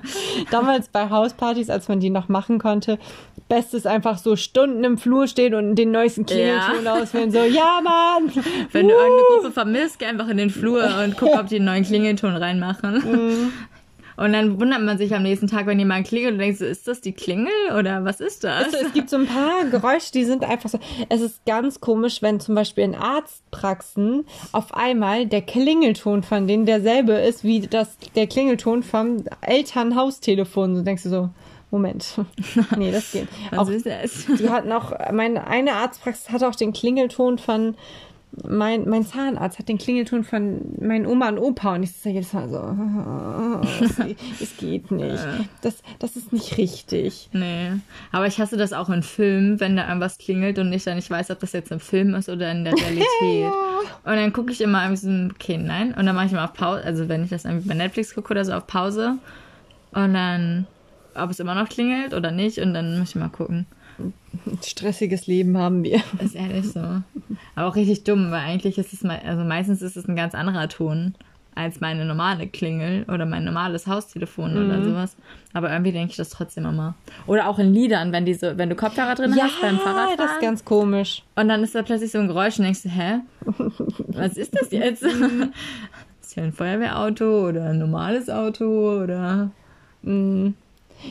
Damals 0.52 0.88
bei 0.88 1.10
Hauspartys, 1.10 1.70
als 1.70 1.88
man 1.88 2.00
die 2.00 2.10
noch 2.10 2.30
machen 2.30 2.60
konnte, 2.60 3.00
Bestes 3.50 3.86
einfach 3.86 4.18
so 4.18 4.36
Stunden 4.36 4.84
im 4.84 4.98
Flur 4.98 5.28
stehen 5.28 5.54
und 5.54 5.76
den 5.76 5.92
neuesten 5.92 6.26
Klingelton 6.26 6.84
ja. 6.84 6.94
auswählen. 7.02 7.32
So, 7.32 7.40
ja, 7.40 7.80
Mann! 7.82 8.32
Wenn 8.72 8.86
uh. 8.86 8.90
du 8.90 8.94
irgendeine 8.96 9.22
Gruppe 9.36 9.52
vermisst, 9.52 10.00
geh 10.00 10.06
einfach 10.06 10.28
in 10.28 10.38
den 10.38 10.50
Flur 10.50 10.84
und 11.04 11.18
guck, 11.18 11.38
ob 11.38 11.48
die 11.48 11.56
einen 11.58 11.66
neuen 11.66 11.84
Klingelton 11.84 12.36
reinmachen. 12.36 12.94
Mhm. 12.96 13.54
Und 14.18 14.34
dann 14.34 14.60
wundert 14.60 14.82
man 14.82 14.98
sich 14.98 15.14
am 15.14 15.24
nächsten 15.24 15.48
Tag, 15.48 15.68
wenn 15.68 15.78
jemand 15.78 16.08
klingelt 16.08 16.34
und 16.34 16.40
denkt 16.40 16.58
so, 16.58 16.66
ist 16.66 16.88
das 16.88 17.02
die 17.02 17.14
Klingel 17.14 17.54
oder 17.78 18.04
was 18.04 18.20
ist 18.20 18.44
das? 18.44 18.74
Es, 18.74 18.88
es 18.88 18.94
gibt 18.94 19.12
so 19.12 19.18
ein 19.18 19.28
paar 19.28 19.66
Geräusche, 19.66 20.12
die 20.12 20.26
sind 20.26 20.44
einfach 20.44 20.70
so. 20.70 20.80
Es 21.10 21.22
ist 21.22 21.46
ganz 21.46 21.80
komisch, 21.80 22.24
wenn 22.24 22.40
zum 22.40 22.56
Beispiel 22.56 22.84
in 22.84 22.96
Arztpraxen 22.96 24.26
auf 24.52 24.74
einmal 24.74 25.28
der 25.28 25.44
Klingelton 25.44 26.24
von 26.24 26.48
denen 26.48 26.66
derselbe 26.66 27.14
ist 27.14 27.44
wie 27.44 27.62
das, 27.62 27.98
der 28.16 28.26
Klingelton 28.26 28.82
vom 28.82 29.24
Elternhaustelefon. 29.42 30.76
So 30.76 30.82
denkst 30.82 31.04
du 31.04 31.10
so, 31.10 31.30
Moment. 31.70 32.16
nee, 32.78 32.92
das 32.92 33.12
geht. 33.12 33.28
Auch, 33.56 33.70
ist 33.70 33.86
das? 33.86 34.26
Die 34.40 34.50
hatten 34.50 34.72
auch, 34.72 34.94
meine 35.12 35.48
eine 35.48 35.74
Arztpraxis 35.74 36.32
hat 36.32 36.44
auch 36.44 36.56
den 36.56 36.72
Klingelton 36.72 37.38
von 37.38 37.76
mein, 38.32 38.88
mein 38.88 39.06
Zahnarzt 39.06 39.58
hat 39.58 39.70
den 39.70 39.78
Klingelton 39.78 40.24
von 40.24 40.62
meinen 40.80 41.08
Oma 41.08 41.30
und 41.30 41.40
Opa 41.40 41.76
und 41.76 41.84
ich 41.84 41.92
sage 41.94 42.16
jedes 42.16 42.34
Mal 42.34 42.50
so, 42.50 42.58
oh, 42.60 43.62
es, 43.82 44.42
es, 44.42 44.58
geht 44.58 44.92
nicht. 44.92 45.24
Das, 45.62 45.82
das 46.00 46.16
ist 46.16 46.34
nicht 46.34 46.58
richtig. 46.58 47.30
Nee. 47.32 47.72
Aber 48.12 48.28
ich 48.28 48.40
hasse 48.40 48.58
das 48.58 48.74
auch 48.74 48.90
in 48.90 49.02
Filmen, 49.02 49.60
wenn 49.60 49.76
da 49.76 49.88
irgendwas 49.88 50.18
klingelt 50.18 50.60
und 50.60 50.72
ich 50.74 50.84
dann 50.84 50.98
nicht 50.98 51.10
weiß, 51.10 51.32
ob 51.32 51.40
das 51.40 51.54
jetzt 51.54 51.72
im 51.72 51.80
Film 51.80 52.14
ist 52.16 52.30
oder 52.30 52.52
in 52.52 52.64
der 52.64 52.74
Realität. 52.78 53.08
ja. 53.22 53.52
Und 54.04 54.16
dann 54.16 54.34
gucke 54.34 54.52
ich 54.52 54.62
immer 54.62 54.84
irgendwie 54.84 55.02
so, 55.02 55.34
okay, 55.34 55.58
nein. 55.58 55.94
Und 55.94 56.06
dann 56.06 56.16
mache 56.16 56.28
ich 56.28 56.32
immer 56.32 56.46
auf 56.46 56.54
Pause, 56.54 56.84
also 56.84 57.10
wenn 57.10 57.24
ich 57.24 57.30
das 57.30 57.46
irgendwie 57.46 57.70
bei 57.70 57.76
Netflix 57.76 58.14
gucke 58.14 58.32
oder 58.32 58.46
so 58.46 58.54
auf 58.54 58.68
Pause. 58.68 59.18
Und 59.92 60.14
dann, 60.14 60.68
ob 61.16 61.32
es 61.32 61.40
immer 61.40 61.56
noch 61.56 61.70
klingelt 61.70 62.14
oder 62.14 62.32
nicht. 62.32 62.60
Und 62.60 62.74
dann 62.74 63.00
muss 63.00 63.10
ich 63.10 63.16
mal 63.16 63.30
gucken. 63.30 63.66
Stressiges 64.64 65.28
Leben 65.28 65.58
haben 65.58 65.84
wir. 65.84 66.02
ist 66.20 66.36
ehrlich 66.36 66.72
so. 66.72 66.80
Aber 66.80 67.68
auch 67.68 67.76
richtig 67.76 68.04
dumm, 68.04 68.32
weil 68.32 68.42
eigentlich 68.42 68.78
ist 68.78 68.94
es, 68.94 69.04
also 69.04 69.44
meistens 69.44 69.82
ist 69.82 69.98
es 69.98 70.08
ein 70.08 70.16
ganz 70.16 70.36
anderer 70.36 70.70
Ton 70.70 71.16
als 71.58 71.82
meine 71.82 72.06
normale 72.06 72.48
Klingel 72.48 73.04
oder 73.12 73.26
mein 73.26 73.44
normales 73.44 73.88
Haustelefon 73.88 74.54
mhm. 74.54 74.66
oder 74.66 74.84
sowas. 74.84 75.18
Aber 75.54 75.72
irgendwie 75.72 75.92
denke 75.92 76.12
ich 76.12 76.18
das 76.18 76.30
trotzdem 76.30 76.66
immer. 76.66 76.94
Oder 77.26 77.48
auch 77.48 77.58
in 77.58 77.74
Liedern, 77.74 78.12
wenn 78.12 78.26
diese, 78.26 78.58
wenn 78.58 78.70
du 78.70 78.76
Kopfhörer 78.76 79.16
drin 79.16 79.34
ja, 79.36 79.46
hast 79.46 79.60
beim 79.60 79.78
Fahrradfahren. 79.80 80.18
das 80.18 80.32
ist 80.34 80.42
ganz 80.42 80.64
komisch. 80.64 81.24
Und 81.36 81.50
dann 81.50 81.64
ist 81.64 81.74
da 81.74 81.82
plötzlich 81.82 82.12
so 82.12 82.20
ein 82.20 82.28
Geräusch 82.28 82.60
und 82.60 82.66
denkst 82.66 82.84
du, 82.84 82.90
hä? 82.90 83.22
Was 84.08 84.38
ist 84.38 84.56
das 84.56 84.72
jetzt? 84.72 85.02
ist 86.22 86.36
ja 86.36 86.44
ein 86.44 86.54
Feuerwehrauto 86.54 87.48
oder 87.48 87.72
ein 87.72 87.80
normales 87.80 88.30
Auto 88.30 89.02
oder. 89.02 89.50
Mhm. 90.04 90.54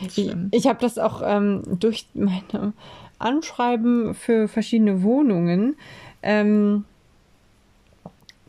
Ich, 0.02 0.34
ich 0.50 0.66
habe 0.66 0.78
das 0.80 0.98
auch 0.98 1.22
ähm, 1.24 1.62
durch 1.78 2.06
meine 2.14 2.72
Anschreiben 3.18 4.14
für 4.14 4.48
verschiedene 4.48 5.02
Wohnungen. 5.02 5.76
Ähm, 6.22 6.84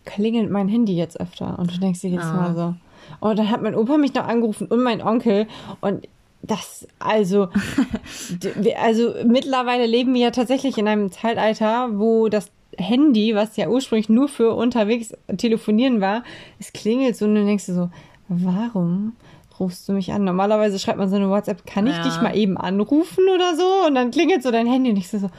klingelt 0.06 0.50
mein 0.50 0.68
Handy 0.68 0.96
jetzt 0.96 1.20
öfter. 1.20 1.60
Und 1.60 1.74
du 1.74 1.80
denkst 1.80 2.02
dir 2.02 2.10
jedes 2.10 2.26
ah. 2.26 2.34
Mal 2.34 2.56
so. 2.56 2.74
Oh, 3.22 3.34
dann 3.34 3.50
hat 3.50 3.62
mein 3.62 3.76
Opa 3.76 3.98
mich 3.98 4.14
noch 4.14 4.28
angerufen 4.28 4.68
und 4.68 4.82
mein 4.82 5.02
Onkel. 5.02 5.48
Und 5.82 6.08
das, 6.42 6.88
also, 7.00 7.50
also 8.82 9.14
mittlerweile 9.26 9.86
leben 9.86 10.14
wir 10.14 10.22
ja 10.22 10.32
tatsächlich 10.32 10.78
in 10.78 10.88
einem 10.88 11.12
Zeitalter, 11.12 12.00
wo 12.00 12.30
das 12.30 12.52
Handy, 12.78 13.36
was 13.36 13.58
ja 13.58 13.70
ursprünglich 13.70 14.10
nur 14.10 14.28
für 14.28 14.54
unterwegs 14.54 15.14
telefonieren 15.38 16.00
war, 16.00 16.24
es 16.60 16.74
klingelt 16.74 17.16
so 17.16 17.26
und 17.26 17.36
du 17.36 17.46
denkst 17.46 17.66
dir 17.66 17.74
so, 17.74 17.90
warum 18.28 19.14
rufst 19.60 19.88
du 19.88 19.94
mich 19.94 20.12
an? 20.12 20.24
Normalerweise 20.24 20.80
schreibt 20.80 20.98
man 20.98 21.10
so 21.10 21.16
eine 21.16 21.30
WhatsApp, 21.30 21.66
kann 21.66 21.88
ich 21.88 21.96
ja. 21.96 22.04
dich 22.04 22.22
mal 22.22 22.36
eben 22.36 22.58
anrufen 22.58 23.24
oder 23.34 23.56
so? 23.56 23.88
Und 23.88 23.96
dann 23.96 24.12
klingelt 24.12 24.44
so 24.44 24.52
dein 24.52 24.68
Handy 24.68 24.90
und 24.90 24.98
ich 24.98 25.10
so, 25.10 25.30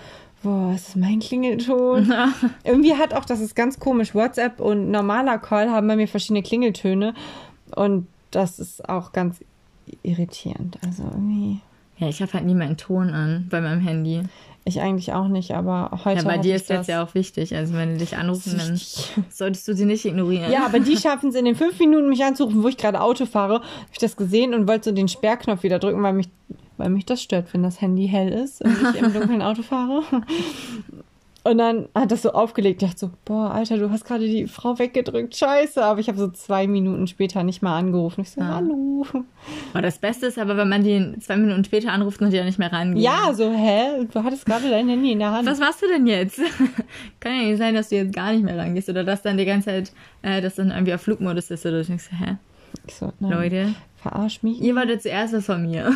boah, 0.43 0.73
ist 0.75 0.89
das 0.89 0.97
mein 0.97 1.21
Klingelton? 1.21 2.11
Ja. 2.11 2.33
Irgendwie 2.65 2.95
hat 2.95 3.15
auch, 3.15 3.25
das 3.25 3.41
ist 3.41 3.55
ganz 3.55 3.79
komisch, 3.79 4.15
WhatsApp 4.15 4.61
und 4.61 4.91
normaler 4.91 5.39
Call 5.39 5.71
haben 5.71 5.89
bei 5.89 5.97
mir 5.97 6.09
verschiedene 6.09 6.43
Klingeltöne 6.43 7.15
und 7.75 8.07
das 8.31 8.59
ist 8.59 8.89
auch 8.89 9.13
ganz 9.13 9.41
irritierend. 10.03 10.79
Also 10.85 11.05
irgendwie. 11.05 11.61
Ja, 11.97 12.09
ich 12.09 12.23
habe 12.23 12.33
halt 12.33 12.45
nie 12.45 12.55
meinen 12.55 12.77
Ton 12.77 13.11
an 13.11 13.47
bei 13.51 13.61
meinem 13.61 13.81
Handy. 13.81 14.23
Ich 14.69 14.83
eigentlich 14.83 15.15
auch 15.15 15.29
nicht, 15.29 15.53
aber 15.53 16.03
heute. 16.05 16.21
Ja, 16.21 16.25
bei 16.25 16.37
dir 16.37 16.55
ist 16.55 16.69
das 16.69 16.89
ja 16.89 17.03
auch 17.03 17.15
wichtig. 17.15 17.57
Also, 17.57 17.73
wenn 17.73 17.95
die 17.95 18.01
dich 18.01 18.19
anrufen, 18.19 18.59
dann 18.59 18.79
solltest 19.31 19.67
du 19.67 19.75
sie 19.75 19.87
nicht 19.87 20.05
ignorieren. 20.05 20.53
Ja, 20.53 20.67
aber 20.67 20.79
die 20.79 20.99
schaffen 20.99 21.31
es 21.31 21.37
in 21.37 21.47
den 21.47 21.57
fünf 21.57 21.79
Minuten, 21.79 22.11
mich 22.11 22.23
anzurufen, 22.23 22.63
wo 22.63 22.69
ich 22.69 22.77
gerade 22.77 23.01
Auto 23.01 23.25
fahre. 23.25 23.55
Habe 23.55 23.65
ich 23.93 23.99
das 23.99 24.15
gesehen 24.17 24.53
und 24.53 24.69
wollte 24.69 24.91
so 24.91 24.95
den 24.95 25.09
Sperrknopf 25.09 25.63
wieder 25.63 25.79
drücken, 25.79 26.03
weil 26.03 26.13
mich, 26.13 26.29
weil 26.77 26.91
mich 26.91 27.07
das 27.07 27.23
stört, 27.23 27.55
wenn 27.55 27.63
das 27.63 27.81
Handy 27.81 28.09
hell 28.09 28.29
ist 28.29 28.63
und 28.63 28.77
ich 28.95 29.01
im 29.01 29.11
dunklen 29.15 29.41
Auto 29.41 29.63
fahre. 29.63 30.03
Und 31.49 31.57
dann 31.59 31.89
hat 31.95 32.11
das 32.11 32.23
so 32.23 32.33
aufgelegt. 32.33 32.83
Ich 32.83 32.89
dachte 32.91 32.99
so, 33.07 33.11
boah, 33.25 33.51
Alter, 33.53 33.79
du 33.79 33.91
hast 33.91 34.05
gerade 34.05 34.27
die 34.27 34.47
Frau 34.47 34.79
weggedrückt. 34.79 35.35
Scheiße. 35.35 35.83
Aber 35.83 35.99
ich 36.01 36.09
habe 36.09 36.19
so 36.19 36.29
zwei 36.29 36.67
Minuten 36.67 37.07
später 37.07 37.43
nicht 37.43 37.63
mal 37.63 37.79
angerufen. 37.79 38.21
Ich 38.21 38.31
so, 38.33 38.41
Ja. 38.41 38.57
hallo. 38.57 39.07
Oh, 39.75 39.79
das 39.81 39.99
Beste 39.99 40.27
ist 40.27 40.39
aber, 40.39 40.57
wenn 40.59 40.69
man 40.69 40.83
die 40.85 41.15
zwei 41.21 41.37
Minuten 41.37 41.65
später 41.65 41.93
anruft 41.93 42.21
und 42.21 42.31
die 42.33 42.37
ja 42.37 42.45
nicht 42.45 42.59
mehr 42.59 42.73
rangehen. 42.73 43.03
Ja, 43.03 43.33
so, 43.33 43.51
hä? 43.51 44.05
Du 44.13 44.23
hattest 44.23 44.45
gerade 44.45 44.69
dein 44.69 44.89
Handy 44.89 45.13
in 45.13 45.21
der 45.21 45.31
Hand. 45.31 45.49
Was 45.49 45.59
machst 45.61 45.81
du 45.81 45.87
denn 45.87 46.07
jetzt? 46.07 46.39
Kann 47.21 47.35
ja 47.35 47.43
nicht 47.49 47.59
sein, 47.59 47.75
dass 47.75 47.89
du 47.89 47.97
jetzt 47.97 48.15
gar 48.15 48.33
nicht 48.33 48.45
mehr 48.45 48.59
rangehst 48.59 48.89
oder 48.91 49.05
dass 49.05 49.23
dann 49.23 49.39
die 49.39 49.47
ganze 49.47 49.67
Zeit, 49.67 49.93
äh, 50.23 50.43
dass 50.43 50.57
dann 50.57 50.71
irgendwie 50.71 50.93
auf 50.93 51.01
Flugmodus 51.01 51.51
ist 51.51 51.65
oder 51.65 51.79
du 51.81 51.85
denkst, 51.85 52.11
hä? 52.11 52.37
Ich 52.87 52.95
so, 52.97 53.13
nein, 53.21 53.31
Leute, 53.33 53.75
verarsch 53.97 54.43
mich. 54.43 54.61
ihr 54.61 54.75
wolltet 54.77 55.01
zuerst 55.03 55.33
was 55.33 55.47
von 55.47 55.63
mir. 55.63 55.95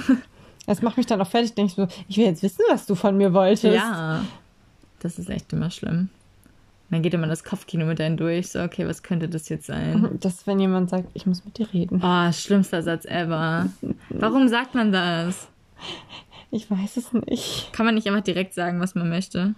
Das 0.67 0.81
macht 0.81 0.97
mich 0.97 1.07
dann 1.07 1.21
auch 1.21 1.27
fertig. 1.29 1.55
Denke 1.55 1.71
ich 1.71 1.75
so, 1.75 1.87
ich 2.09 2.17
will 2.17 2.25
jetzt 2.27 2.43
wissen, 2.43 2.63
was 2.71 2.87
du 2.87 2.95
von 2.95 3.17
mir 3.17 3.35
wolltest. 3.35 3.65
Ja. 3.65 4.23
Das 5.03 5.19
ist 5.19 5.29
echt 5.29 5.53
immer 5.53 5.71
schlimm. 5.71 6.09
Dann 6.91 7.03
geht 7.03 7.15
immer 7.15 7.27
das 7.27 7.43
Kopfkino 7.43 7.87
mit 7.87 8.01
einem 8.01 8.17
durch. 8.19 8.51
So, 8.51 8.63
okay, 8.63 8.87
was 8.87 9.03
könnte 9.03 9.29
das 9.29 9.49
jetzt 9.49 9.67
sein? 9.67 10.19
Das, 10.21 10.47
wenn 10.47 10.61
jemand 10.61 10.91
sagt, 10.91 11.09
ich 11.15 11.25
muss 11.27 11.45
mit 11.45 11.57
dir 11.59 11.73
reden. 11.73 12.03
Oh, 12.05 12.33
schlimmster 12.33 12.83
Satz 12.83 13.07
ever. 13.07 13.71
Warum 14.11 14.47
sagt 14.49 14.75
man 14.75 14.93
das? 14.93 15.49
Ich 16.51 16.71
weiß 16.71 16.99
es 16.99 17.13
nicht. 17.15 17.71
Kann 17.73 17.87
man 17.87 17.95
nicht 17.95 18.07
einfach 18.07 18.23
direkt 18.23 18.53
sagen, 18.53 18.79
was 18.79 18.95
man 18.95 19.09
möchte? 19.09 19.55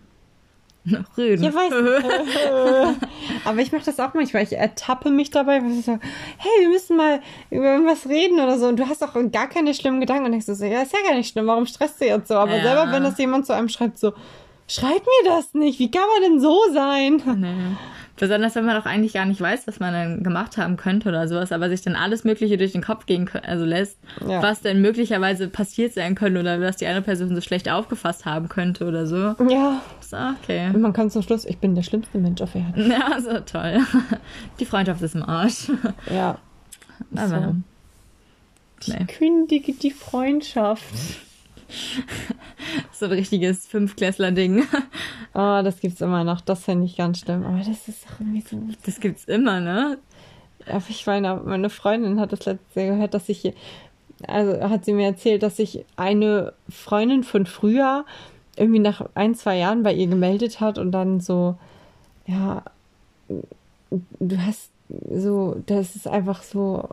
Noch 0.85 1.17
reden. 1.17 1.43
Ja, 1.43 1.53
weiß 1.53 2.95
Aber 3.45 3.59
ich 3.59 3.73
mache 3.73 3.85
das 3.87 3.99
auch 3.99 4.15
manchmal. 4.15 4.43
Ich 4.43 4.53
ertappe 4.57 5.11
mich 5.11 5.31
dabei, 5.31 5.61
weil 5.61 5.73
ich 5.79 5.85
so, 5.87 5.93
hey, 6.39 6.51
wir 6.61 6.69
müssen 6.69 6.97
mal 6.97 7.21
über 7.51 7.73
irgendwas 7.73 8.07
reden 8.07 8.39
oder 8.39 8.59
so. 8.59 8.69
Und 8.69 8.79
du 8.79 8.87
hast 8.89 9.03
auch 9.03 9.15
gar 9.33 9.49
keine 9.49 9.75
schlimmen 9.75 10.01
Gedanken. 10.01 10.27
Und 10.27 10.33
denkst 10.33 10.47
so, 10.47 10.53
ja, 10.65 10.83
ist 10.83 10.93
ja 10.93 10.99
gar 11.09 11.17
nicht 11.17 11.33
schlimm. 11.33 11.47
Warum 11.47 11.67
stresst 11.67 12.01
du 12.01 12.05
jetzt 12.07 12.29
so? 12.29 12.35
Aber 12.35 12.57
Ja. 12.57 12.63
selber, 12.63 12.93
wenn 12.93 13.03
das 13.03 13.19
jemand 13.19 13.47
zu 13.47 13.55
einem 13.55 13.69
schreibt, 13.71 13.99
so, 13.99 14.13
schreib 14.69 15.03
mir 15.05 15.31
das 15.31 15.55
nicht. 15.55 15.79
Wie 15.79 15.91
kann 15.91 16.03
man 16.21 16.31
denn 16.31 16.41
so 16.41 16.59
sein? 16.73 17.23
Nee. 17.41 17.77
Besonders 18.17 18.55
wenn 18.55 18.65
man 18.65 18.77
doch 18.77 18.87
eigentlich 18.87 19.13
gar 19.15 19.25
nicht 19.27 19.41
weiß, 19.41 19.67
was 19.67 19.81
man 19.81 19.93
dann 19.93 20.23
gemacht 20.23 20.57
haben 20.57 20.77
könnte 20.77 21.09
oder 21.09 21.27
sowas, 21.27 21.51
aber 21.51 21.69
sich 21.69 21.83
dann 21.83 21.97
alles 21.97 22.23
Mögliche 22.23 22.57
durch 22.57 22.71
den 22.71 22.81
Kopf 22.81 23.07
gehen 23.07 23.29
also 23.45 23.65
lässt, 23.65 23.99
Ja. 24.25 24.41
was 24.41 24.61
denn 24.61 24.81
möglicherweise 24.81 25.49
passiert 25.49 25.95
sein 25.95 26.15
könnte 26.15 26.39
oder 26.39 26.61
was 26.61 26.77
die 26.77 26.87
andere 26.87 27.03
Person 27.03 27.35
so 27.35 27.41
schlecht 27.41 27.69
aufgefasst 27.69 28.25
haben 28.25 28.49
könnte 28.49 28.87
oder 28.87 29.09
so. 29.09 29.17
Ja. 29.51 29.83
So, 30.01 30.17
okay. 30.41 30.71
Und 30.73 30.81
man 30.81 30.93
kann 30.93 31.11
zum 31.11 31.23
Schluss, 31.23 31.45
ich 31.45 31.59
bin 31.59 31.75
der 31.75 31.83
schlimmste 31.83 32.19
Mensch 32.19 32.41
auf 32.41 32.55
Erden. 32.55 32.89
Ja, 32.93 33.21
so 33.21 33.41
toll. 33.41 33.81
Die 34.61 34.65
Freundschaft 34.65 35.03
ist 35.03 35.17
im 35.17 35.25
Arsch. 35.25 35.73
Ja. 36.09 36.39
Aber 37.17 37.55
So. 38.79 38.93
nee. 38.93 39.07
Kündige 39.07 39.73
die 39.73 39.91
Freundschaft. 39.91 40.85
so 42.93 43.07
ein 43.07 43.13
richtiges 43.13 43.67
Fünfklässler-Ding. 43.67 44.65
Oh, 45.35 45.61
das 45.65 45.81
gibt's 45.81 46.01
immer 46.01 46.25
noch. 46.25 46.41
Das 46.41 46.65
finde 46.65 46.87
ich 46.87 46.97
ganz 46.97 47.21
schlimm. 47.21 47.45
Aber 47.45 47.59
das 47.59 47.89
ist 47.89 48.07
auch 48.07 48.21
irgendwie 48.21 48.41
so 48.41 48.61
Das 48.85 49.01
gibt's 49.01 49.25
immer, 49.25 49.61
ne? 49.61 49.99
Aber 50.67 50.85
ich 50.89 51.07
meine, 51.07 51.41
meine 51.45 51.71
Freundin 51.71 52.21
hat 52.21 52.33
das 52.33 52.47
letzte 52.47 52.81
Jahr 52.81 52.95
gehört, 52.95 53.15
dass 53.15 53.29
ich, 53.29 53.53
also 54.27 54.61
hat 54.61 54.85
sie 54.85 54.95
mir 54.95 55.07
erzählt, 55.07 55.43
dass 55.43 55.57
sich 55.57 55.85
eine 55.97 56.53
Freundin 56.69 57.23
von 57.23 57.47
früher 57.47 58.05
irgendwie 58.57 58.79
nach 58.79 59.05
ein, 59.15 59.35
zwei 59.35 59.59
Jahren 59.59 59.83
bei 59.83 59.93
ihr 59.93 60.07
gemeldet 60.07 60.61
hat 60.61 60.79
und 60.79 60.93
dann 60.93 61.21
so, 61.21 61.57
ja, 62.27 62.63
du 63.29 64.39
hast 64.39 64.71
so, 65.11 65.63
das 65.67 65.97
ist 65.97 66.07
einfach 66.07 66.43
so 66.43 66.89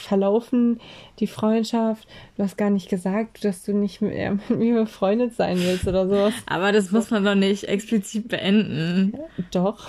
verlaufen, 0.00 0.80
die 1.18 1.26
Freundschaft. 1.26 2.08
Du 2.36 2.42
hast 2.42 2.56
gar 2.56 2.70
nicht 2.70 2.88
gesagt, 2.88 3.44
dass 3.44 3.62
du 3.62 3.72
nicht 3.72 4.00
mehr 4.00 4.32
mit 4.48 4.58
mir 4.58 4.74
befreundet 4.74 5.34
sein 5.34 5.58
willst 5.58 5.86
oder 5.86 6.08
sowas. 6.08 6.34
Aber 6.46 6.72
das 6.72 6.90
muss 6.90 7.10
man 7.10 7.24
doch 7.24 7.34
nicht 7.34 7.64
explizit 7.64 8.28
beenden. 8.28 9.14
Doch. 9.50 9.88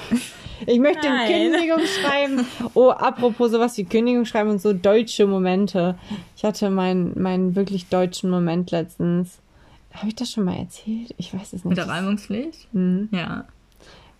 Ich 0.65 0.79
möchte 0.79 1.07
Nein. 1.07 1.51
Kündigung 1.51 1.79
schreiben. 2.01 2.45
Oh, 2.73 2.89
apropos 2.89 3.51
sowas 3.51 3.77
wie 3.77 3.85
Kündigung 3.85 4.25
schreiben 4.25 4.49
und 4.49 4.61
so 4.61 4.73
deutsche 4.73 5.25
Momente. 5.27 5.95
Ich 6.35 6.43
hatte 6.43 6.69
meinen 6.69 7.19
meinen 7.21 7.55
wirklich 7.55 7.87
deutschen 7.87 8.29
Moment 8.29 8.71
letztens. 8.71 9.39
Habe 9.93 10.09
ich 10.09 10.15
das 10.15 10.31
schon 10.31 10.45
mal 10.45 10.55
erzählt? 10.57 11.13
Ich 11.17 11.33
weiß 11.33 11.47
es 11.47 11.53
nicht. 11.53 11.65
Mit 11.65 11.77
der 11.77 11.87
Reimungspflicht? 11.87 12.67
Hm. 12.73 13.09
Ja. 13.11 13.45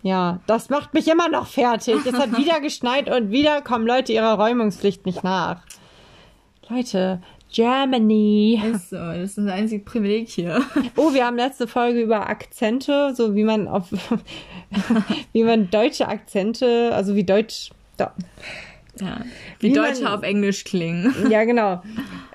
Ja, 0.02 0.40
das 0.48 0.70
macht 0.70 0.94
mich 0.94 1.08
immer 1.08 1.30
noch 1.30 1.48
fertig. 1.48 2.06
Es 2.06 2.14
hat 2.14 2.38
wieder 2.38 2.60
geschneit 2.62 3.10
und 3.10 3.32
wieder 3.32 3.62
kommen 3.62 3.86
Leute 3.86 4.14
ihrer 4.14 4.34
Räumungspflicht 4.36 5.06
nicht 5.06 5.24
nach. 5.24 5.62
Leute, 6.70 7.22
Germany. 7.52 8.62
Ist 8.74 8.92
so, 8.92 8.96
das 8.96 9.32
ist 9.32 9.38
unser 9.40 9.54
einziges 9.54 9.84
Privileg 9.84 10.30
hier. 10.30 10.62
Oh, 10.96 11.14
wir 11.14 11.26
haben 11.26 11.36
letzte 11.36 11.68
Folge 11.68 12.02
über 12.02 12.30
Akzente, 12.30 13.14
so 13.16 13.36
wie 13.36 13.44
man 13.44 13.68
auf, 13.68 13.92
wie 15.34 15.44
man 15.44 15.70
deutsche 15.70 16.08
Akzente, 16.08 16.92
also 16.94 17.16
wie 17.16 17.24
Deutsch, 17.24 17.72
da, 17.98 18.14
Ja. 19.02 19.22
Wie, 19.60 19.70
Wie 19.70 19.74
Deutsche 19.74 20.04
man- 20.04 20.14
auf 20.14 20.24
Englisch 20.24 20.64
klingen. 20.64 21.14
ja 21.30 21.44
genau. 21.46 21.82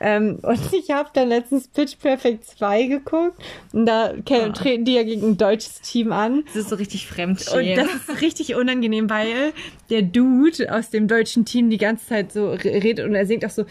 Ähm, 0.01 0.39
und 0.43 0.61
ich 0.73 0.91
habe 0.91 1.11
dann 1.13 1.29
letztens 1.29 1.69
Pitch 1.69 1.99
Perfect 1.99 2.45
2 2.45 2.85
geguckt 2.85 3.39
und 3.73 3.87
da 3.87 4.13
ke- 4.25 4.45
Ah. 4.45 4.49
treten 4.51 4.85
die 4.85 4.95
ja 4.95 5.03
gegen 5.03 5.29
ein 5.31 5.37
deutsches 5.37 5.81
Team 5.83 6.13
an. 6.13 6.45
Das 6.47 6.57
ist 6.57 6.69
so 6.71 6.77
richtig 6.77 7.07
Und 7.09 7.15
fremdschämen. 7.15 7.77
das 7.77 7.95
ist 8.15 8.21
richtig 8.23 8.55
unangenehm, 8.55 9.09
weil 9.11 9.53
der 9.91 10.03
Dude 10.03 10.73
aus 10.75 10.91
dem 10.91 11.07
deutschen 11.09 11.45
Team 11.45 11.71
die 11.71 11.79
ganze 11.79 12.07
Zeit 12.07 12.33
so 12.33 12.51
re- 12.53 12.65
redet 12.65 13.07
und 13.07 13.15
er 13.15 13.27
singt 13.27 13.45
auch 13.45 13.51
so, 13.51 13.65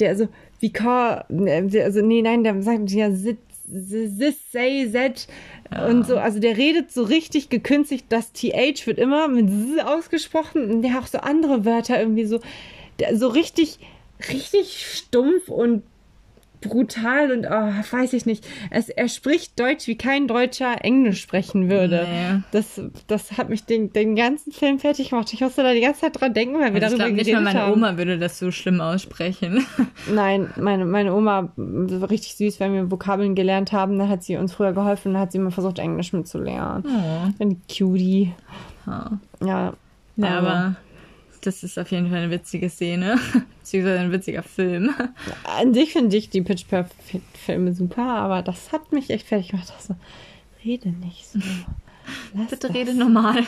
der 0.00 0.16
so, 0.16 0.28
wie 0.60 0.72
also 1.84 2.00
nee, 2.02 2.22
nein, 2.22 2.44
der 2.44 2.62
sagt 2.62 2.90
ja, 2.90 3.10
sit, 3.10 3.38
this, 3.66 4.36
say, 4.52 4.88
that 4.92 5.26
und 5.70 6.06
so, 6.06 6.18
also 6.18 6.40
der 6.40 6.56
redet 6.56 6.92
so 6.92 7.02
richtig 7.02 7.48
gekünstelt, 7.48 8.04
das 8.08 8.32
TH 8.32 8.86
wird 8.86 8.98
immer 8.98 9.28
mit 9.28 9.48
Z 9.48 9.84
ausgesprochen 9.84 10.70
und 10.70 10.82
der 10.82 10.92
hat 10.92 11.04
auch 11.04 11.06
so 11.06 11.18
andere 11.18 11.64
Wörter 11.64 11.98
irgendwie 11.98 12.26
so, 12.26 12.40
so 13.12 13.28
richtig, 13.28 13.78
richtig 14.30 14.86
stumpf 14.86 15.48
und 15.48 15.82
brutal 16.68 17.30
und 17.32 17.46
oh, 17.46 17.50
weiß 17.92 18.12
ich 18.12 18.26
nicht. 18.26 18.46
Es, 18.70 18.88
er 18.88 19.08
spricht 19.08 19.58
Deutsch, 19.58 19.86
wie 19.86 19.96
kein 19.96 20.26
Deutscher 20.28 20.84
Englisch 20.84 21.20
sprechen 21.20 21.70
würde. 21.70 22.06
Nee. 22.10 22.40
Das, 22.52 22.80
das 23.06 23.38
hat 23.38 23.48
mich 23.48 23.64
den, 23.64 23.92
den 23.92 24.16
ganzen 24.16 24.52
Film 24.52 24.78
fertig 24.78 25.10
gemacht. 25.10 25.32
Ich 25.32 25.40
musste 25.40 25.62
da 25.62 25.72
die 25.72 25.80
ganze 25.80 26.02
Zeit 26.02 26.20
dran 26.20 26.34
denken, 26.34 26.54
weil 26.60 26.74
wir 26.74 26.82
Also 26.82 26.96
ich 26.96 27.00
darüber 27.00 27.04
glaube 27.04 27.12
nicht 27.14 27.26
mal 27.32 27.38
geredet 27.40 27.44
meine 27.44 27.60
haben. 27.60 27.72
Oma 27.72 27.96
würde 27.98 28.18
das 28.18 28.38
so 28.38 28.50
schlimm 28.50 28.80
aussprechen. 28.80 29.64
Nein, 30.12 30.50
meine, 30.56 30.84
meine 30.84 31.14
Oma 31.14 31.52
war 31.56 32.10
richtig 32.10 32.34
süß, 32.36 32.60
wenn 32.60 32.72
wir 32.74 32.90
Vokabeln 32.90 33.34
gelernt 33.34 33.72
haben. 33.72 33.98
Dann 33.98 34.08
hat 34.08 34.22
sie 34.22 34.36
uns 34.36 34.52
früher 34.54 34.72
geholfen 34.72 35.14
und 35.14 35.18
hat 35.20 35.32
sie 35.32 35.38
immer 35.38 35.50
versucht, 35.50 35.78
Englisch 35.78 36.12
mitzulernen. 36.12 36.84
Oh. 36.86 37.42
Eine 37.42 37.56
Cutie. 37.68 38.32
Ja. 38.86 39.10
Ja. 39.44 39.72
Ja, 40.16 40.38
aber- 40.38 40.48
aber 40.50 40.76
das 41.46 41.62
ist 41.62 41.78
auf 41.78 41.90
jeden 41.90 42.08
Fall 42.08 42.18
eine 42.18 42.30
witzige 42.30 42.68
Szene. 42.70 43.18
Beziehungsweise 43.60 44.00
ein 44.00 44.12
witziger 44.12 44.42
Film. 44.42 44.94
An 45.44 45.74
sich 45.74 45.92
finde 45.92 46.16
ich 46.16 46.30
die 46.30 46.42
Pitch 46.42 46.66
Perfect 46.66 47.36
Filme 47.36 47.74
super, 47.74 48.02
aber 48.02 48.42
das 48.42 48.72
hat 48.72 48.92
mich 48.92 49.10
echt 49.10 49.26
fertig 49.26 49.48
gemacht. 49.48 49.72
Also, 49.76 49.96
rede 50.64 50.90
nicht 50.90 51.26
so. 51.26 51.38
Lass 52.34 52.50
Bitte 52.50 52.68
das. 52.68 52.76
rede 52.76 52.94
normal. 52.94 53.44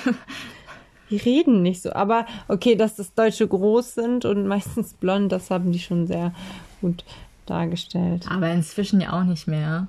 Die 1.11 1.17
reden 1.17 1.63
nicht 1.63 1.83
so. 1.83 1.93
Aber 1.93 2.27
okay, 2.49 2.75
dass 2.75 2.97
das 2.97 3.15
Deutsche 3.15 3.47
groß 3.47 3.95
sind 3.95 4.25
und 4.25 4.47
meistens 4.47 4.95
blond, 4.95 5.31
das 5.33 5.51
haben 5.51 5.73
die 5.73 5.79
schon 5.79 6.07
sehr 6.07 6.33
gut 6.81 7.05
dargestellt. 7.47 8.27
Aber 8.31 8.51
inzwischen 8.51 9.01
ja 9.01 9.13
auch 9.13 9.25
nicht 9.25 9.47
mehr. 9.47 9.89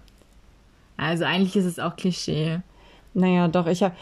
Also 0.96 1.26
eigentlich 1.26 1.56
ist 1.56 1.66
es 1.66 1.80
auch 1.80 1.96
Klischee. 1.96 2.60
Naja, 3.14 3.48
doch, 3.48 3.68
ich 3.68 3.82
habe, 3.82 3.96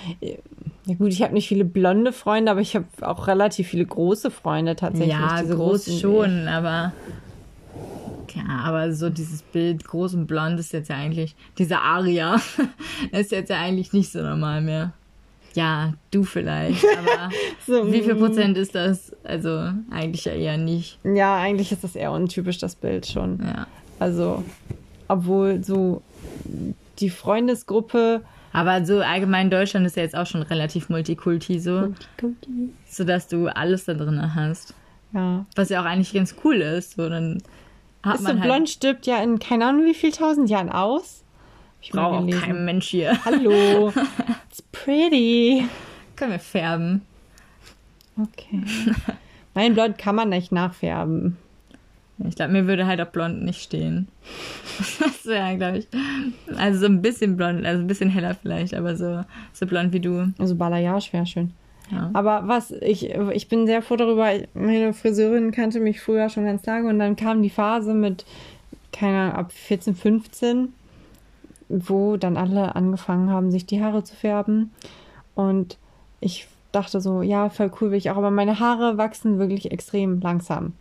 ja 0.86 0.96
gut, 0.96 1.12
ich 1.12 1.22
habe 1.22 1.34
nicht 1.34 1.48
viele 1.48 1.66
blonde 1.66 2.14
Freunde, 2.14 2.52
aber 2.52 2.62
ich 2.62 2.76
habe 2.76 2.86
auch 3.02 3.28
relativ 3.28 3.68
viele 3.68 3.86
große 3.86 4.30
Freunde 4.30 4.76
tatsächlich. 4.76 5.16
Ja, 5.16 5.42
Diese 5.42 5.56
groß 5.56 6.00
schon, 6.00 6.48
aber. 6.48 6.94
Ja, 8.36 8.60
aber 8.64 8.92
so 8.92 9.10
dieses 9.10 9.42
Bild 9.42 9.86
groß 9.86 10.14
und 10.14 10.28
blond 10.28 10.60
ist 10.60 10.74
jetzt 10.74 10.90
ja 10.90 10.98
eigentlich. 10.98 11.36
Dieser 11.58 11.82
Aria 11.82 12.40
ist 13.12 13.32
jetzt 13.32 13.50
ja 13.50 13.60
eigentlich 13.60 13.94
nicht 13.94 14.12
so 14.12 14.22
normal 14.22 14.62
mehr. 14.62 14.92
Ja, 15.54 15.94
du 16.12 16.26
vielleicht, 16.26 16.84
aber 16.98 17.30
So, 17.66 17.92
wie 17.92 18.02
viel 18.02 18.16
mm. 18.16 18.20
Prozent 18.20 18.58
ist 18.58 18.76
das? 18.76 19.16
Also 19.24 19.70
eigentlich 19.90 20.26
ja 20.26 20.34
eher 20.34 20.58
nicht. 20.58 21.00
Ja, 21.06 21.38
eigentlich 21.38 21.72
ist 21.72 21.86
das 21.86 21.96
eher 21.96 22.12
untypisch, 22.12 22.58
das 22.58 22.76
Bild 22.76 23.08
schon. 23.08 23.40
Ja. 23.42 23.68
Also, 24.00 24.44
obwohl 25.08 25.64
so 25.64 26.02
die 27.00 27.10
Freundesgruppe. 27.10 28.22
Aber 28.56 28.86
so 28.86 29.02
allgemein 29.02 29.50
Deutschland 29.50 29.86
ist 29.86 29.98
ja 29.98 30.04
jetzt 30.04 30.16
auch 30.16 30.26
schon 30.26 30.42
relativ 30.42 30.88
multikulti 30.88 31.60
so, 31.60 31.94
sodass 32.88 33.28
du 33.28 33.48
alles 33.48 33.84
da 33.84 33.94
drin 33.94 34.34
hast. 34.34 34.74
Ja. 35.12 35.46
Was 35.56 35.68
ja 35.68 35.82
auch 35.82 35.86
eigentlich 35.86 36.14
ganz 36.14 36.36
cool 36.46 36.56
ist. 36.62 36.96
So, 36.96 37.10
dann 37.10 37.44
hat 38.02 38.16
Ist 38.16 38.22
so 38.22 38.28
man 38.28 38.40
halt, 38.40 38.50
blond 38.50 38.70
stirbt 38.70 39.08
ja 39.08 39.22
in 39.22 39.40
keine 39.40 39.66
Ahnung 39.66 39.84
wie 39.84 39.94
viel 39.94 40.12
tausend 40.12 40.50
Jahren 40.50 40.70
aus. 40.70 41.26
Ich 41.82 41.94
mal 41.94 42.04
braucht 42.04 42.22
auch 42.22 42.26
gelesen. 42.26 42.42
kein 42.44 42.66
Mensch 42.66 42.88
hier. 42.88 43.26
Hallo. 43.26 43.92
It's 44.50 44.62
pretty. 44.72 45.66
Können 46.16 46.32
wir 46.32 46.40
färben. 46.40 47.02
Okay. 48.18 48.64
Mein 49.54 49.74
Blond 49.74 49.98
kann 49.98 50.16
man 50.16 50.30
nicht 50.30 50.54
nachfärben. 50.54 51.36
Ich 52.24 52.36
glaube, 52.36 52.54
mir 52.54 52.68
würde 52.68 52.88
halt 52.88 53.02
auch 53.02 53.08
blond 53.08 53.44
nicht 53.44 53.62
stehen. 53.62 54.08
das 55.00 55.26
wäre, 55.26 55.58
glaube 55.58 55.80
ich. 55.80 55.88
Also 56.58 56.80
so 56.80 56.86
ein 56.86 57.02
bisschen 57.02 57.36
blond, 57.36 57.66
also 57.66 57.82
ein 57.82 57.88
bisschen 57.88 58.10
heller 58.10 58.36
vielleicht, 58.36 58.74
aber 58.74 58.96
so, 58.96 59.24
so 59.54 59.66
blond 59.66 59.92
wie 59.92 60.00
du. 60.00 60.32
Also 60.38 60.56
Balayage 60.56 61.12
wäre 61.12 61.26
schön. 61.26 61.52
Ja. 61.92 62.10
Aber 62.14 62.48
was, 62.48 62.72
ich, 62.72 63.10
ich 63.10 63.48
bin 63.48 63.68
sehr 63.68 63.82
froh 63.82 63.96
darüber, 63.96 64.32
meine 64.54 64.94
Friseurin 64.94 65.52
kannte 65.52 65.80
mich 65.80 66.02
früher 66.02 66.30
schon 66.30 66.46
ganz 66.46 66.66
lange 66.66 66.90
und 66.90 67.00
dann 67.00 67.16
kam 67.16 67.44
die 67.44 67.50
Phase 67.50 67.94
mit, 67.94 68.26
keine 68.92 69.18
Ahnung, 69.18 69.36
ab 69.36 69.52
14, 69.52 69.96
15, 69.96 70.74
wo 71.70 72.18
dann 72.18 72.38
alle 72.38 72.76
angefangen 72.76 73.30
haben, 73.30 73.52
sich 73.52 73.66
die 73.66 73.84
Haare 73.84 74.04
zu 74.04 74.16
färben. 74.16 74.72
Und 75.36 75.78
ich 76.22 76.48
dachte 76.72 77.02
so, 77.02 77.22
ja, 77.22 77.50
voll 77.50 77.72
cool 77.80 77.92
will 77.92 77.98
ich 77.98 78.10
auch, 78.10 78.18
aber 78.18 78.32
meine 78.32 78.60
Haare 78.60 78.98
wachsen 78.98 79.38
wirklich 79.38 79.72
extrem 79.72 80.22
langsam. 80.22 80.74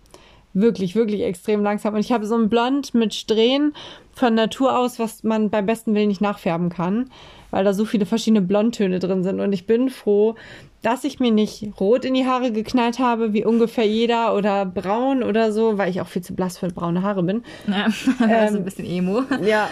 Wirklich, 0.54 0.94
wirklich 0.94 1.22
extrem 1.22 1.62
langsam. 1.62 1.94
Und 1.94 2.00
ich 2.00 2.12
habe 2.12 2.26
so 2.26 2.36
ein 2.36 2.48
Blond 2.48 2.94
mit 2.94 3.12
Strähnen 3.12 3.74
von 4.12 4.34
Natur 4.34 4.78
aus, 4.78 5.00
was 5.00 5.24
man 5.24 5.50
beim 5.50 5.66
besten 5.66 5.94
Willen 5.94 6.08
nicht 6.08 6.20
nachfärben 6.20 6.68
kann, 6.68 7.10
weil 7.50 7.64
da 7.64 7.74
so 7.74 7.84
viele 7.84 8.06
verschiedene 8.06 8.40
Blondtöne 8.40 9.00
drin 9.00 9.24
sind. 9.24 9.40
Und 9.40 9.52
ich 9.52 9.66
bin 9.66 9.90
froh, 9.90 10.36
dass 10.82 11.02
ich 11.02 11.18
mir 11.18 11.32
nicht 11.32 11.66
rot 11.80 12.04
in 12.04 12.14
die 12.14 12.26
Haare 12.26 12.52
geknallt 12.52 12.98
habe, 12.98 13.32
wie 13.32 13.44
ungefähr 13.44 13.86
jeder, 13.86 14.36
oder 14.36 14.66
braun 14.66 15.22
oder 15.22 15.50
so, 15.50 15.78
weil 15.78 15.90
ich 15.90 16.00
auch 16.00 16.06
viel 16.06 16.22
zu 16.22 16.34
blass 16.34 16.58
für 16.58 16.68
braune 16.68 17.02
Haare 17.02 17.22
bin. 17.22 17.42
Ja, 17.66 17.86
ähm, 18.28 18.52
so 18.52 18.58
ein 18.58 18.64
bisschen 18.64 18.84
Emo. 18.84 19.22
Ja, 19.44 19.70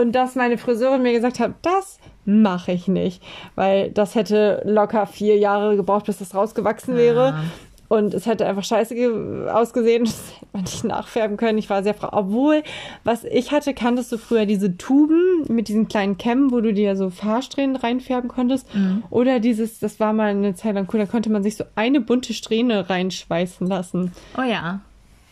und 0.00 0.12
dass 0.12 0.34
meine 0.34 0.56
Friseurin 0.56 1.02
mir 1.02 1.12
gesagt 1.12 1.40
hat, 1.40 1.52
das 1.62 1.98
mache 2.24 2.72
ich 2.72 2.86
nicht, 2.86 3.22
weil 3.56 3.90
das 3.90 4.14
hätte 4.14 4.62
locker 4.64 5.06
vier 5.06 5.36
Jahre 5.36 5.76
gebraucht, 5.76 6.06
bis 6.06 6.18
das 6.18 6.34
rausgewachsen 6.34 6.96
wäre. 6.96 7.30
Ja. 7.30 7.44
Und 7.92 8.14
es 8.14 8.24
hätte 8.24 8.46
einfach 8.46 8.64
scheiße 8.64 9.50
ausgesehen. 9.52 10.04
Das 10.12 10.32
hätte 10.40 10.46
man 10.54 10.62
nicht 10.62 10.84
nachfärben 10.84 11.36
können. 11.36 11.58
Ich 11.58 11.68
war 11.68 11.82
sehr 11.82 11.92
froh. 11.92 12.08
Obwohl, 12.10 12.62
was 13.04 13.24
ich 13.24 13.52
hatte, 13.52 13.74
kanntest 13.74 14.10
du 14.12 14.16
früher 14.16 14.46
diese 14.46 14.78
Tuben 14.78 15.44
mit 15.48 15.68
diesen 15.68 15.88
kleinen 15.88 16.16
Kämmen, 16.16 16.52
wo 16.52 16.62
du 16.62 16.72
dir 16.72 16.96
so 16.96 17.10
Fahrsträhnen 17.10 17.76
reinfärben 17.76 18.30
konntest. 18.30 18.74
Mhm. 18.74 19.04
Oder 19.10 19.40
dieses, 19.40 19.78
das 19.78 20.00
war 20.00 20.14
mal 20.14 20.30
eine 20.30 20.54
Zeit 20.54 20.74
lang 20.74 20.88
cool, 20.90 21.00
da 21.00 21.06
konnte 21.06 21.28
man 21.28 21.42
sich 21.42 21.56
so 21.56 21.64
eine 21.74 22.00
bunte 22.00 22.32
Strähne 22.32 22.88
reinschweißen 22.88 23.66
lassen. 23.66 24.12
Oh 24.38 24.42
ja. 24.42 24.80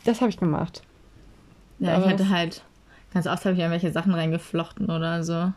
Das 0.04 0.20
habe 0.20 0.28
ich 0.28 0.36
gemacht. 0.36 0.82
Ja, 1.78 1.94
Aber 1.94 2.04
ich 2.04 2.12
hatte 2.12 2.28
halt, 2.28 2.62
ganz 3.14 3.26
oft 3.26 3.42
habe 3.46 3.54
ich 3.54 3.61
irgendwelche 3.61 3.90
Sachen 3.90 4.12
reingeflochten 4.12 4.90
oder 4.90 5.24
so. 5.24 5.50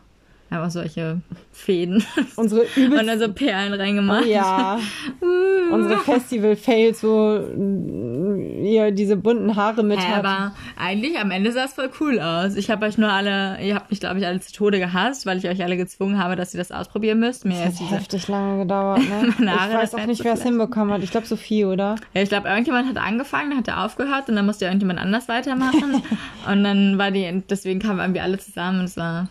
Einfach 0.54 0.70
solche 0.70 1.20
Fäden. 1.50 2.04
Unsere 2.36 2.62
übelst... 2.76 3.00
Und 3.00 3.06
dann 3.08 3.18
so 3.18 3.32
Perlen 3.32 3.74
reingemacht. 3.74 4.24
Oh, 4.24 4.28
ja. 4.28 4.78
Unsere 5.72 5.98
Festival-Fails, 5.98 7.02
wo 7.02 7.40
ihr 8.62 8.92
diese 8.92 9.16
bunten 9.16 9.56
Haare 9.56 9.82
mit 9.82 9.98
ja, 9.98 10.08
habt. 10.08 10.24
Aber 10.24 10.54
eigentlich 10.76 11.18
am 11.18 11.32
Ende 11.32 11.50
sah 11.50 11.64
es 11.64 11.72
voll 11.72 11.90
cool 12.00 12.20
aus. 12.20 12.54
Ich 12.54 12.70
habe 12.70 12.86
euch 12.86 12.98
nur 12.98 13.10
alle, 13.10 13.60
ihr 13.60 13.74
habt 13.74 13.90
mich, 13.90 13.98
glaube 13.98 14.20
ich, 14.20 14.26
alle 14.26 14.38
zu 14.38 14.52
Tode 14.52 14.78
gehasst, 14.78 15.26
weil 15.26 15.38
ich 15.38 15.48
euch 15.48 15.62
alle 15.62 15.76
gezwungen 15.76 16.22
habe, 16.22 16.36
dass 16.36 16.54
ihr 16.54 16.58
das 16.58 16.70
ausprobieren 16.70 17.18
müsst. 17.18 17.44
Mir 17.44 17.64
das 17.64 17.80
hat 17.80 17.90
heftig 17.90 18.28
lange 18.28 18.62
gedauert, 18.62 19.00
ne? 19.00 19.34
ich 19.38 19.46
weiß 19.46 19.94
auch 19.96 20.06
nicht, 20.06 20.22
wer 20.22 20.34
es 20.34 20.42
hinbekommen 20.42 20.94
hat. 20.94 21.02
Ich 21.02 21.10
glaube, 21.10 21.26
Sophie, 21.26 21.64
oder? 21.64 21.96
Ja, 22.12 22.22
ich 22.22 22.28
glaube, 22.28 22.48
irgendjemand 22.48 22.88
hat 22.88 22.96
angefangen, 22.96 23.50
dann 23.50 23.58
hat 23.58 23.68
er 23.68 23.84
aufgehört 23.84 24.28
und 24.28 24.36
dann 24.36 24.46
musste 24.46 24.66
irgendjemand 24.66 25.00
anders 25.00 25.26
weitermachen. 25.26 26.02
und 26.48 26.62
dann 26.62 26.98
war 26.98 27.10
die, 27.10 27.42
deswegen 27.50 27.80
kamen 27.80 27.98
irgendwie 27.98 28.20
alle 28.20 28.38
zusammen 28.38 28.80
und 28.80 28.84
es 28.84 28.96
war 28.96 29.28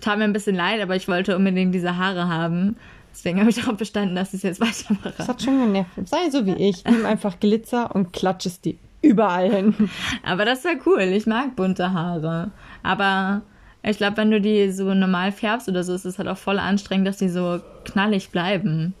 tat 0.00 0.18
mir 0.18 0.24
ein 0.24 0.32
bisschen 0.32 0.56
leid, 0.56 0.80
aber 0.80 0.96
ich 0.96 1.08
wollte 1.08 1.36
unbedingt 1.36 1.74
diese 1.74 1.96
Haare 1.96 2.28
haben. 2.28 2.76
Deswegen 3.12 3.40
habe 3.40 3.48
ich 3.48 3.56
darauf 3.56 3.76
bestanden, 3.76 4.14
dass 4.14 4.34
ich 4.34 4.42
es 4.44 4.58
jetzt 4.58 4.60
weitermache. 4.60 5.14
Das 5.16 5.28
hat 5.28 5.42
schon 5.42 5.58
genervt. 5.58 5.90
Sei 6.04 6.30
so 6.30 6.44
wie 6.44 6.54
ich. 6.54 6.84
Nimm 6.84 7.06
einfach 7.06 7.40
Glitzer 7.40 7.94
und 7.94 8.12
klatsch 8.12 8.44
es 8.44 8.60
die 8.60 8.78
überall 9.00 9.50
hin. 9.50 9.74
Aber 10.22 10.44
das 10.44 10.64
wäre 10.64 10.76
cool. 10.84 11.00
Ich 11.00 11.26
mag 11.26 11.56
bunte 11.56 11.92
Haare. 11.92 12.50
Aber 12.82 13.42
ich 13.82 13.96
glaube, 13.96 14.18
wenn 14.18 14.30
du 14.30 14.40
die 14.40 14.70
so 14.70 14.92
normal 14.92 15.32
färbst 15.32 15.68
oder 15.68 15.82
so, 15.82 15.94
ist 15.94 16.04
es 16.04 16.18
halt 16.18 16.28
auch 16.28 16.36
voll 16.36 16.58
anstrengend, 16.58 17.06
dass 17.06 17.16
die 17.16 17.28
so 17.28 17.60
knallig 17.84 18.30
bleiben. 18.30 18.94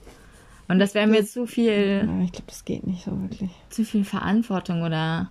Und 0.68 0.78
das 0.78 0.94
wäre 0.94 1.06
mir 1.06 1.24
zu 1.24 1.46
viel. 1.46 2.06
Ja, 2.06 2.24
ich 2.24 2.32
glaube, 2.32 2.46
das 2.46 2.64
geht 2.64 2.86
nicht 2.86 3.04
so 3.04 3.10
wirklich. 3.20 3.50
Zu 3.68 3.84
viel 3.84 4.04
Verantwortung 4.04 4.82
oder 4.82 5.30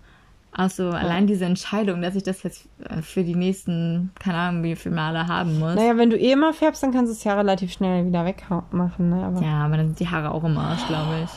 auch 0.57 0.69
so 0.69 0.83
ja. 0.83 0.91
allein 0.91 1.27
diese 1.27 1.45
Entscheidung, 1.45 2.01
dass 2.01 2.15
ich 2.15 2.23
das 2.23 2.43
jetzt 2.43 2.67
äh, 2.87 3.01
für 3.01 3.23
die 3.23 3.35
nächsten, 3.35 4.11
keine 4.19 4.37
Ahnung, 4.37 4.63
wie 4.63 4.75
viele 4.75 4.95
Male 4.95 5.27
haben 5.27 5.59
muss. 5.59 5.75
Naja, 5.75 5.97
wenn 5.97 6.09
du 6.09 6.17
eh 6.17 6.31
immer 6.31 6.53
färbst, 6.53 6.81
dann 6.81 6.93
kannst 6.93 7.11
du 7.11 7.15
es 7.15 7.23
ja 7.23 7.35
relativ 7.35 7.73
schnell 7.73 8.05
wieder 8.05 8.25
wegmachen. 8.25 9.09
Ne? 9.09 9.23
Aber 9.23 9.41
ja, 9.41 9.65
aber 9.65 9.77
dann 9.77 9.87
sind 9.87 9.99
die 9.99 10.07
Haare 10.07 10.31
auch 10.31 10.43
im 10.43 10.57
Arsch, 10.57 10.87
glaube 10.87 11.23
ich. 11.25 11.29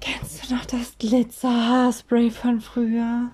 Kennst 0.00 0.50
du 0.50 0.54
noch 0.54 0.64
das 0.64 0.96
Glitzer-Haarspray 0.98 2.30
von 2.30 2.60
früher? 2.60 3.30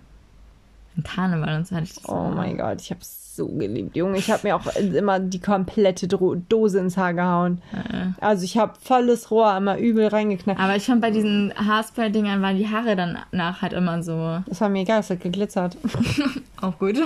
Im 0.97 1.03
Karneval 1.03 1.57
und 1.57 1.67
so 1.67 1.77
hatte 1.77 1.85
ich 1.85 1.95
das. 1.95 2.09
Oh 2.09 2.31
mein 2.35 2.57
Gott, 2.57 2.81
ich 2.81 2.91
hab's 2.91 3.26
so 3.37 3.47
geliebt, 3.47 3.97
Junge. 3.97 4.19
Ich 4.19 4.31
habe 4.31 4.47
mir 4.47 4.57
auch 4.57 4.67
immer 4.77 5.21
die 5.21 5.41
komplette 5.41 6.09
Dose 6.09 6.79
ins 6.79 6.97
Haar 6.97 7.15
gehauen. 7.15 7.63
Ja. 7.73 8.15
Also 8.21 8.45
ich 8.45 8.59
habe 8.59 8.73
volles 8.81 9.31
Rohr 9.31 9.57
immer 9.57 9.79
übel 9.79 10.07
reingeknallt. 10.09 10.59
Aber 10.59 10.77
ich 10.77 10.87
fand 10.87 11.01
bei 11.01 11.11
diesen 11.11 11.53
Haarspray-Dingern 11.55 12.43
waren 12.43 12.57
die 12.57 12.69
Haare 12.69 12.97
danach 12.97 13.63
halt 13.63 13.73
immer 13.73 14.03
so. 14.03 14.39
Das 14.47 14.61
war 14.61 14.69
mir 14.69 14.81
egal, 14.81 15.01
es 15.01 15.11
hat 15.11 15.21
geglitzert. 15.21 15.77
auch 16.61 16.79
gut. 16.79 16.97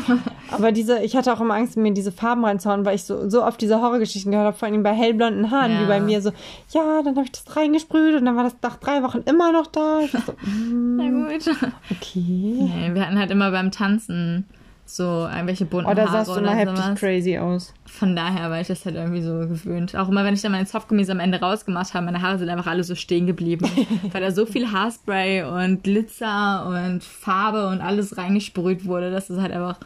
Aber 0.51 0.72
diese, 0.72 1.01
ich 1.01 1.16
hatte 1.16 1.33
auch 1.33 1.41
immer 1.41 1.55
Angst, 1.55 1.76
mir 1.76 1.93
diese 1.93 2.12
Farben 2.12 2.45
reinzuhauen, 2.45 2.85
weil 2.85 2.95
ich 2.95 3.05
so, 3.05 3.28
so 3.28 3.45
oft 3.45 3.61
diese 3.61 3.81
Horrorgeschichten 3.81 4.31
gehört 4.31 4.47
habe, 4.47 4.57
vor 4.57 4.68
allem 4.68 4.83
bei 4.83 4.95
hellblonden 4.95 5.51
Haaren, 5.51 5.72
ja. 5.72 5.83
wie 5.83 5.87
bei 5.87 6.01
mir 6.01 6.22
so, 6.22 6.31
ja, 6.70 7.03
dann 7.03 7.16
habe 7.16 7.24
ich 7.24 7.33
das 7.33 7.57
reingesprüht 7.57 8.14
und 8.14 8.24
dann 8.24 8.37
war 8.37 8.45
das 8.45 8.57
nach 8.62 8.76
drei 8.76 9.03
Wochen 9.03 9.22
immer 9.26 9.53
noch 9.53 9.66
da. 9.66 10.01
Ich 10.01 10.12
so, 10.12 10.18
mm, 10.47 10.97
Na 10.97 11.11
gut. 11.11 11.49
Okay. 11.91 12.20
Nee, 12.20 12.91
wir 12.93 13.07
hatten 13.07 13.18
halt 13.18 13.31
immer 13.31 13.51
beim 13.51 13.70
Tanzen 13.70 14.47
so 14.97 15.26
irgendwelche 15.26 15.64
bunten 15.64 15.91
Oder 15.91 16.03
Haare 16.03 16.24
sahst 16.24 16.36
du 16.36 16.41
immer 16.41 16.55
heftig 16.55 16.95
crazy 16.97 17.38
aus. 17.38 17.72
Von 17.86 18.16
daher 18.16 18.51
war 18.51 18.61
ich 18.61 18.68
das 18.68 18.84
halt 18.84 18.97
irgendwie 18.97 19.22
so 19.22 19.38
gewöhnt. 19.41 19.97
Auch 19.97 20.09
immer, 20.09 20.24
wenn 20.24 20.34
ich 20.34 20.43
dann 20.43 20.53
meine 20.53 20.66
Softgummis 20.66 21.11
am 21.11 21.20
Ende 21.20 21.41
rausgemacht 21.41 21.95
habe, 21.95 22.07
meine 22.07 22.22
Haare 22.22 22.38
sind 22.38 22.49
einfach 22.49 22.66
alle 22.66 22.84
so 22.84 22.95
stehen 22.95 23.26
geblieben. 23.26 23.68
weil 24.12 24.20
da 24.20 24.30
so 24.30 24.47
viel 24.47 24.70
Haarspray 24.70 25.43
und 25.45 25.84
Glitzer 25.84 26.66
und 26.66 27.05
Farbe 27.05 27.68
und 27.68 27.80
alles 27.80 28.16
reingesprüht 28.16 28.86
wurde, 28.86 29.11
dass 29.11 29.30
es 29.30 29.41
halt 29.41 29.53
einfach 29.53 29.78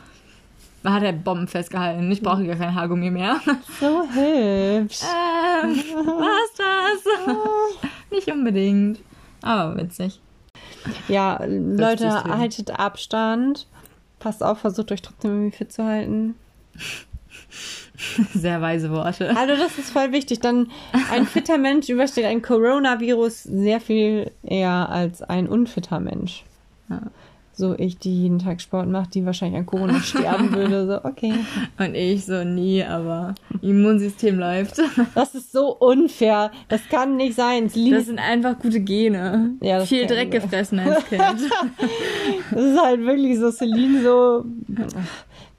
man 0.85 0.93
hat 0.93 1.03
halt 1.03 1.25
Bomben 1.25 1.49
festgehalten. 1.49 2.13
Ich 2.13 2.21
brauche 2.21 2.45
gar 2.45 2.57
kein 2.57 2.75
Haargummi 2.75 3.11
mehr. 3.11 3.41
So 3.81 4.03
hübsch. 4.03 5.01
ähm, 5.65 5.77
was 6.05 6.53
das? 6.59 7.37
Nicht 8.11 8.31
unbedingt. 8.31 8.99
Aber 9.41 9.77
witzig. 9.79 10.21
Ja, 11.09 11.41
Leute, 11.47 12.25
haltet 12.25 12.79
Abstand. 12.79 13.67
Passt 14.25 14.43
auf, 14.43 14.61
versucht 14.61 14.91
euch 14.91 15.03
trotzdem 15.03 15.33
irgendwie 15.33 15.55
fit 15.55 15.71
zu 15.71 15.85
halten. 15.85 16.35
Sehr 18.33 18.63
weise 18.63 18.91
Worte. 18.91 19.37
Also 19.37 19.55
das 19.55 19.77
ist 19.77 19.91
voll 19.91 20.13
wichtig. 20.13 20.41
Dann 20.41 20.71
ein 21.11 21.27
fitter 21.27 21.59
Mensch 21.59 21.91
übersteht 21.91 22.25
ein 22.25 22.41
Coronavirus 22.41 23.43
sehr 23.43 23.83
viel 23.83 24.31
eher 24.43 24.89
als 24.89 25.21
ein 25.21 25.47
unfitter 25.47 26.01
Mensch. 26.01 26.43
Ja 26.89 27.03
so 27.57 27.75
ich, 27.79 27.99
die 27.99 28.23
jeden 28.23 28.39
Tag 28.39 28.61
Sport 28.61 28.89
macht, 28.89 29.15
die 29.15 29.25
wahrscheinlich 29.25 29.59
an 29.59 29.67
Corona 29.67 30.01
sterben 30.03 30.53
würde. 30.55 30.87
So, 30.87 31.09
okay. 31.09 31.35
Und 31.79 31.95
ich 31.95 32.25
so 32.25 32.45
nie, 32.45 32.83
aber 32.85 33.35
Immunsystem 33.63 34.39
läuft. 34.39 34.81
Das 35.15 35.35
ist 35.35 35.53
so 35.53 35.73
unfair. 35.77 36.51
Das 36.69 36.89
kann 36.89 37.17
nicht 37.17 37.35
sein. 37.35 37.65
Das 37.65 38.07
sind 38.07 38.19
einfach 38.19 38.59
gute 38.59 38.81
Gene. 38.81 39.53
Ja, 39.61 39.79
das 39.79 39.89
Viel 39.89 40.07
Dreck 40.07 40.31
gefressen 40.31 40.79
als 40.79 41.05
Kind. 41.07 41.21
das 42.51 42.63
ist 42.63 42.81
halt 42.81 43.01
wirklich 43.01 43.39
so, 43.39 43.51
Celine 43.51 44.03
so. 44.03 44.45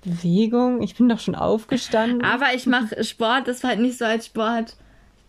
Bewegung, 0.04 0.82
ich 0.82 0.96
bin 0.96 1.10
doch 1.10 1.20
schon 1.20 1.36
aufgestanden. 1.36 2.24
Aber 2.24 2.54
ich 2.54 2.66
mache 2.68 3.04
Sport, 3.04 3.48
das 3.48 3.64
war 3.64 3.72
halt 3.72 3.80
nicht 3.80 3.98
so 3.98 4.06
als 4.06 4.28
Sport 4.28 4.76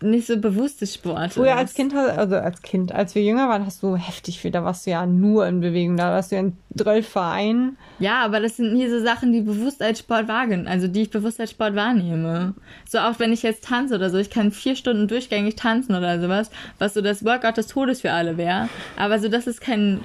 nicht 0.01 0.27
so 0.27 0.37
bewusstes 0.37 0.93
Sport. 0.93 1.33
Früher 1.33 1.55
als 1.55 1.73
Kind, 1.73 1.93
also 1.95 2.35
als 2.35 2.61
Kind, 2.61 2.91
als 2.91 3.15
wir 3.15 3.23
jünger 3.23 3.49
waren, 3.49 3.65
hast 3.65 3.81
du 3.81 3.95
heftig 3.95 4.39
viel, 4.39 4.51
da 4.51 4.63
warst 4.63 4.85
du 4.85 4.91
ja 4.91 5.05
nur 5.05 5.47
in 5.47 5.59
Bewegung, 5.59 5.97
da 5.97 6.11
warst 6.11 6.31
du 6.31 6.35
ja 6.35 6.41
in 6.41 7.03
Vereinen. 7.03 7.77
Ja, 7.97 8.23
aber 8.23 8.39
das 8.39 8.57
sind 8.57 8.73
nie 8.73 8.87
so 8.87 9.01
Sachen, 9.01 9.31
die 9.33 9.41
bewusst 9.41 9.81
als 9.81 9.99
Sport 9.99 10.27
wagen, 10.27 10.67
also 10.67 10.87
die 10.87 11.03
ich 11.03 11.09
bewusst 11.09 11.39
als 11.39 11.51
Sport 11.51 11.75
wahrnehme. 11.75 12.53
So 12.87 12.99
auch 12.99 13.17
wenn 13.19 13.33
ich 13.33 13.41
jetzt 13.41 13.63
tanze 13.65 13.95
oder 13.95 14.09
so, 14.09 14.17
ich 14.17 14.29
kann 14.29 14.51
vier 14.51 14.75
Stunden 14.75 15.07
durchgängig 15.07 15.55
tanzen 15.55 15.95
oder 15.95 16.21
sowas, 16.21 16.51
was 16.77 16.93
so 16.93 17.01
das 17.01 17.25
Workout 17.25 17.57
des 17.57 17.67
Todes 17.67 18.01
für 18.01 18.11
alle 18.11 18.37
wäre. 18.37 18.69
Aber 18.97 19.19
so, 19.19 19.29
das 19.29 19.47
ist 19.47 19.61
kein 19.61 20.01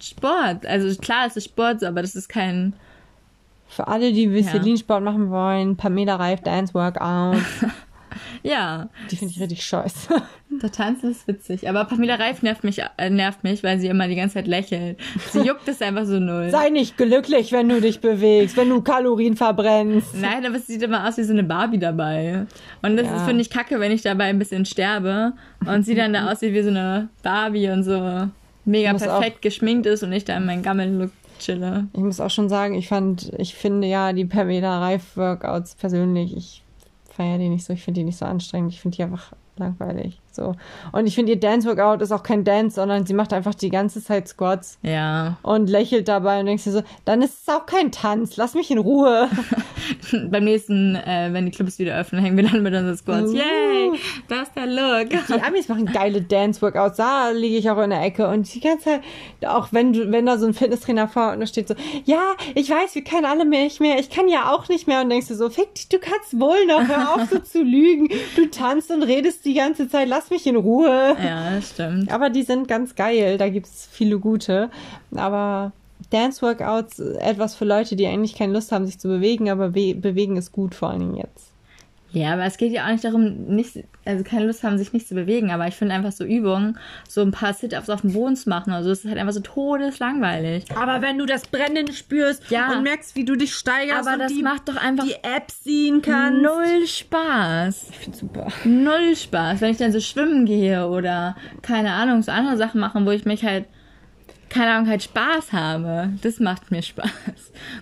Sport. 0.00 0.66
Also 0.66 1.00
klar, 1.00 1.26
es 1.26 1.36
ist 1.36 1.44
Sport, 1.44 1.84
aber 1.84 2.02
das 2.02 2.16
ist 2.16 2.28
kein 2.28 2.72
für 3.68 3.86
alle, 3.86 4.12
die 4.12 4.28
Vesselin-Sport 4.28 5.04
ja. 5.04 5.10
machen 5.12 5.30
wollen, 5.30 5.76
Pamela 5.76 6.16
Reif 6.16 6.40
Dance 6.40 6.72
Workout. 6.74 7.36
Ja. 8.42 8.88
Die 9.10 9.16
finde 9.16 9.32
ich 9.34 9.40
richtig 9.40 9.64
scheiße. 9.64 10.14
Der 10.62 10.72
Tanzen 10.72 11.10
ist 11.10 11.28
witzig. 11.28 11.68
Aber 11.68 11.84
Pamela 11.84 12.16
Reif 12.16 12.42
nervt 12.42 12.64
mich, 12.64 12.80
äh, 12.96 13.10
nervt 13.10 13.44
mich, 13.44 13.62
weil 13.62 13.78
sie 13.78 13.88
immer 13.88 14.08
die 14.08 14.16
ganze 14.16 14.34
Zeit 14.34 14.46
lächelt. 14.46 14.98
Sie 15.30 15.40
juckt 15.40 15.68
es 15.68 15.80
einfach 15.82 16.04
so 16.04 16.18
null. 16.18 16.50
Sei 16.50 16.70
nicht 16.70 16.96
glücklich, 16.96 17.52
wenn 17.52 17.68
du 17.68 17.80
dich 17.80 18.00
bewegst, 18.00 18.56
wenn 18.56 18.68
du 18.68 18.80
Kalorien 18.80 19.36
verbrennst. 19.36 20.14
Nein, 20.14 20.44
aber 20.46 20.56
es 20.56 20.66
sieht 20.66 20.82
immer 20.82 21.06
aus 21.06 21.16
wie 21.18 21.22
so 21.22 21.32
eine 21.32 21.44
Barbie 21.44 21.78
dabei. 21.78 22.46
Und 22.82 22.96
das 22.96 23.06
ja. 23.06 23.24
finde 23.24 23.42
ich 23.42 23.50
kacke, 23.50 23.78
wenn 23.78 23.92
ich 23.92 24.02
dabei 24.02 24.24
ein 24.24 24.38
bisschen 24.38 24.64
sterbe 24.64 25.34
und 25.66 25.84
sie 25.84 25.94
dann 25.94 26.12
da 26.12 26.30
aussieht 26.30 26.54
wie 26.54 26.62
so 26.62 26.70
eine 26.70 27.08
Barbie 27.22 27.68
und 27.68 27.84
so 27.84 28.28
mega 28.64 28.94
perfekt 28.94 29.42
geschminkt 29.42 29.86
ist 29.86 30.02
und 30.02 30.12
ich 30.12 30.24
da 30.24 30.36
in 30.36 30.46
meinen 30.46 30.62
Gammel 30.62 31.10
chille. 31.38 31.86
Ich 31.92 32.00
muss 32.00 32.20
auch 32.20 32.30
schon 32.30 32.48
sagen, 32.48 32.74
ich 32.74 32.88
fand, 32.88 33.32
ich 33.38 33.54
finde 33.54 33.88
ja 33.88 34.12
die 34.12 34.24
Pamela 34.24 34.80
Reif 34.80 35.16
Workouts 35.16 35.76
persönlich, 35.76 36.36
ich 36.36 36.62
feiere 37.18 37.38
die 37.38 37.48
nicht 37.48 37.64
so, 37.64 37.72
ich 37.72 37.82
finde 37.82 37.98
die 38.00 38.04
nicht 38.04 38.16
so 38.16 38.24
anstrengend, 38.24 38.72
ich 38.72 38.80
finde 38.80 38.96
die 38.96 39.02
einfach 39.02 39.32
langweilig. 39.56 40.20
So. 40.30 40.54
Und 40.92 41.08
ich 41.08 41.16
finde, 41.16 41.32
ihr 41.32 41.40
Dance-Workout 41.40 42.00
ist 42.00 42.12
auch 42.12 42.22
kein 42.22 42.44
Dance, 42.44 42.76
sondern 42.76 43.04
sie 43.06 43.12
macht 43.12 43.32
einfach 43.32 43.56
die 43.56 43.70
ganze 43.70 44.00
Zeit 44.00 44.28
Squats. 44.28 44.78
Ja. 44.82 45.36
Und 45.42 45.68
lächelt 45.68 46.06
dabei 46.06 46.38
und 46.38 46.46
denkst 46.46 46.62
dir 46.62 46.70
so, 46.70 46.82
dann 47.04 47.22
ist 47.22 47.42
es 47.42 47.52
auch 47.52 47.66
kein 47.66 47.90
Tanz, 47.90 48.36
lass 48.36 48.54
mich 48.54 48.70
in 48.70 48.78
Ruhe. 48.78 49.28
Beim 50.30 50.44
nächsten, 50.44 50.94
äh, 50.94 51.30
wenn 51.32 51.46
die 51.46 51.50
Clubs 51.50 51.80
wieder 51.80 51.98
öffnen, 51.98 52.22
hängen 52.22 52.36
wir 52.36 52.44
dann 52.44 52.62
mit 52.62 52.72
unseren 52.72 52.96
Squats. 52.96 53.32
Uh. 53.32 53.36
Yay! 53.36 53.98
Look. 54.68 55.10
Die 55.10 55.40
Amis 55.40 55.68
machen 55.68 55.86
geile 55.86 56.22
Dance-Workouts. 56.22 56.96
Da 56.96 57.30
liege 57.30 57.56
ich 57.56 57.70
auch 57.70 57.78
in 57.82 57.90
der 57.90 58.02
Ecke 58.02 58.28
und 58.28 58.52
die 58.52 58.60
ganze 58.60 58.84
Zeit, 58.84 59.00
auch 59.46 59.68
wenn 59.72 59.92
du, 59.92 60.10
wenn 60.10 60.26
da 60.26 60.38
so 60.38 60.46
ein 60.46 60.54
Fitnesstrainer 60.54 61.08
vor 61.08 61.32
und 61.32 61.40
da 61.40 61.46
steht 61.46 61.68
so, 61.68 61.74
ja, 62.04 62.34
ich 62.54 62.70
weiß, 62.70 62.94
wir 62.94 63.04
können 63.04 63.24
alle 63.24 63.44
nicht 63.44 63.80
mehr, 63.80 63.98
ich 63.98 64.10
kann 64.10 64.28
ja 64.28 64.52
auch 64.52 64.68
nicht 64.68 64.86
mehr 64.86 65.00
und 65.02 65.10
denkst 65.10 65.28
du 65.28 65.34
so, 65.34 65.50
fick 65.50 65.74
dich, 65.74 65.88
du 65.88 65.98
kannst 65.98 66.38
wohl 66.38 66.66
noch, 66.66 66.86
hör 66.86 67.14
auf 67.14 67.28
so 67.30 67.38
zu 67.38 67.62
lügen. 67.62 68.08
Du 68.36 68.46
tanzt 68.46 68.90
und 68.90 69.02
redest 69.02 69.44
die 69.44 69.54
ganze 69.54 69.88
Zeit, 69.88 70.08
lass 70.08 70.30
mich 70.30 70.46
in 70.46 70.56
Ruhe. 70.56 71.16
Ja, 71.22 71.50
das 71.54 71.70
stimmt. 71.70 72.12
Aber 72.12 72.30
die 72.30 72.42
sind 72.42 72.68
ganz 72.68 72.94
geil, 72.94 73.38
da 73.38 73.48
gibt 73.48 73.66
es 73.66 73.88
viele 73.90 74.18
gute. 74.18 74.70
Aber 75.14 75.72
Dance-Workouts, 76.10 77.00
etwas 77.00 77.54
für 77.54 77.64
Leute, 77.64 77.96
die 77.96 78.06
eigentlich 78.06 78.34
keine 78.34 78.52
Lust 78.52 78.72
haben, 78.72 78.86
sich 78.86 78.98
zu 78.98 79.08
bewegen, 79.08 79.50
aber 79.50 79.70
be 79.70 79.94
bewegen 79.94 80.36
ist 80.36 80.52
gut, 80.52 80.74
vor 80.74 80.90
allen 80.90 81.00
Dingen 81.00 81.16
jetzt. 81.16 81.47
Ja, 82.10 82.32
aber 82.32 82.44
es 82.44 82.56
geht 82.56 82.72
ja 82.72 82.86
auch 82.86 82.90
nicht 82.90 83.04
darum, 83.04 83.44
nicht, 83.48 83.84
also 84.06 84.24
keine 84.24 84.46
Lust 84.46 84.62
haben, 84.62 84.78
sich 84.78 84.94
nicht 84.94 85.06
zu 85.06 85.14
bewegen, 85.14 85.50
aber 85.50 85.66
ich 85.66 85.74
finde 85.74 85.94
einfach 85.94 86.12
so 86.12 86.24
Übungen, 86.24 86.78
so 87.06 87.20
ein 87.20 87.32
paar 87.32 87.52
Sit-Ups 87.52 87.90
auf 87.90 88.00
dem 88.00 88.14
Boden 88.14 88.34
zu 88.34 88.48
machen, 88.48 88.72
also 88.72 88.90
es 88.90 89.00
ist 89.00 89.10
halt 89.10 89.18
einfach 89.18 89.34
so 89.34 89.40
todeslangweilig. 89.40 90.64
Aber 90.74 91.02
wenn 91.02 91.18
du 91.18 91.26
das 91.26 91.46
Brennen 91.48 91.92
spürst 91.92 92.50
ja, 92.50 92.72
und 92.72 92.82
merkst, 92.82 93.14
wie 93.14 93.26
du 93.26 93.36
dich 93.36 93.54
steigerst 93.54 94.08
aber 94.08 94.16
das 94.16 94.32
die, 94.32 94.42
macht 94.42 94.68
doch 94.68 94.76
einfach 94.76 95.04
die 95.04 95.16
App 95.16 95.50
ziehen 95.50 96.00
kannst. 96.00 96.40
Null 96.42 96.86
Spaß. 96.86 97.88
Ich 97.90 97.98
find's 97.98 98.18
super. 98.20 98.48
Null 98.64 99.14
Spaß. 99.14 99.60
Wenn 99.60 99.70
ich 99.70 99.78
dann 99.78 99.92
so 99.92 100.00
schwimmen 100.00 100.46
gehe 100.46 100.88
oder 100.88 101.36
keine 101.60 101.92
Ahnung, 101.92 102.22
so 102.22 102.32
andere 102.32 102.56
Sachen 102.56 102.80
machen, 102.80 103.04
wo 103.04 103.10
ich 103.10 103.26
mich 103.26 103.44
halt 103.44 103.66
keine 104.48 104.72
Ahnung, 104.72 104.88
halt 104.88 105.02
Spaß 105.02 105.52
habe. 105.52 106.10
Das 106.22 106.40
macht 106.40 106.70
mir 106.70 106.82
Spaß. 106.82 107.10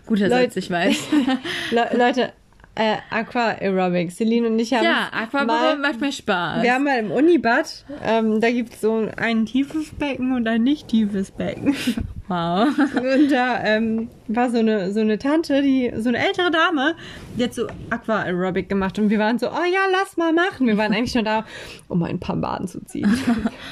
Guter 0.06 0.28
Leute, 0.28 0.44
Satz, 0.46 0.56
ich 0.56 0.70
weiß. 0.70 0.98
Le 1.70 1.88
Leute, 1.96 2.32
äh, 2.76 2.96
Aqua 3.10 3.56
Aerobic. 3.58 4.12
Celine 4.12 4.48
und 4.48 4.58
ich 4.58 4.72
haben. 4.72 4.84
Ja, 4.84 5.08
Aqua 5.12 5.44
mal, 5.44 5.76
macht 5.78 6.00
mir 6.00 6.12
Spaß. 6.12 6.62
Wir 6.62 6.74
haben 6.74 6.84
mal 6.84 6.98
im 6.98 7.10
Unibad, 7.10 7.84
ähm, 8.04 8.40
da 8.40 8.50
gibt 8.50 8.74
es 8.74 8.80
so 8.80 9.08
ein 9.16 9.46
tiefes 9.46 9.90
Becken 9.90 10.34
und 10.34 10.46
ein 10.46 10.62
nicht 10.62 10.88
tiefes 10.88 11.30
Becken. 11.30 11.74
Wow. 12.28 12.76
Und 12.96 13.30
da 13.30 13.62
ähm, 13.62 14.08
war 14.26 14.50
so 14.50 14.58
eine, 14.58 14.92
so 14.92 14.98
eine 14.98 15.16
Tante, 15.16 15.62
die, 15.62 15.92
so 15.96 16.08
eine 16.08 16.18
ältere 16.18 16.50
Dame, 16.50 16.96
die 17.38 17.44
hat 17.44 17.54
so 17.54 17.68
Aqua 17.90 18.22
Aerobic 18.22 18.68
gemacht 18.68 18.98
und 18.98 19.10
wir 19.10 19.20
waren 19.20 19.38
so, 19.38 19.46
oh 19.48 19.64
ja, 19.64 19.82
lass 19.92 20.16
mal 20.16 20.32
machen. 20.32 20.66
Wir 20.66 20.76
waren 20.76 20.92
eigentlich 20.92 21.14
nur 21.14 21.22
da, 21.22 21.44
um 21.86 22.02
ein 22.02 22.18
paar 22.18 22.34
Baden 22.34 22.66
zu 22.66 22.84
ziehen. 22.84 23.16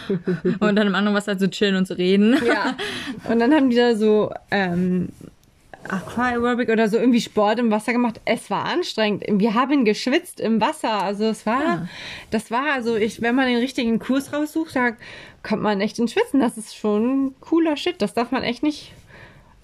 und 0.61 0.77
dann 0.77 0.87
im 0.87 0.95
anderen 0.95 1.17
was 1.17 1.27
halt 1.27 1.41
so 1.41 1.49
chillen 1.49 1.75
und 1.75 1.87
zu 1.87 1.99
reden. 1.99 2.37
Ja. 2.47 2.77
Und 3.29 3.41
dann 3.41 3.53
haben 3.53 3.71
die 3.71 3.77
da 3.77 3.97
so 3.97 4.33
ähm, 4.53 5.09
Aquaerobic 5.89 6.68
oder 6.68 6.89
so 6.89 6.97
irgendwie 6.97 7.20
Sport 7.20 7.59
im 7.59 7.70
Wasser 7.70 7.93
gemacht. 7.93 8.20
Es 8.24 8.51
war 8.51 8.64
anstrengend. 8.64 9.24
Wir 9.28 9.55
haben 9.55 9.85
geschwitzt 9.85 10.41
im 10.41 10.61
Wasser. 10.61 11.03
Also 11.03 11.24
es 11.24 11.47
war, 11.47 11.62
ja. 11.62 11.89
das 12.30 12.51
war 12.51 12.72
also 12.72 12.97
ich, 12.97 13.22
wenn 13.22 13.35
man 13.35 13.47
den 13.47 13.59
richtigen 13.59 13.99
Kurs 13.99 14.32
raussucht, 14.32 14.74
da 14.74 14.93
kommt 15.43 15.62
man 15.62 15.80
echt 15.80 15.99
ins 15.99 16.12
Schwitzen. 16.12 16.41
Das 16.41 16.57
ist 16.57 16.76
schon 16.76 17.35
cooler 17.41 17.76
Shit. 17.76 18.01
Das 18.01 18.14
darf 18.14 18.30
man 18.30 18.43
echt 18.43 18.62
nicht 18.62 18.93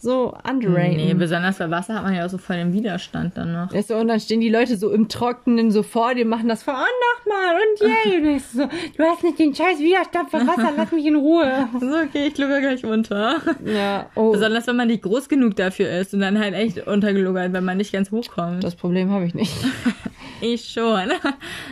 so 0.02 0.34
underrated. 0.48 0.96
Nee, 0.96 1.14
besonders 1.14 1.58
bei 1.58 1.70
Wasser 1.70 1.94
hat 1.94 2.04
man 2.04 2.14
ja 2.14 2.24
auch 2.24 2.30
so 2.30 2.38
voll 2.38 2.56
den 2.56 2.72
Widerstand 2.72 3.36
dann 3.36 3.52
noch. 3.52 3.72
Ja, 3.72 3.82
so, 3.82 3.96
und 3.96 4.08
dann 4.08 4.18
stehen 4.18 4.40
die 4.40 4.48
Leute 4.48 4.76
so 4.76 4.90
im 4.90 5.08
Trockenen 5.08 5.70
so 5.70 5.82
vor 5.82 6.14
dir, 6.14 6.24
machen 6.24 6.48
das 6.48 6.62
vor, 6.62 6.74
oh, 6.74 7.26
nochmal 7.26 7.54
und 7.54 7.88
yay. 7.88 8.18
und 8.20 8.36
ich 8.36 8.44
so, 8.44 8.66
du 8.96 9.04
hast 9.04 9.22
nicht 9.22 9.38
den 9.38 9.54
scheiß 9.54 9.78
Widerstand 9.78 10.30
für 10.30 10.38
Wasser, 10.46 10.72
lass 10.76 10.90
mich 10.92 11.06
in 11.06 11.16
Ruhe. 11.16 11.68
So, 11.80 11.96
okay, 11.96 12.28
ich 12.28 12.38
lugge 12.38 12.60
gleich 12.60 12.84
unter. 12.84 13.36
Ja, 13.64 14.06
oh. 14.14 14.32
Besonders 14.32 14.66
wenn 14.66 14.76
man 14.76 14.88
nicht 14.88 15.02
groß 15.02 15.28
genug 15.28 15.56
dafür 15.56 15.90
ist 15.90 16.12
und 16.12 16.20
dann 16.20 16.38
halt 16.38 16.54
echt 16.54 16.86
untergeluggert, 16.86 17.52
wenn 17.52 17.64
man 17.64 17.78
nicht 17.78 17.92
ganz 17.92 18.10
hochkommt. 18.10 18.62
Das 18.62 18.74
Problem 18.74 19.10
habe 19.10 19.24
ich 19.24 19.34
nicht. 19.34 19.52
ich 20.40 20.64
schon. 20.68 21.10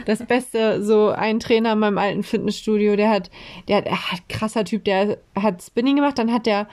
Das 0.06 0.24
Beste, 0.24 0.82
so 0.82 1.10
ein 1.10 1.40
Trainer 1.40 1.74
in 1.74 1.78
meinem 1.78 1.98
alten 1.98 2.22
Fitnessstudio, 2.22 2.96
der 2.96 3.10
hat, 3.10 3.30
der 3.68 3.78
hat, 3.78 3.86
er 3.86 4.12
hat 4.12 4.28
krasser 4.28 4.64
Typ, 4.64 4.84
der 4.84 5.18
hat 5.34 5.62
Spinning 5.62 5.96
gemacht, 5.96 6.18
dann 6.18 6.32
hat 6.32 6.46
der 6.46 6.66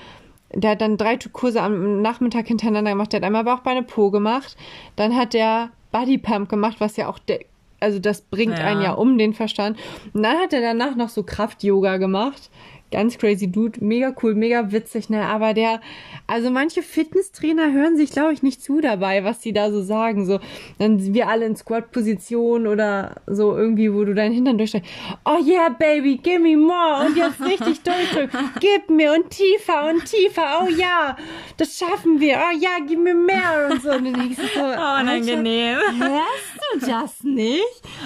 der 0.54 0.72
hat 0.72 0.82
dann 0.82 0.98
drei 0.98 1.18
Kurse 1.18 1.62
am 1.62 2.02
Nachmittag 2.02 2.48
hintereinander 2.48 2.92
gemacht. 2.92 3.14
Der 3.14 3.20
hat 3.20 3.26
einmal 3.26 3.44
Bauchbeine 3.44 3.84
Po 3.84 4.12
gemacht. 4.12 4.56
Dann 4.96 5.16
hat 5.16 5.34
der 5.34 5.70
Bodypump 5.92 6.50
gemacht, 6.50 6.78
was 6.80 6.98
ja 6.98 7.08
auch 7.08 7.20
der, 7.20 7.40
also 7.80 8.00
das 8.00 8.22
bringt 8.22 8.58
ja. 8.58 8.66
einen 8.66 8.82
ja 8.82 8.94
um 8.94 9.18
den 9.18 9.34
Verstand. 9.34 9.78
Und 10.14 10.24
dann 10.24 10.38
hat 10.38 10.54
er 10.54 10.62
danach 10.62 10.96
noch 10.96 11.10
so 11.10 11.24
Kraft-Yoga 11.24 11.98
gemacht. 11.98 12.50
Ganz 12.96 13.18
crazy 13.18 13.52
Dude, 13.52 13.84
mega 13.84 14.16
cool, 14.24 14.36
mega 14.36 14.72
witzig, 14.72 15.10
ne? 15.10 15.26
Aber 15.26 15.54
der, 15.54 15.82
also 16.28 16.50
manche 16.50 16.82
Fitnesstrainer 16.82 17.74
hören 17.74 17.98
sich, 17.98 18.10
glaube 18.10 18.32
ich, 18.32 18.42
nicht 18.42 18.64
zu 18.64 18.80
dabei, 18.80 19.26
was 19.26 19.40
die 19.40 19.52
da 19.52 19.70
so 19.70 19.82
sagen. 19.82 20.26
So, 20.26 20.40
dann 20.80 21.00
sind 21.00 21.14
wir 21.14 21.28
alle 21.28 21.46
in 21.46 21.58
Squat-Position 21.58 22.68
oder 22.68 23.18
so 23.28 23.58
irgendwie, 23.58 23.94
wo 23.94 24.06
du 24.06 24.14
deinen 24.14 24.34
Hintern 24.34 24.58
durchsteigst. 24.58 24.90
Oh 25.26 25.38
yeah, 25.44 25.68
baby, 25.68 26.16
give 26.24 26.40
me 26.40 26.56
more. 26.56 27.06
Und 27.06 27.18
jetzt 27.18 27.42
richtig 27.42 27.82
durchdrücken. 27.82 28.52
Gib 28.62 28.90
mir 28.90 29.12
und 29.12 29.30
tiefer 29.30 29.90
und 29.90 30.06
tiefer. 30.06 30.62
Oh 30.64 30.70
ja, 30.70 31.18
das 31.58 31.78
schaffen 31.78 32.22
wir. 32.22 32.38
Oh 32.38 32.58
ja, 32.58 32.78
gib 32.88 33.00
mir 33.00 33.14
mehr 33.14 33.68
und 33.70 33.82
so. 33.82 33.90
Und 33.90 34.06
dann 34.06 34.14
denkst 34.14 34.38
du 34.38 34.58
so, 34.58 34.64
oh, 34.64 35.02
unangenehm. 35.02 35.80
Hörst 36.00 36.56
du 36.56 36.65
das 36.82 37.24
nicht? 37.24 37.62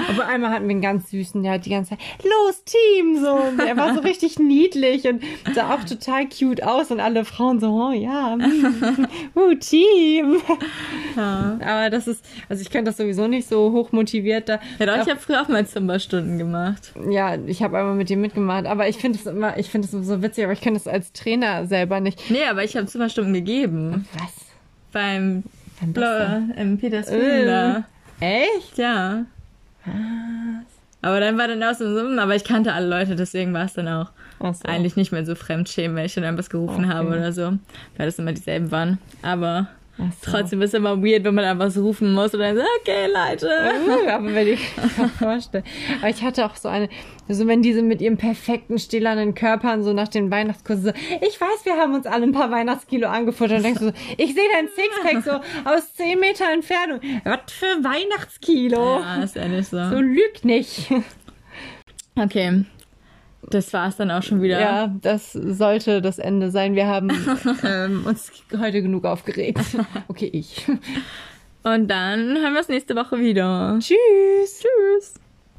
Aber 0.10 0.28
einmal 0.28 0.52
hatten 0.52 0.66
wir 0.66 0.72
einen 0.72 0.82
ganz 0.82 1.10
süßen, 1.10 1.42
der 1.44 1.54
hat 1.54 1.66
die 1.66 1.70
ganze 1.70 1.92
Zeit, 1.92 2.00
los, 2.24 2.64
Team, 2.66 3.18
so. 3.24 3.32
Und 3.32 3.58
der 3.58 3.78
war 3.78 3.94
so 3.94 4.02
richtig 4.02 4.40
niedlich 4.40 5.08
und 5.08 5.24
sah 5.54 5.74
auch 5.74 5.84
total 5.84 6.28
cute 6.28 6.64
aus 6.64 6.92
und 6.92 7.00
alle 7.00 7.24
Frauen 7.24 7.60
so, 7.60 7.70
oh 7.70 7.92
ja, 7.92 8.10
ja, 8.10 8.38
uh, 9.36 9.56
Team. 9.56 10.42
Ja. 11.16 11.60
Aber 11.62 11.90
das 11.90 12.08
ist, 12.08 12.26
also 12.48 12.62
ich 12.62 12.70
könnte 12.70 12.92
das 12.92 12.98
sowieso 12.98 13.28
nicht 13.28 13.48
so 13.48 13.72
hoch 13.72 13.92
motiviert. 13.92 14.50
Da, 14.50 14.60
ja, 14.80 14.86
doch, 14.86 15.04
ich 15.04 15.10
habe 15.10 15.20
früher 15.20 15.42
auch 15.42 15.48
mal 15.48 15.66
Zumba-Stunden 15.66 16.38
gemacht. 16.38 16.94
Ja, 17.10 17.36
ich 17.36 17.64
habe 17.64 17.78
einmal 17.78 17.96
mit 17.96 18.10
dir 18.10 18.18
mitgemacht, 18.18 18.66
aber 18.66 18.88
ich 18.88 18.98
finde 18.98 19.20
es 19.20 19.26
immer, 19.26 19.58
ich 19.58 19.70
finde 19.70 19.88
es 19.88 20.08
so 20.08 20.22
witzig, 20.22 20.44
aber 20.44 20.54
ich 20.54 20.62
könnte 20.62 20.80
es 20.80 20.88
als 20.88 21.12
Trainer 21.14 21.68
selber 21.68 22.00
nicht. 22.00 22.30
Nee, 22.30 22.46
aber 22.50 22.64
ich 22.64 22.76
habe 22.76 22.88
Zumba-Stunden 22.88 23.34
gegeben. 23.34 24.08
Was? 24.14 24.34
Beim 24.92 25.44
Blau, 25.82 26.42
im 26.58 26.78
Petersfield. 26.78 27.48
Äh, 27.48 27.82
echt? 28.20 28.78
Ja. 28.78 29.26
Was? 29.86 30.70
Aber 31.02 31.20
dann 31.20 31.38
war 31.38 31.48
dann 31.48 31.64
auch 31.64 31.74
so, 31.74 31.86
aber 31.86 32.36
ich 32.36 32.44
kannte 32.44 32.74
alle 32.74 32.88
Leute, 32.88 33.16
deswegen 33.16 33.54
war 33.54 33.66
es 33.66 33.74
dann 33.74 33.88
auch 33.88 34.12
so. 34.40 34.68
eigentlich 34.68 34.98
nicht 34.98 35.12
mehr 35.12 35.26
so 35.26 35.36
fremdschämen, 35.36 35.96
wenn 35.96 36.06
ich 36.06 36.14
dann 36.16 36.38
was 36.38 36.50
gerufen 36.50 36.86
okay. 36.86 36.94
habe 36.94 37.08
oder 37.10 37.32
so, 37.32 37.54
weil 37.98 38.06
das 38.06 38.20
immer 38.20 38.34
dieselben 38.34 38.70
waren. 38.72 38.98
Aber 39.22 39.68
so. 40.00 40.32
trotzdem 40.32 40.62
ist 40.62 40.70
es 40.70 40.74
immer 40.76 41.02
weird, 41.04 41.24
wenn 41.24 41.36
man 41.36 41.46
einfach 41.46 41.70
so 41.72 41.84
rufen 41.84 42.14
muss 42.14 42.34
und 42.34 42.40
dann 42.40 42.56
so, 42.56 42.64
okay, 42.80 43.08
Leute. 43.08 43.48
Uh, 43.48 44.10
aber 44.10 44.34
wenn 44.34 44.48
ich 44.48 44.60
mir 44.78 45.10
vorstellen. 45.10 45.64
Aber 46.00 46.10
ich 46.10 46.24
hatte 46.24 46.46
auch 46.46 46.56
so 46.56 46.70
eine, 46.70 46.90
also 47.28 47.48
wenn 47.48 47.62
diese 47.62 47.82
mit 47.82 48.02
ihrem 48.02 48.18
perfekten, 48.18 48.80
stählernen 48.80 49.36
Körpern 49.36 49.84
so 49.84 49.94
nach 49.94 50.08
den 50.08 50.32
Weihnachtskursen 50.32 50.86
so, 50.86 50.92
ich 51.22 51.40
weiß, 51.40 51.66
wir 51.66 51.78
haben 51.78 51.94
uns 51.94 52.06
alle 52.06 52.24
ein 52.24 52.32
paar 52.32 52.52
Weihnachtskilo 52.52 53.08
angefuttert 53.08 53.58
und 53.58 53.64
denkst 53.64 53.80
du 53.80 53.88
so, 53.88 53.94
ich 54.18 54.34
sehe 54.34 54.50
dein 54.54 54.68
Sixpack 54.68 55.24
so 55.24 55.70
aus 55.70 55.94
10 55.96 56.20
Meter 56.20 56.46
Entfernung. 56.52 57.00
Was 57.24 57.52
für 57.52 57.84
Weihnachtskilo? 57.84 59.00
Ja, 59.00 59.24
ist 59.24 59.36
ehrlich 59.36 59.68
so. 59.68 59.90
So 59.90 60.00
lüg 60.00 60.44
nicht. 60.44 60.92
Okay, 62.16 62.66
das 63.50 63.74
war 63.74 63.88
es 63.88 63.98
dann 63.98 64.12
auch 64.12 64.24
schon 64.24 64.42
wieder. 64.42 64.60
Ja, 64.60 64.88
das 65.02 65.34
sollte 65.34 66.02
das 66.02 66.20
Ende 66.20 66.52
sein. 66.52 66.76
Wir 66.76 66.88
haben 66.88 67.10
ähm, 67.64 68.06
uns 68.06 68.32
heute 68.58 68.82
genug 68.82 69.06
aufgeregt. 69.06 69.60
Okay, 70.08 70.30
ich. 70.32 70.66
Und 71.64 71.88
dann 71.88 72.38
hören 72.38 72.54
wir 72.54 72.60
uns 72.60 72.68
nächste 72.68 72.96
Woche 72.96 73.20
wieder. 73.20 73.78
Tschüss. 73.80 74.64
Tschüss. 74.64 75.14